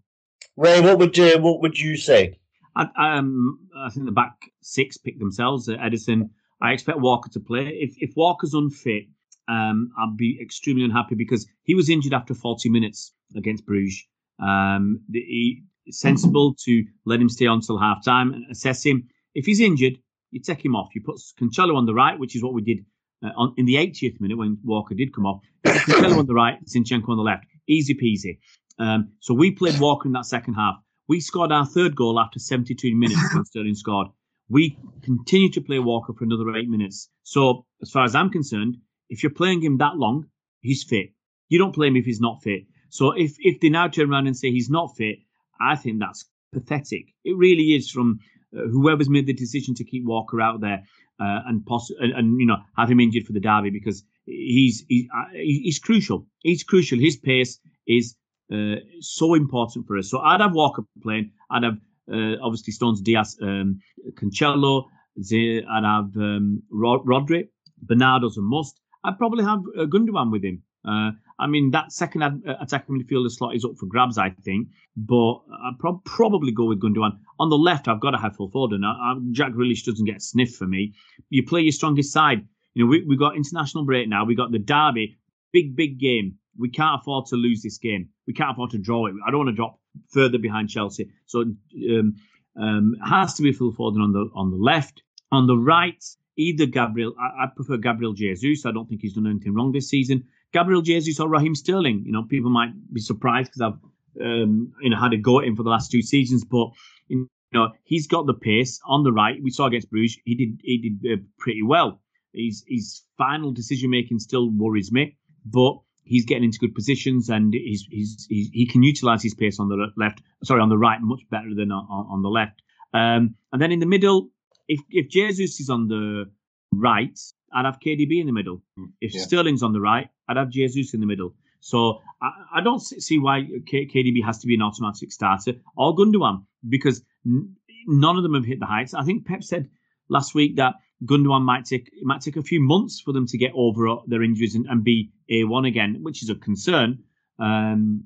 Ray, 0.59 0.83
what 0.83 0.99
would 0.99 1.19
uh, 1.19 1.39
what 1.41 1.63
would 1.63 1.79
you 1.79 1.97
say? 1.97 2.39
I, 2.77 2.87
um, 2.99 3.59
I 3.75 3.89
think 3.89 4.05
the 4.05 4.13
back 4.13 4.37
six 4.61 4.99
pick 4.99 5.19
themselves. 5.19 5.69
Uh, 5.69 5.77
Ederson. 5.77 6.29
I 6.61 6.73
expect 6.73 7.01
Walker 7.01 7.31
to 7.31 7.41
play. 7.41 7.69
If 7.81 7.95
if 7.99 8.15
Walker's 8.15 8.53
unfit, 8.53 9.05
um, 9.49 9.91
I'd 9.99 10.19
be 10.19 10.39
extremely 10.41 10.85
unhappy 10.85 11.15
because 11.15 11.47
he 11.63 11.75
was 11.75 11.89
injured 11.89 12.13
after 12.13 12.35
40 12.35 12.69
minutes 12.69 13.13
against 13.35 13.67
Bruges. 13.67 14.07
Um, 14.41 15.01
the, 15.09 15.21
he, 15.21 15.63
sensible 15.91 16.55
to 16.65 16.85
let 17.05 17.21
him 17.21 17.29
stay 17.29 17.47
on 17.47 17.61
till 17.61 17.79
half 17.79 18.05
time 18.05 18.33
and 18.33 18.45
assess 18.51 18.85
him. 18.85 19.09
If 19.35 19.47
he's 19.47 19.61
injured, 19.61 19.99
you 20.31 20.41
take 20.41 20.65
him 20.65 20.75
off. 20.75 20.95
You 20.95 21.03
put 21.03 21.21
Cancelo 21.41 21.77
on 21.77 21.87
the 21.87 21.95
right, 21.95 22.19
which 22.19 22.35
is 22.35 22.43
what 22.43 22.55
we 22.55 22.63
did 22.63 22.85
uh, 23.25 23.31
on, 23.37 23.55
in 23.57 23.67
the 23.67 23.75
80th 23.75 24.21
minute 24.21 24.39
when 24.39 24.59
Walker 24.65 24.95
did 24.95 25.15
come 25.15 25.27
off. 25.27 25.43
Cancelo 25.65 26.19
on 26.19 26.27
the 26.27 26.35
right, 26.35 26.59
Zinchenko 26.65 27.09
on 27.11 27.17
the 27.17 27.23
left. 27.23 27.45
Easy 27.69 27.95
peasy. 27.95 28.39
Um, 28.79 29.13
so 29.21 29.35
we 29.35 29.51
played 29.51 29.79
Walker 29.79 30.09
in 30.09 30.13
that 30.13 30.27
second 30.27 30.55
half. 30.55 30.77
We 31.07 31.21
scored 31.21 31.53
our 31.53 31.67
third 31.67 31.95
goal 31.95 32.19
after 32.19 32.39
72 32.39 32.95
minutes 32.97 33.21
when 33.35 33.45
Sterling 33.45 33.75
scored. 33.75 34.09
We 34.49 34.79
continue 35.03 35.51
to 35.53 35.61
play 35.61 35.79
Walker 35.79 36.13
for 36.13 36.25
another 36.25 36.55
eight 36.57 36.69
minutes. 36.69 37.09
So, 37.23 37.67
as 37.81 37.91
far 37.91 38.05
as 38.05 38.15
I'm 38.15 38.31
concerned, 38.31 38.77
if 39.09 39.23
you're 39.23 39.33
playing 39.33 39.63
him 39.63 39.79
that 39.79 39.97
long, 39.97 40.27
he's 40.61 40.83
fit. 40.83 41.11
You 41.49 41.59
don't 41.59 41.75
play 41.75 41.89
him 41.89 41.97
if 41.97 42.05
he's 42.05 42.21
not 42.21 42.43
fit. 42.43 42.65
So, 42.95 43.11
if 43.11 43.35
if 43.41 43.59
they 43.61 43.71
now 43.71 43.89
turn 43.89 44.09
around 44.13 44.29
and 44.29 44.37
say 44.37 44.53
he's 44.53 44.71
not 44.71 44.97
fit, 44.97 45.19
I 45.61 45.75
think 45.75 45.99
that's 45.99 46.27
pathetic. 46.53 47.07
It 47.25 47.37
really 47.37 47.75
is 47.75 47.91
from 47.91 48.21
uh, 48.57 48.69
whoever's 48.73 49.11
made 49.11 49.27
the 49.27 49.33
decision 49.33 49.75
to 49.75 49.85
keep 49.85 50.05
Walker 50.05 50.41
out 50.41 50.61
there 50.61 50.81
uh, 51.19 51.41
and, 51.49 51.67
poss- 51.67 51.91
and 51.99 52.13
and 52.13 52.41
you 52.41 52.47
know 52.47 52.59
have 52.77 52.89
him 52.89 53.01
injured 53.01 53.27
for 53.27 53.33
the 53.33 53.41
derby 53.41 53.71
because 53.71 54.05
he's 54.27 54.85
he's, 54.89 55.07
uh, 55.13 55.25
he's 55.33 55.81
crucial. 55.81 56.25
He's 56.45 56.63
crucial. 56.63 57.01
His 57.01 57.17
pace 57.17 57.59
is 57.89 58.15
uh, 58.53 58.77
so 59.01 59.35
important 59.35 59.89
for 59.89 59.99
us. 59.99 60.09
So 60.09 60.21
I'd 60.21 60.41
have 60.41 60.55
Walker 60.55 60.85
playing. 61.03 61.33
I'd 61.51 61.65
have 61.65 61.79
uh, 62.13 62.37
obviously 62.43 62.73
Stones, 62.73 63.01
Dias, 63.01 63.37
um, 63.43 63.81
Cancelo. 64.13 64.85
I'd 65.19 65.85
have 65.85 66.17
um, 66.17 66.63
Rod- 66.71 67.05
Rodri. 67.05 67.49
Bernardo's 67.83 68.37
a 68.39 68.41
must. 68.43 68.81
I'd 69.03 69.19
probably 69.19 69.43
have 69.43 69.61
uh, 69.77 69.87
Gundogan 69.87 70.31
with 70.31 70.45
him. 70.45 70.63
Uh, 70.87 71.11
I 71.39 71.47
mean, 71.47 71.71
that 71.73 71.93
second 71.93 72.23
ad- 72.23 72.43
uh, 72.47 72.55
attacking 72.61 73.01
midfielder 73.01 73.31
slot 73.31 73.57
is 73.57 73.65
up 73.65 73.77
for 73.79 73.87
grabs, 73.87 74.19
I 74.19 74.31
think. 74.31 74.69
But 74.97 75.35
I'd 75.65 75.79
prob- 75.79 76.05
probably 76.05 76.53
go 76.53 76.67
with 76.67 76.81
Gundogan. 76.81 77.19
On 77.41 77.51
the 77.51 77.59
left, 77.59 77.89
I've 77.89 78.01
got 78.01 78.13
to 78.13 78.19
have 78.19 78.37
Phil 78.37 78.51
Foden. 78.51 78.85
I, 78.85 78.91
I, 78.91 79.15
Jack 79.33 79.53
Grealish 79.53 79.85
doesn't 79.85 80.05
get 80.05 80.17
a 80.17 80.21
sniff 80.21 80.55
for 80.55 80.67
me. 80.67 80.95
You 81.31 81.45
play 81.45 81.63
your 81.63 81.73
strongest 81.73 82.13
side. 82.13 82.47
You 82.75 82.85
know, 82.85 82.91
we 82.91 83.05
we 83.05 83.17
got 83.17 83.37
international 83.37 83.85
break 83.85 84.09
now. 84.09 84.25
We 84.25 84.35
got 84.35 84.53
the 84.53 84.59
derby, 84.59 85.17
big 85.53 85.77
big 85.77 85.99
game. 85.99 86.39
We 86.57 86.71
can't 86.71 87.01
afford 87.01 87.27
to 87.27 87.37
lose 87.37 87.63
this 87.63 87.79
game. 87.79 88.11
We 88.27 88.33
can't 88.33 88.53
afford 88.53 88.71
to 88.71 88.79
draw 88.79 89.07
it. 89.07 89.15
I 89.27 89.31
don't 89.31 89.45
want 89.45 89.49
to 89.51 89.57
drop 89.57 89.81
further 90.13 90.39
behind 90.39 90.69
Chelsea. 90.69 91.11
So 91.27 91.41
um, 91.41 92.15
um, 92.57 92.95
it 93.01 93.09
has 93.09 93.35
to 93.35 93.43
be 93.43 93.53
Phil 93.53 93.73
Foden 93.73 94.03
on 94.03 94.13
the 94.13 94.29
on 94.35 94.51
the 94.51 94.57
left. 94.57 95.03
On 95.33 95.49
the 95.49 95.57
right, 95.57 96.03
either 96.37 96.67
Gabriel. 96.67 97.15
I, 97.19 97.45
I 97.45 97.47
prefer 97.55 97.77
Gabriel 97.77 98.13
Jesus. 98.13 98.67
I 98.67 98.71
don't 98.71 98.89
think 98.89 99.01
he's 99.01 99.15
done 99.15 99.27
anything 99.27 99.55
wrong 99.55 99.73
this 99.73 99.89
season. 99.89 100.25
Gabriel 100.55 100.83
Jesus 100.83 101.19
or 101.19 101.29
Raheem 101.29 101.55
Sterling. 101.55 102.05
You 102.07 102.13
know, 102.13 102.23
people 102.23 102.49
might 102.49 102.71
be 102.93 103.01
surprised 103.01 103.51
because 103.51 103.61
I've 103.61 104.25
um, 104.25 104.73
you 104.81 104.89
know 104.89 104.99
had 104.99 105.13
a 105.13 105.17
go 105.17 105.41
at 105.41 105.47
him 105.47 105.57
for 105.57 105.65
the 105.65 105.71
last 105.71 105.91
two 105.91 106.01
seasons, 106.01 106.45
but 106.45 106.69
you 107.09 107.29
know 107.53 107.73
he's 107.83 108.07
got 108.07 108.27
the 108.27 108.35
pace 108.35 108.81
on 108.87 109.03
the 109.03 109.13
right. 109.13 109.37
We 109.43 109.51
saw 109.51 109.67
against 109.67 109.91
Bruges, 109.91 110.17
he 110.25 110.35
did 110.37 110.61
he 110.63 110.79
did 110.79 111.13
uh, 111.13 111.23
pretty 111.39 111.63
well. 111.63 112.01
His 112.33 112.65
his 112.69 113.03
final 113.19 113.51
decision 113.51 113.91
making 113.91 114.21
still 114.21 114.49
worries 114.51 114.93
me, 114.93 115.17
but 115.45 115.75
he's 116.05 116.25
getting 116.25 116.45
into 116.45 116.59
good 116.59 116.75
positions 116.75 117.31
and 117.31 117.53
he's, 117.55 117.87
he's, 117.91 118.27
he's 118.29 118.49
he 118.53 118.67
can 118.67 118.83
utilize 118.83 119.23
his 119.23 119.35
pace 119.35 119.59
on 119.59 119.69
the 119.69 119.89
left. 119.97 120.23
Sorry, 120.45 120.61
on 120.61 120.69
the 120.69 120.79
right 120.79 121.01
much 121.01 121.23
better 121.31 121.53
than 121.55 121.73
on, 121.73 121.85
on 121.89 122.23
the 122.23 122.29
left. 122.29 122.63
Um, 122.93 123.35
and 123.53 123.61
then 123.61 123.73
in 123.73 123.81
the 123.81 123.87
middle, 123.87 124.29
if 124.69 124.81
if 124.91 125.09
Jesus 125.09 125.59
is 125.59 125.69
on 125.69 125.89
the 125.89 126.31
right, 126.73 127.19
I'd 127.55 127.65
have 127.65 127.79
KDB 127.81 128.21
in 128.21 128.27
the 128.27 128.33
middle. 128.33 128.63
If 129.01 129.15
yeah. 129.15 129.23
Sterling's 129.23 129.63
on 129.63 129.73
the 129.73 129.81
right, 129.81 130.09
I'd 130.29 130.37
have 130.37 130.51
Jesus 130.51 130.93
in 130.95 131.01
the 131.01 131.07
middle. 131.07 131.35
So 131.61 132.01
I, 132.21 132.31
I 132.57 132.61
don't 132.61 132.81
see 132.81 133.19
why 133.19 133.47
K, 133.67 133.87
KDB 133.87 134.23
has 134.25 134.39
to 134.41 134.47
be 134.47 134.55
an 134.55 134.63
automatic 134.63 135.13
starter 135.13 135.55
or 135.77 135.97
Gundogan 135.97 136.45
because 136.69 137.03
n- 137.27 137.55
none 137.87 138.17
of 138.17 138.23
them 138.23 138.35
have 138.35 138.45
hit 138.45 138.61
the 138.61 138.67
heights. 138.67 138.93
I 138.93 139.05
think 139.05 139.25
Pep 139.25 139.43
said 139.43 139.71
last 140.09 140.35
week 140.35 140.57
that 140.57 140.75
Gundogan 141.07 141.43
might 141.43 141.65
take 141.65 141.89
it 141.93 142.05
might 142.05 142.21
take 142.21 142.37
a 142.37 142.43
few 142.43 142.61
months 142.61 143.01
for 143.01 143.13
them 143.13 143.27
to 143.27 143.39
get 143.39 143.53
over 143.55 143.97
their 144.07 144.23
injuries 144.23 144.55
and, 144.55 144.67
and 144.67 144.85
be 144.85 145.11
A1 145.31 145.67
again, 145.67 145.99
which 146.03 146.23
is 146.23 146.31
a 146.31 146.35
concern. 146.35 146.99
Um, 147.39 148.05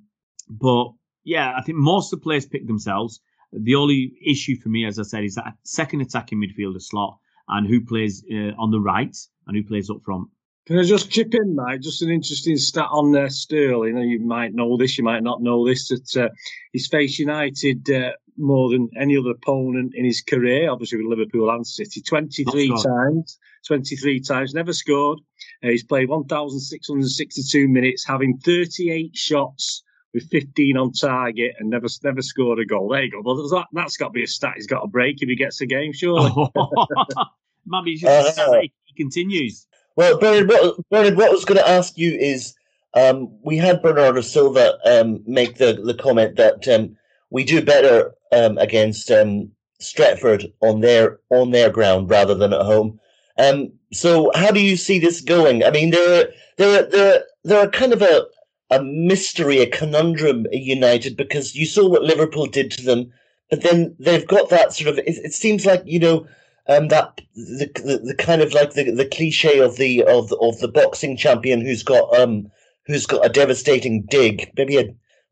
but 0.49 0.93
yeah, 1.25 1.55
I 1.57 1.63
think 1.63 1.79
most 1.79 2.13
of 2.13 2.21
the 2.21 2.25
players 2.25 2.47
pick 2.47 2.67
themselves. 2.67 3.21
The 3.53 3.75
only 3.75 4.13
issue 4.25 4.57
for 4.57 4.69
me, 4.69 4.85
as 4.85 4.99
I 4.99 5.03
said, 5.03 5.25
is 5.25 5.35
that 5.35 5.55
second 5.63 6.03
attacking 6.03 6.39
midfielder 6.39 6.83
slot 6.83 7.19
and 7.49 7.67
who 7.67 7.81
plays 7.81 8.25
uh, 8.31 8.53
on 8.59 8.71
the 8.71 8.81
right 8.81 9.17
and 9.49 9.57
who 9.57 9.65
plays 9.65 9.91
up 9.91 10.03
front. 10.05 10.29
Can 10.69 10.79
I 10.79 10.83
just 10.83 11.11
chip 11.11 11.35
in, 11.35 11.57
mate? 11.57 11.81
Just 11.81 12.03
an 12.03 12.11
interesting 12.11 12.59
stat 12.59 12.89
on 12.91 13.17
uh, 13.17 13.31
Sterling. 13.31 13.97
You 13.97 14.21
might 14.21 14.55
know 14.55 14.77
this, 14.77 14.99
you 14.99 15.05
might 15.05 15.23
not 15.23 15.41
know 15.41 15.67
this. 15.67 15.89
That 15.89 16.25
uh, 16.25 16.29
he's 16.73 16.87
faced 16.87 17.19
United 17.19 17.91
uh, 17.91 18.13
more 18.37 18.69
than 18.69 18.91
any 19.01 19.17
other 19.17 19.31
opponent 19.31 19.93
in 19.95 20.05
his 20.05 20.21
career. 20.21 20.71
Obviously, 20.71 20.99
with 20.99 21.07
Liverpool 21.07 21.49
and 21.51 21.67
City, 21.67 22.03
twenty-three 22.03 22.69
times. 22.85 23.39
Twenty-three 23.67 24.21
times, 24.21 24.53
never 24.53 24.75
scored. 24.75 25.21
Uh, 25.65 25.69
he's 25.69 25.85
played 25.85 26.11
one 26.11 26.25
thousand 26.25 26.61
six 26.61 26.89
hundred 26.89 27.09
sixty-two 27.09 27.67
minutes, 27.67 28.05
having 28.07 28.37
thirty-eight 28.37 29.17
shots 29.17 29.83
with 30.13 30.29
fifteen 30.29 30.77
on 30.77 30.93
target, 30.93 31.55
and 31.59 31.71
never 31.71 31.87
never 32.05 32.21
scored 32.21 32.59
a 32.59 32.67
goal. 32.67 32.91
There 32.91 33.05
you 33.05 33.11
go. 33.11 33.23
Well, 33.25 33.37
that, 33.49 33.69
that's 33.73 33.97
got 33.97 34.09
to 34.09 34.13
be 34.13 34.25
a 34.25 34.27
stat 34.27 34.53
he's 34.57 34.67
got 34.67 34.83
to 34.83 34.87
break 34.87 35.23
if 35.23 35.31
he 35.31 35.35
gets 35.35 35.63
a 35.63 35.67
game, 35.67 35.95
surely. 35.95 36.31
It's 38.03 38.37
just 38.37 38.39
Uh, 38.39 38.61
he 38.61 38.73
continues. 38.97 39.67
Well, 39.97 40.19
Bernard, 40.19 40.49
what, 40.49 40.77
Bernard, 40.91 41.17
what 41.17 41.29
I 41.29 41.33
was 41.33 41.45
going 41.45 41.59
to 41.59 41.69
ask 41.69 41.99
you 41.99 42.13
is, 42.15 42.55
um, 42.95 43.29
we 43.43 43.57
had 43.57 43.83
Bernardo 43.83 44.21
Silva 44.21 44.79
um, 44.85 45.23
make 45.27 45.57
the, 45.57 45.81
the 45.85 45.95
comment 45.95 46.37
that 46.37 46.67
um, 46.69 46.97
we 47.31 47.45
do 47.45 47.63
better 47.63 48.15
um, 48.33 48.59
against 48.59 49.11
um, 49.11 49.51
Stretford 49.81 50.53
on 50.61 50.81
their 50.81 51.21
on 51.31 51.51
their 51.51 51.71
ground 51.71 52.11
rather 52.11 52.35
than 52.35 52.53
at 52.53 52.63
home. 52.63 52.99
Um, 53.39 53.73
so 53.93 54.31
how 54.35 54.51
do 54.51 54.61
you 54.61 54.77
see 54.77 54.99
this 54.99 55.21
going? 55.21 55.65
I 55.65 55.71
mean, 55.71 55.91
they're 55.91 56.29
they're 56.57 56.85
they're 56.85 57.25
they're 57.45 57.71
kind 57.71 57.93
of 57.93 58.03
a 58.03 58.27
a 58.71 58.83
mystery, 58.83 59.61
a 59.61 59.67
conundrum 59.67 60.47
United 60.53 61.17
because 61.17 61.55
you 61.55 61.65
saw 61.65 61.89
what 61.89 62.03
Liverpool 62.03 62.47
did 62.47 62.71
to 62.73 62.85
them, 62.85 63.13
but 63.51 63.63
then 63.63 63.95
they've 63.99 64.27
got 64.27 64.51
that 64.51 64.73
sort 64.73 64.91
of. 64.91 64.99
It, 64.99 65.19
it 65.25 65.33
seems 65.33 65.65
like 65.65 65.83
you 65.87 65.99
know 65.99 66.27
um, 66.69 66.89
that 66.89 67.21
the, 67.35 67.71
the 67.77 67.99
the 68.05 68.15
kind 68.15 68.43
of 68.43 68.53
like 68.53 68.75
the, 68.75 68.91
the 68.91 69.07
cliche 69.07 69.59
of 69.59 69.77
the 69.77 70.03
of 70.05 70.33
of 70.41 70.59
the 70.61 70.69
boxing 70.69 71.17
champion 71.17 71.61
who's 71.61 71.83
got 71.83 72.15
um 72.19 72.51
who's 72.87 73.07
got 73.07 73.25
a 73.25 73.29
devastating 73.29 74.03
dig, 74.03 74.51
maybe 74.57 74.77
a, 74.77 74.85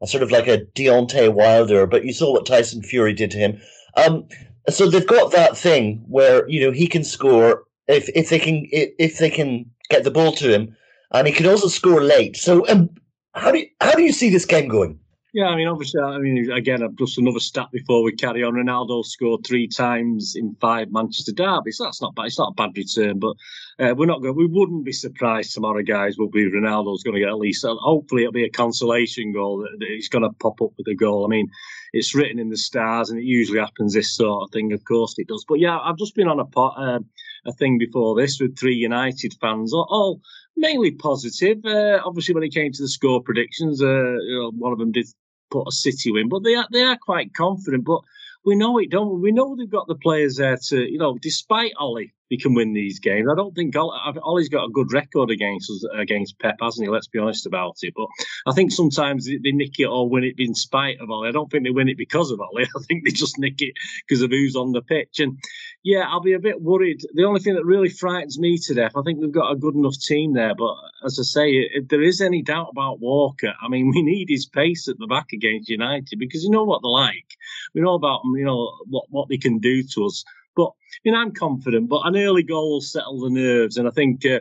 a 0.03 0.07
sort 0.07 0.23
of 0.23 0.31
like 0.31 0.47
a 0.47 0.59
Deontay 0.59 1.33
Wilder, 1.33 1.87
but 1.87 2.05
you 2.05 2.13
saw 2.13 2.33
what 2.33 2.47
Tyson 2.47 2.83
Fury 2.83 3.15
did 3.15 3.31
to 3.31 3.39
him. 3.39 3.61
Um, 3.97 4.27
so 4.69 4.89
they've 4.89 5.07
got 5.07 5.33
that 5.33 5.57
thing 5.57 6.05
where 6.09 6.49
you 6.49 6.61
know 6.61 6.73
he 6.73 6.87
can 6.87 7.05
score 7.05 7.65
if 7.89 8.09
if 8.15 8.29
they 8.31 8.39
can 8.39 8.67
if, 8.73 9.19
they 9.19 9.31
can 9.31 9.71
get 9.91 10.05
the 10.05 10.11
ball 10.11 10.33
to 10.33 10.53
him, 10.53 10.77
and 11.13 11.27
he 11.27 11.33
can 11.33 11.47
also 11.47 11.69
score 11.69 12.03
late. 12.03 12.37
So 12.37 12.67
um, 12.69 12.91
how 13.35 13.53
do 13.53 13.59
you, 13.59 13.69
how 13.81 13.93
do 13.93 14.03
you 14.03 14.13
see 14.13 14.31
this 14.31 14.45
game 14.45 14.69
going? 14.69 14.99
Yeah, 15.37 15.49
I 15.49 15.57
mean, 15.57 15.69
obviously, 15.69 16.01
I 16.01 16.17
mean, 16.17 16.51
again, 16.51 16.81
just 16.99 17.19
another 17.19 17.41
stat 17.41 17.69
before 17.71 18.03
we 18.03 18.13
carry 18.13 18.43
on. 18.43 18.55
Ronaldo 18.55 19.05
scored 19.05 19.45
three 19.45 19.69
times 19.69 20.33
in 20.35 20.57
five 20.63 20.91
Manchester 20.91 21.31
derbies. 21.31 21.77
So 21.77 21.85
that's 21.85 22.01
not 22.01 22.15
bad. 22.15 22.25
It's 22.25 22.39
not 22.39 22.53
a 22.53 22.55
bad 22.55 22.71
return, 22.75 23.19
but 23.19 23.37
uh, 23.79 23.95
we're 23.95 24.07
not 24.07 24.23
going. 24.23 24.35
We 24.35 24.47
wouldn't 24.47 24.87
be 24.87 24.93
surprised 24.93 25.53
tomorrow, 25.53 25.83
guys. 25.83 26.17
Will 26.17 26.31
be 26.31 26.51
Ronaldo's 26.51 27.03
going 27.03 27.17
to 27.17 27.21
get 27.21 27.29
at 27.29 27.37
least. 27.37 27.67
Uh, 27.67 27.77
hopefully, 27.79 28.23
it'll 28.23 28.33
be 28.33 28.47
a 28.47 28.51
consolation 28.51 29.35
goal 29.35 29.59
that, 29.59 29.77
that 29.79 29.89
he's 29.91 30.09
going 30.09 30.23
to 30.23 30.31
pop 30.41 30.63
up 30.63 30.71
with 30.79 30.89
a 30.89 30.95
goal. 30.95 31.27
I 31.27 31.29
mean, 31.29 31.51
it's 31.93 32.15
written 32.15 32.39
in 32.39 32.49
the 32.49 32.57
stars, 32.57 33.11
and 33.11 33.21
it 33.21 33.27
usually 33.27 33.59
happens 33.59 33.93
this 33.93 34.17
sort 34.17 34.45
of 34.45 34.53
thing. 34.55 34.73
Of 34.73 34.87
course, 34.87 35.17
it 35.19 35.29
does. 35.29 35.45
But 35.47 35.61
yeah, 35.61 35.79
I've 35.81 35.99
just 35.99 36.15
been 36.15 36.29
on 36.29 36.41
a 36.41 36.47
pot, 36.47 36.77
uh, 36.79 37.01
a 37.45 37.53
thing 37.53 37.77
before 37.77 38.19
this 38.19 38.41
with 38.41 38.59
three 38.59 38.77
United 38.77 39.35
fans, 39.39 39.75
all, 39.75 39.87
all 39.91 40.21
mainly 40.57 40.93
positive. 40.93 41.59
Uh, 41.63 42.01
obviously, 42.07 42.35
when 42.35 42.43
it 42.43 42.55
came 42.55 42.73
to 42.73 42.83
the 42.83 42.89
score 42.89 43.23
predictions, 43.23 43.83
uh, 43.83 43.87
you 43.87 44.41
know, 44.41 44.53
one 44.57 44.73
of 44.73 44.79
them 44.79 44.93
did 44.93 45.07
put 45.51 45.69
a 45.69 45.73
City 45.73 46.13
win, 46.13 46.29
but 46.29 46.43
they 46.43 46.55
are 46.55 46.67
they 46.73 46.83
are 46.83 46.97
quite 46.97 47.35
confident. 47.35 47.85
But 47.85 48.01
we 48.45 48.55
know 48.55 48.79
it, 48.79 48.91
don't 48.91 49.15
we? 49.15 49.21
We 49.21 49.33
know 49.33 49.57
they've 49.57 49.69
got 49.69 49.89
the 49.89 49.97
players 49.97 50.37
there 50.37 50.57
to, 50.69 50.91
you 50.91 50.99
know, 50.99 51.19
despite 51.19 51.73
Ole, 51.81 52.07
they 52.31 52.37
can 52.37 52.55
win 52.55 52.73
these 52.73 52.99
games. 52.99 53.29
I 53.31 53.35
don't 53.35 53.55
think 53.55 53.75
Ole's 53.77 54.49
got 54.49 54.65
a 54.65 54.73
good 54.73 54.93
record 54.93 55.31
against 55.31 55.71
us, 55.71 55.85
against 55.97 56.39
Pep, 56.39 56.57
hasn't 56.61 56.87
he? 56.87 56.91
Let's 56.91 57.07
be 57.07 57.19
honest 57.19 57.47
about 57.47 57.77
it. 57.83 57.95
But 57.97 58.09
I 58.47 58.53
think 58.53 58.73
sometimes 58.73 59.27
they, 59.27 59.53
nick 59.53 59.79
it 59.79 59.87
or 59.87 60.09
win 60.09 60.25
it 60.25 60.35
in 60.39 60.55
spite 60.55 61.01
of 61.01 61.11
Ole. 61.11 61.29
I 61.29 61.31
don't 61.31 61.51
think 61.51 61.65
they 61.65 61.71
win 61.71 61.89
it 61.89 61.99
because 61.99 62.31
of 62.31 62.41
Ole. 62.41 62.59
I 62.63 62.83
think 62.87 63.05
they 63.05 63.13
just 63.13 63.39
nick 63.39 63.63
it 63.63 63.75
because 64.07 64.23
of 64.23 64.31
who's 64.31 64.57
on 64.57 64.73
the 64.73 64.83
pitch. 64.83 65.21
And 65.21 65.39
yeah, 65.83 66.05
I'll 66.09 66.21
be 66.21 66.33
a 66.33 66.41
bit 66.41 66.61
worried. 66.61 67.01
The 67.15 67.25
only 67.25 67.41
thing 67.41 67.55
that 67.55 67.65
really 67.65 67.89
frightens 67.89 68.39
me 68.39 68.59
to 68.59 68.75
death, 68.75 68.93
I 68.97 69.03
think 69.03 69.21
we've 69.21 69.33
got 69.33 69.53
a 69.53 69.57
good 69.57 69.75
enough 69.75 69.99
team 69.99 70.35
there. 70.35 70.55
But 70.55 70.75
as 71.05 71.19
I 71.21 71.23
say, 71.23 71.51
if 71.51 71.89
there 71.89 72.03
is 72.03 72.21
any 72.21 72.43
doubt 72.43 72.71
about 72.73 73.01
Walker, 73.01 73.55
I 73.61 73.69
mean, 73.69 73.91
we 73.95 74.03
need 74.03 74.29
his 74.29 74.47
pace 74.47 74.89
at 74.89 74.99
the 74.99 75.07
back 75.07 75.33
against 75.33 75.69
United 75.69 76.19
because 76.19 76.43
you 76.43 76.51
know 76.51 76.65
what 76.65 76.83
they're 76.83 76.91
like. 76.91 77.37
We 77.75 77.83
know 77.83 77.95
about 77.95 78.23
you 78.35 78.45
know, 78.45 78.73
what, 78.87 79.05
what 79.11 79.29
they 79.29 79.39
can 79.39 79.59
do 79.59 79.83
to 79.95 80.07
us. 80.07 80.25
But 80.57 80.71
you 81.05 81.13
know, 81.13 81.19
I'm 81.19 81.33
confident. 81.33 81.89
But 81.89 82.03
an 82.05 82.17
early 82.17 82.43
goal 82.43 82.73
will 82.73 82.81
settle 82.81 83.21
the 83.21 83.31
nerves, 83.31 83.77
and 83.77 83.87
I 83.87 83.91
think 83.91 84.25
uh, 84.27 84.41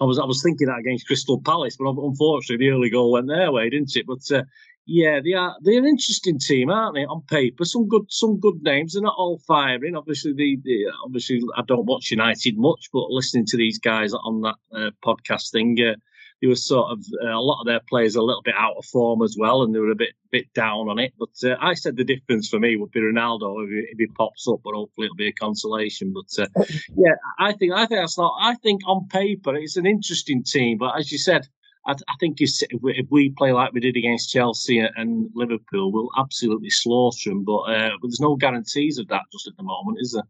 I 0.00 0.04
was 0.04 0.18
I 0.18 0.24
was 0.24 0.42
thinking 0.42 0.66
that 0.66 0.78
against 0.78 1.06
Crystal 1.06 1.40
Palace, 1.40 1.76
but 1.76 1.88
unfortunately 1.88 2.66
the 2.66 2.72
early 2.72 2.90
goal 2.90 3.12
went 3.12 3.28
their 3.28 3.52
way, 3.52 3.70
didn't 3.70 3.96
it? 3.96 4.06
But 4.06 4.30
uh, 4.36 4.42
yeah, 4.86 5.20
they 5.24 5.32
are 5.32 5.56
they're 5.62 5.78
an 5.78 5.86
interesting 5.86 6.38
team, 6.38 6.70
aren't 6.70 6.96
they? 6.96 7.04
On 7.04 7.22
paper, 7.22 7.64
some 7.64 7.88
good 7.88 8.04
some 8.08 8.38
good 8.38 8.62
names. 8.62 8.92
They're 8.92 9.02
not 9.02 9.16
all 9.16 9.38
firing. 9.46 9.96
Obviously, 9.96 10.32
the, 10.34 10.58
the 10.62 10.86
obviously 11.04 11.40
I 11.56 11.62
don't 11.66 11.86
watch 11.86 12.10
United 12.10 12.58
much, 12.58 12.90
but 12.92 13.10
listening 13.10 13.46
to 13.46 13.56
these 13.56 13.78
guys 13.78 14.12
on 14.12 14.42
that 14.42 14.56
uh, 14.74 14.90
podcast 15.04 15.52
thing. 15.52 15.78
Uh, 15.80 15.94
they 16.40 16.48
were 16.48 16.54
sort 16.54 16.90
of 16.90 17.04
uh, 17.22 17.28
a 17.28 17.40
lot 17.40 17.60
of 17.60 17.66
their 17.66 17.80
players 17.88 18.16
a 18.16 18.22
little 18.22 18.42
bit 18.42 18.54
out 18.56 18.76
of 18.76 18.84
form 18.86 19.22
as 19.22 19.36
well, 19.38 19.62
and 19.62 19.74
they 19.74 19.78
were 19.78 19.90
a 19.90 19.96
bit 19.96 20.14
bit 20.30 20.52
down 20.54 20.88
on 20.88 20.98
it. 20.98 21.12
But 21.18 21.30
uh, 21.42 21.56
I 21.60 21.74
said 21.74 21.96
the 21.96 22.04
difference 22.04 22.48
for 22.48 22.58
me 22.58 22.76
would 22.76 22.90
be 22.90 23.00
Ronaldo 23.00 23.64
if 23.64 23.70
he, 23.70 23.78
if 23.92 23.98
he 23.98 24.06
pops 24.08 24.46
up, 24.48 24.60
but 24.64 24.74
hopefully 24.74 25.06
it'll 25.06 25.16
be 25.16 25.28
a 25.28 25.32
consolation. 25.32 26.12
But 26.12 26.42
uh, 26.42 26.64
yeah, 26.96 27.14
I 27.38 27.52
think 27.52 27.72
I 27.72 27.86
think 27.86 28.00
that's 28.00 28.18
not. 28.18 28.34
I 28.40 28.54
think 28.56 28.82
on 28.86 29.08
paper 29.08 29.54
it's 29.56 29.76
an 29.76 29.86
interesting 29.86 30.42
team, 30.42 30.78
but 30.78 30.98
as 30.98 31.10
you 31.10 31.18
said. 31.18 31.46
I, 31.86 31.92
I 31.92 32.14
think 32.18 32.40
if 32.40 32.50
we, 32.80 32.94
if 32.94 33.06
we 33.10 33.28
play 33.28 33.52
like 33.52 33.74
we 33.74 33.80
did 33.80 33.98
against 33.98 34.30
Chelsea 34.30 34.78
and 34.78 35.28
Liverpool, 35.34 35.92
we'll 35.92 36.08
absolutely 36.16 36.70
slaughter 36.70 37.28
them. 37.28 37.44
But, 37.44 37.60
uh, 37.64 37.90
but 38.00 38.08
there's 38.08 38.20
no 38.20 38.36
guarantees 38.36 38.96
of 38.96 39.08
that 39.08 39.24
just 39.30 39.48
at 39.48 39.56
the 39.58 39.64
moment, 39.64 39.98
is 40.00 40.12
there? 40.12 40.22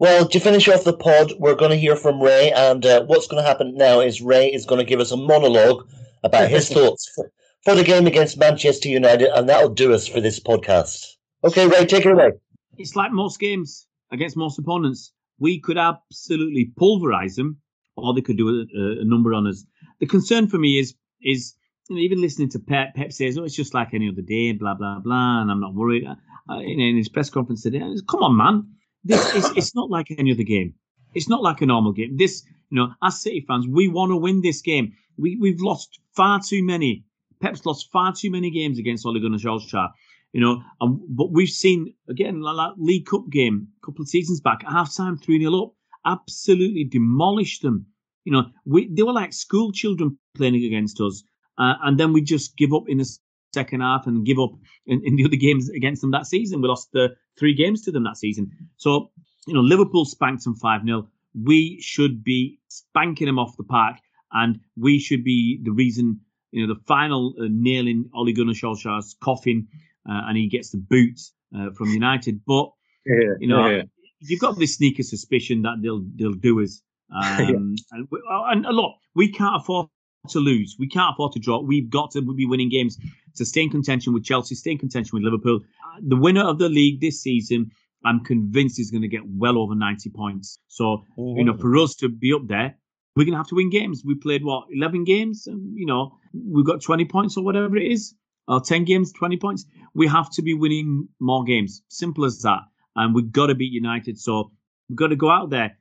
Well, 0.00 0.26
to 0.26 0.40
finish 0.40 0.68
off 0.68 0.82
the 0.82 0.92
pod, 0.92 1.34
we're 1.38 1.54
going 1.54 1.70
to 1.70 1.76
hear 1.76 1.94
from 1.94 2.20
Ray, 2.20 2.50
and 2.50 2.84
uh, 2.84 3.04
what's 3.04 3.28
going 3.28 3.42
to 3.42 3.48
happen 3.48 3.76
now 3.76 4.00
is 4.00 4.20
Ray 4.20 4.52
is 4.52 4.66
going 4.66 4.80
to 4.80 4.84
give 4.84 4.98
us 4.98 5.12
a 5.12 5.16
monologue 5.16 5.88
about 6.24 6.50
his 6.50 6.68
thoughts 6.72 7.08
for, 7.14 7.30
for 7.64 7.74
the 7.76 7.84
game 7.84 8.06
against 8.08 8.36
Manchester 8.36 8.88
United, 8.88 9.28
and 9.36 9.48
that'll 9.48 9.72
do 9.72 9.92
us 9.92 10.08
for 10.08 10.20
this 10.20 10.40
podcast. 10.40 11.06
Okay, 11.44 11.68
Ray, 11.68 11.86
take 11.86 12.06
it 12.06 12.12
away. 12.12 12.32
It's 12.76 12.96
like 12.96 13.12
most 13.12 13.38
games 13.38 13.86
against 14.10 14.36
most 14.36 14.58
opponents. 14.58 15.12
We 15.38 15.60
could 15.60 15.78
absolutely 15.78 16.72
pulverize 16.76 17.36
them, 17.36 17.58
or 17.96 18.14
they 18.14 18.20
could 18.20 18.36
do 18.36 18.48
a, 18.48 19.00
a 19.00 19.04
number 19.04 19.32
on 19.32 19.46
us. 19.46 19.64
The 20.00 20.06
concern 20.06 20.48
for 20.48 20.58
me 20.58 20.78
is 20.78 20.94
is 21.22 21.54
you 21.88 21.96
know, 21.96 22.02
even 22.02 22.20
listening 22.20 22.50
to 22.50 22.58
Pep. 22.58 22.94
Pep 22.96 23.12
says, 23.12 23.38
"Oh, 23.38 23.44
it's 23.44 23.54
just 23.54 23.74
like 23.74 23.94
any 23.94 24.08
other 24.08 24.22
day," 24.22 24.52
blah 24.52 24.74
blah 24.74 24.98
blah, 24.98 25.42
and 25.42 25.50
I'm 25.50 25.60
not 25.60 25.74
worried. 25.74 26.04
Uh, 26.06 26.58
in 26.58 26.96
his 26.96 27.08
press 27.08 27.30
conference 27.30 27.62
today, 27.62 27.78
said, 27.78 28.06
come 28.08 28.22
on, 28.22 28.36
man 28.36 28.74
this 29.04 29.34
is 29.34 29.50
it's 29.56 29.74
not 29.74 29.90
like 29.90 30.10
any 30.18 30.32
other 30.32 30.42
game. 30.42 30.74
It's 31.14 31.28
not 31.28 31.42
like 31.42 31.60
a 31.60 31.66
normal 31.66 31.92
game. 31.92 32.16
This, 32.16 32.42
you 32.70 32.76
know, 32.76 32.92
as 33.02 33.20
City 33.20 33.44
fans, 33.46 33.66
we 33.68 33.88
want 33.88 34.10
to 34.10 34.16
win 34.16 34.40
this 34.40 34.60
game. 34.60 34.92
We 35.16 35.36
we've 35.36 35.60
lost 35.60 36.00
far 36.16 36.40
too 36.40 36.64
many. 36.64 37.04
Pep's 37.40 37.66
lost 37.66 37.90
far 37.92 38.12
too 38.12 38.30
many 38.30 38.50
games 38.50 38.78
against 38.78 39.06
Ole 39.06 39.20
Gunnar 39.20 39.38
Solskjaer. 39.38 39.90
You 40.32 40.40
know, 40.40 40.62
and, 40.80 40.98
but 41.08 41.30
we've 41.30 41.48
seen 41.48 41.94
again 42.08 42.40
like 42.40 42.56
that 42.56 42.82
League 42.82 43.06
Cup 43.06 43.28
game 43.30 43.68
a 43.82 43.86
couple 43.86 44.02
of 44.02 44.08
seasons 44.08 44.40
back, 44.40 44.62
half 44.66 44.94
time, 44.94 45.16
3 45.16 45.38
0 45.40 45.62
up, 45.62 45.74
absolutely 46.06 46.84
demolished 46.84 47.62
them. 47.62 47.86
You 48.24 48.32
know, 48.32 48.44
we 48.64 48.88
they 48.88 49.02
were 49.02 49.12
like 49.12 49.32
school 49.32 49.70
children 49.70 50.18
playing 50.34 50.56
against 50.56 51.00
us. 51.00 51.22
Uh, 51.56 51.74
and 51.84 52.00
then 52.00 52.12
we 52.12 52.20
just 52.20 52.56
give 52.56 52.72
up 52.72 52.88
in 52.88 52.98
the 52.98 53.18
second 53.54 53.80
half 53.80 54.06
and 54.06 54.26
give 54.26 54.38
up 54.38 54.52
in, 54.86 55.00
in 55.04 55.16
the 55.16 55.24
other 55.24 55.36
games 55.36 55.70
against 55.70 56.00
them 56.02 56.10
that 56.10 56.26
season. 56.26 56.60
We 56.60 56.68
lost 56.68 56.92
the 56.92 57.16
three 57.38 57.54
games 57.54 57.82
to 57.82 57.92
them 57.92 58.04
that 58.04 58.16
season. 58.16 58.50
So, 58.76 59.10
you 59.46 59.54
know, 59.54 59.60
Liverpool 59.60 60.04
spanked 60.04 60.44
them 60.44 60.56
5 60.56 60.84
0. 60.84 61.08
We 61.42 61.80
should 61.80 62.22
be 62.22 62.60
spanking 62.68 63.26
them 63.26 63.38
off 63.38 63.56
the 63.56 63.64
park, 63.64 63.96
and 64.32 64.60
we 64.76 64.98
should 64.98 65.24
be 65.24 65.60
the 65.62 65.72
reason, 65.72 66.20
you 66.52 66.66
know, 66.66 66.74
the 66.74 66.80
final 66.86 67.34
uh, 67.40 67.46
nail 67.50 67.88
in 67.88 68.10
Ole 68.14 68.32
Gunnar 68.32 68.52
Solskjaer's 68.52 69.16
coffin, 69.20 69.66
uh, 70.08 70.22
and 70.28 70.36
he 70.36 70.48
gets 70.48 70.70
the 70.70 70.78
boot 70.78 71.18
uh, 71.56 71.70
from 71.70 71.88
United. 71.90 72.40
But, 72.46 72.70
yeah, 73.06 73.34
you 73.40 73.48
know, 73.48 73.68
yeah. 73.68 73.82
you've 74.20 74.40
got 74.40 74.58
this 74.58 74.76
sneaker 74.76 75.02
suspicion 75.02 75.62
that 75.62 75.82
they'll 75.82 76.04
they'll 76.16 76.34
do 76.34 76.62
us. 76.62 76.80
Um, 77.14 77.76
and, 77.92 78.08
we, 78.10 78.20
and 78.28 78.62
look, 78.62 78.94
we 79.14 79.30
can't 79.30 79.60
afford 79.60 79.88
to 80.30 80.38
lose. 80.38 80.76
We 80.78 80.88
can't 80.88 81.14
afford 81.14 81.32
to 81.32 81.38
draw. 81.38 81.60
We've 81.60 81.90
got 81.90 82.10
to 82.12 82.22
be 82.22 82.46
winning 82.46 82.70
games 82.70 82.98
to 83.36 83.44
stay 83.44 83.62
in 83.62 83.70
contention 83.70 84.12
with 84.12 84.24
Chelsea, 84.24 84.54
stay 84.54 84.72
in 84.72 84.78
contention 84.78 85.10
with 85.14 85.22
Liverpool. 85.22 85.60
The 86.02 86.16
winner 86.16 86.44
of 86.44 86.58
the 86.58 86.68
league 86.68 87.00
this 87.00 87.20
season, 87.20 87.70
I'm 88.04 88.20
convinced 88.24 88.78
is 88.78 88.90
going 88.90 89.02
to 89.02 89.08
get 89.08 89.22
well 89.26 89.58
over 89.58 89.74
90 89.74 90.10
points. 90.10 90.58
So, 90.68 91.04
mm-hmm. 91.18 91.38
you 91.38 91.44
know, 91.44 91.56
for 91.56 91.76
us 91.76 91.94
to 91.96 92.08
be 92.08 92.32
up 92.32 92.46
there, 92.46 92.76
we're 93.16 93.24
going 93.24 93.32
to 93.32 93.38
have 93.38 93.48
to 93.48 93.54
win 93.54 93.70
games. 93.70 94.02
We 94.04 94.16
played 94.16 94.44
what 94.44 94.66
11 94.72 95.04
games, 95.04 95.46
and 95.46 95.76
you 95.78 95.86
know, 95.86 96.16
we've 96.32 96.66
got 96.66 96.82
20 96.82 97.04
points 97.04 97.36
or 97.36 97.44
whatever 97.44 97.76
it 97.76 97.90
is, 97.90 98.14
or 98.48 98.60
10 98.60 98.84
games, 98.84 99.12
20 99.12 99.36
points. 99.36 99.64
We 99.94 100.06
have 100.08 100.30
to 100.32 100.42
be 100.42 100.54
winning 100.54 101.08
more 101.20 101.44
games. 101.44 101.82
Simple 101.88 102.24
as 102.24 102.42
that. 102.42 102.60
And 102.96 103.14
we've 103.14 103.30
got 103.30 103.46
to 103.46 103.54
beat 103.54 103.72
United. 103.72 104.18
So 104.18 104.50
we've 104.88 104.96
got 104.96 105.08
to 105.08 105.16
go 105.16 105.30
out 105.30 105.50
there. 105.50 105.76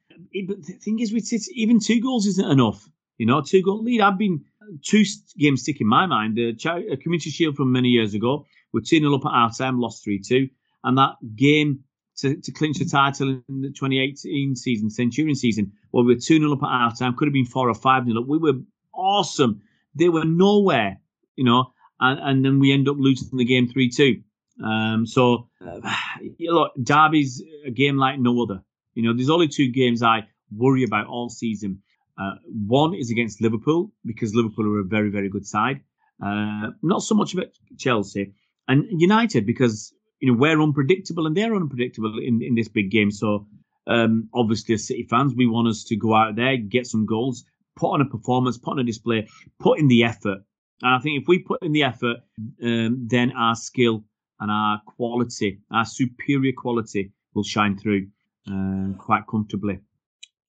But 0.47 0.63
the 0.63 0.73
thing 0.73 0.99
is, 0.99 1.11
with 1.11 1.31
even 1.51 1.79
two 1.79 2.01
goals 2.01 2.25
isn't 2.27 2.51
enough. 2.51 2.87
You 3.17 3.25
know, 3.25 3.41
two 3.41 3.61
goal 3.61 3.83
lead. 3.83 4.01
I've 4.01 4.17
been 4.17 4.43
two 4.83 5.03
games 5.37 5.61
stick 5.61 5.81
in 5.81 5.87
my 5.87 6.05
mind. 6.05 6.37
The 6.37 6.49
uh, 6.51 6.95
Community 7.01 7.29
Shield 7.29 7.55
from 7.55 7.71
many 7.71 7.89
years 7.89 8.13
ago, 8.13 8.45
we're 8.71 8.81
2 8.81 8.99
0 8.99 9.15
up 9.15 9.25
at 9.25 9.31
half 9.31 9.57
time, 9.57 9.79
lost 9.79 10.03
3 10.03 10.19
2. 10.19 10.49
And 10.83 10.97
that 10.97 11.15
game 11.35 11.83
to, 12.17 12.35
to 12.35 12.51
clinch 12.51 12.79
the 12.79 12.85
title 12.85 13.41
in 13.47 13.61
the 13.61 13.69
2018 13.69 14.55
season, 14.55 14.89
Centurion 14.89 15.35
season, 15.35 15.71
where 15.91 16.03
we 16.03 16.15
were 16.15 16.19
2 16.19 16.39
0 16.39 16.53
up 16.53 16.63
at 16.63 16.69
half 16.69 16.99
time, 16.99 17.15
could 17.15 17.27
have 17.27 17.33
been 17.33 17.45
4 17.45 17.69
or 17.69 17.73
5 17.73 18.05
0 18.05 18.21
up. 18.21 18.27
We 18.27 18.37
were 18.37 18.59
awesome. 18.93 19.61
They 19.95 20.09
were 20.09 20.25
nowhere, 20.25 20.99
you 21.35 21.43
know, 21.43 21.71
and, 21.99 22.19
and 22.19 22.45
then 22.45 22.59
we 22.59 22.71
end 22.71 22.89
up 22.89 22.97
losing 22.99 23.37
the 23.37 23.45
game 23.45 23.67
3 23.67 23.89
2. 23.89 24.21
Um, 24.63 25.05
so, 25.05 25.49
uh, 25.65 25.79
look, 26.39 26.73
Derby's 26.81 27.43
a 27.65 27.71
game 27.71 27.97
like 27.97 28.19
no 28.19 28.41
other. 28.41 28.63
You 28.95 29.03
know, 29.03 29.13
there's 29.13 29.29
only 29.29 29.47
two 29.47 29.69
games 29.69 30.03
I 30.03 30.27
worry 30.55 30.83
about 30.83 31.07
all 31.07 31.29
season. 31.29 31.81
Uh, 32.17 32.35
one 32.67 32.93
is 32.93 33.11
against 33.11 33.41
Liverpool 33.41 33.91
because 34.05 34.35
Liverpool 34.35 34.65
are 34.67 34.79
a 34.79 34.83
very, 34.83 35.09
very 35.09 35.29
good 35.29 35.45
side. 35.45 35.81
Uh, 36.23 36.67
not 36.81 37.01
so 37.01 37.15
much 37.15 37.33
about 37.33 37.47
Chelsea 37.77 38.33
and 38.67 38.85
United 38.89 39.45
because 39.45 39.93
you 40.19 40.31
know 40.31 40.37
we're 40.37 40.61
unpredictable 40.61 41.25
and 41.27 41.35
they're 41.35 41.55
unpredictable 41.55 42.19
in, 42.19 42.41
in 42.41 42.55
this 42.55 42.69
big 42.69 42.91
game. 42.91 43.11
So 43.11 43.47
Um, 43.85 44.29
obviously, 44.33 44.75
as 44.75 44.87
City 44.87 45.05
fans, 45.09 45.33
we 45.35 45.45
want 45.45 45.67
us 45.67 45.83
to 45.89 45.95
go 45.97 46.15
out 46.15 46.35
there, 46.37 46.55
get 46.55 46.87
some 46.87 47.05
goals, 47.05 47.43
put 47.75 47.91
on 47.91 48.01
a 48.01 48.05
performance, 48.05 48.57
put 48.57 48.71
on 48.71 48.79
a 48.79 48.83
display, 48.83 49.27
put 49.59 49.77
in 49.77 49.89
the 49.89 50.05
effort. 50.05 50.39
And 50.81 50.95
I 50.95 50.99
think 50.99 51.21
if 51.21 51.27
we 51.27 51.39
put 51.39 51.61
in 51.61 51.73
the 51.73 51.83
effort, 51.83 52.17
um, 52.63 53.07
then 53.09 53.31
our 53.35 53.55
skill 53.55 54.05
and 54.39 54.49
our 54.49 54.81
quality, 54.95 55.59
our 55.69 55.85
superior 55.85 56.53
quality, 56.55 57.11
will 57.33 57.43
shine 57.43 57.77
through 57.77 58.07
uh, 58.47 58.95
quite 58.97 59.25
comfortably. 59.27 59.79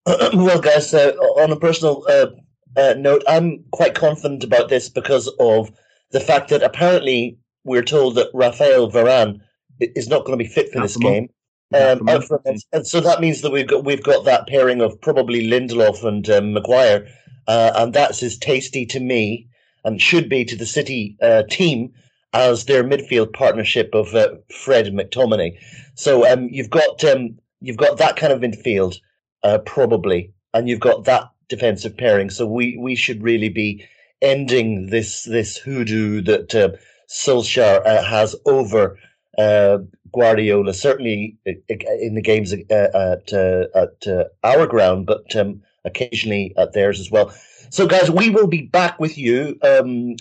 well, 0.33 0.59
guys, 0.59 0.93
uh, 0.93 1.13
on 1.37 1.51
a 1.51 1.55
personal 1.55 2.05
uh, 2.07 2.27
uh, 2.77 2.93
note, 2.97 3.23
I'm 3.27 3.63
quite 3.71 3.95
confident 3.95 4.43
about 4.43 4.69
this 4.69 4.87
because 4.87 5.27
of 5.39 5.71
the 6.11 6.19
fact 6.19 6.49
that 6.49 6.61
apparently 6.61 7.37
we're 7.63 7.83
told 7.83 8.15
that 8.15 8.29
Rafael 8.33 8.91
Varane 8.91 9.39
is 9.79 10.07
not 10.07 10.25
going 10.25 10.37
to 10.37 10.43
be 10.43 10.49
fit 10.49 10.71
for 10.71 10.79
Out 10.79 10.83
this 10.83 10.97
game. 10.97 11.29
Um, 11.73 12.07
and, 12.71 12.87
so 12.87 13.01
that 13.01 13.19
means 13.19 13.41
that 13.41 13.51
we've 13.51 13.67
got 13.67 13.83
we've 13.83 14.03
got 14.03 14.23
that 14.25 14.47
pairing 14.47 14.81
of 14.81 15.01
probably 15.01 15.47
Lindelof 15.47 16.03
and 16.03 16.29
um, 16.29 16.53
Maguire, 16.53 17.07
uh, 17.47 17.71
and 17.75 17.91
that's 17.91 18.21
as 18.21 18.37
tasty 18.37 18.85
to 18.85 18.99
me 18.99 19.47
and 19.83 19.99
should 19.99 20.29
be 20.29 20.45
to 20.45 20.55
the 20.55 20.65
City 20.67 21.17
uh, 21.21 21.43
team 21.49 21.91
as 22.33 22.65
their 22.65 22.83
midfield 22.83 23.33
partnership 23.33 23.89
of 23.93 24.13
uh, 24.13 24.35
Fred 24.51 24.87
and 24.87 24.99
McTominay. 24.99 25.57
So 25.95 26.31
um, 26.31 26.49
you've 26.51 26.69
got 26.69 27.03
um, 27.03 27.39
you've 27.61 27.77
got 27.77 27.97
that 27.97 28.15
kind 28.15 28.31
of 28.31 28.41
midfield 28.41 28.99
uh, 29.45 29.59
probably, 29.59 30.33
and 30.53 30.67
you've 30.67 30.79
got 30.79 31.05
that 31.05 31.29
defensive 31.47 31.95
pairing. 31.95 32.29
So 32.29 32.45
we 32.47 32.77
we 32.77 32.95
should 32.95 33.21
really 33.23 33.49
be 33.49 33.85
ending 34.21 34.87
this 34.87 35.23
this 35.23 35.55
hoodoo 35.55 36.21
that 36.23 36.55
uh, 36.55 36.69
Solskjaer 37.07 37.85
uh, 37.85 38.03
has 38.03 38.35
over 38.45 38.97
uh, 39.37 39.77
Guardiola. 40.11 40.73
Certainly 40.73 41.37
in 41.45 42.15
the 42.15 42.21
games 42.21 42.53
uh, 42.53 42.57
at 42.73 43.31
uh, 43.33 43.65
at 43.75 44.07
uh, 44.07 44.23
our 44.43 44.65
ground, 44.65 45.05
but 45.05 45.35
um, 45.35 45.61
occasionally 45.85 46.53
at 46.57 46.73
theirs 46.73 46.99
as 46.99 47.11
well. 47.11 47.31
So, 47.69 47.87
guys, 47.87 48.09
we 48.09 48.29
will 48.29 48.47
be 48.47 48.63
back 48.63 48.99
with 48.99 49.17
you 49.17 49.59
um, 49.61 50.15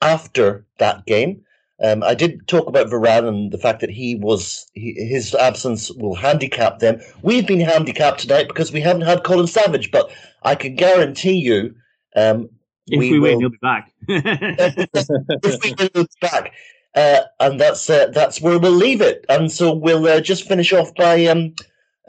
after 0.00 0.66
that 0.78 1.04
game. 1.06 1.42
Um, 1.82 2.02
I 2.02 2.14
did 2.14 2.46
talk 2.48 2.66
about 2.66 2.88
Varane 2.88 3.28
and 3.28 3.52
the 3.52 3.58
fact 3.58 3.80
that 3.80 3.90
he 3.90 4.16
was 4.16 4.66
he, 4.74 4.94
his 4.94 5.34
absence 5.34 5.90
will 5.92 6.16
handicap 6.16 6.80
them. 6.80 7.00
We've 7.22 7.46
been 7.46 7.60
handicapped 7.60 8.20
tonight 8.20 8.48
because 8.48 8.72
we 8.72 8.80
haven't 8.80 9.02
had 9.02 9.22
Colin 9.22 9.46
Savage, 9.46 9.90
but 9.92 10.10
I 10.42 10.54
can 10.56 10.74
guarantee 10.74 11.36
you, 11.38 11.74
um, 12.16 12.48
If 12.88 12.98
We 12.98 13.12
we, 13.12 13.18
win, 13.20 13.34
will- 13.34 13.40
he'll 13.40 13.50
be 13.50 13.58
back. 13.62 13.92
if 14.08 15.62
we 15.62 15.74
win, 15.78 15.90
it's 15.94 16.16
back. 16.20 16.52
Uh, 16.94 17.20
and 17.38 17.60
that's 17.60 17.88
uh, 17.88 18.06
that's 18.08 18.40
where 18.40 18.58
we'll 18.58 18.72
leave 18.72 19.00
it. 19.00 19.24
And 19.28 19.52
so 19.52 19.72
we'll 19.72 20.06
uh, 20.08 20.20
just 20.20 20.48
finish 20.48 20.72
off 20.72 20.92
by 20.96 21.26
um, 21.26 21.54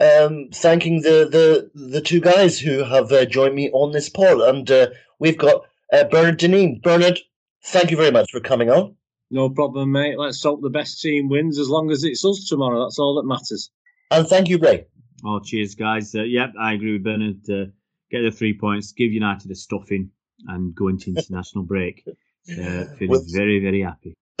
um, 0.00 0.48
thanking 0.52 1.02
the, 1.02 1.28
the 1.30 1.70
the 1.74 2.00
two 2.00 2.20
guys 2.20 2.58
who 2.58 2.82
have 2.82 3.12
uh, 3.12 3.24
joined 3.24 3.54
me 3.54 3.70
on 3.72 3.92
this 3.92 4.08
poll, 4.08 4.42
And 4.42 4.68
uh, 4.70 4.88
we've 5.20 5.38
got 5.38 5.66
uh, 5.92 6.04
Bernard 6.04 6.40
Deneen. 6.40 6.82
Bernard, 6.82 7.20
thank 7.62 7.90
you 7.92 7.96
very 7.96 8.10
much 8.10 8.30
for 8.32 8.40
coming 8.40 8.70
on. 8.70 8.96
No 9.30 9.48
problem, 9.48 9.92
mate. 9.92 10.18
Let's 10.18 10.42
hope 10.42 10.60
the 10.60 10.70
best 10.70 11.00
team 11.00 11.28
wins 11.28 11.58
as 11.58 11.68
long 11.68 11.90
as 11.90 12.02
it's 12.04 12.24
us 12.24 12.46
tomorrow. 12.48 12.82
That's 12.84 12.98
all 12.98 13.14
that 13.16 13.26
matters. 13.26 13.70
And 14.10 14.26
thank 14.26 14.48
you, 14.48 14.58
Bray. 14.58 14.86
oh, 15.24 15.40
cheers, 15.40 15.74
guys. 15.74 16.14
Uh, 16.14 16.22
yep, 16.22 16.52
I 16.60 16.72
agree 16.72 16.94
with 16.94 17.04
Bernard. 17.04 17.48
Uh, 17.48 17.70
get 18.10 18.22
the 18.22 18.30
three 18.32 18.54
points, 18.58 18.92
give 18.92 19.12
United 19.12 19.50
a 19.50 19.54
stuffing, 19.54 20.10
and 20.48 20.74
go 20.74 20.88
into 20.88 21.10
international 21.16 21.64
break. 21.64 22.02
Uh, 22.08 22.84
feeling 22.98 23.08
Well- 23.08 23.24
very, 23.32 23.60
very 23.60 23.82
happy. 23.82 24.14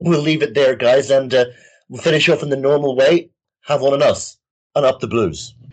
we'll 0.00 0.22
leave 0.22 0.42
it 0.42 0.54
there, 0.54 0.74
guys, 0.74 1.10
and 1.10 1.32
uh, 1.34 1.44
we'll 1.90 2.00
finish 2.02 2.28
off 2.30 2.42
in 2.42 2.48
the 2.48 2.56
normal 2.56 2.96
way. 2.96 3.30
Have 3.64 3.82
one 3.82 3.92
on 3.92 4.02
us, 4.02 4.38
and 4.74 4.86
up 4.86 5.00
the 5.00 5.06
blues. 5.06 5.54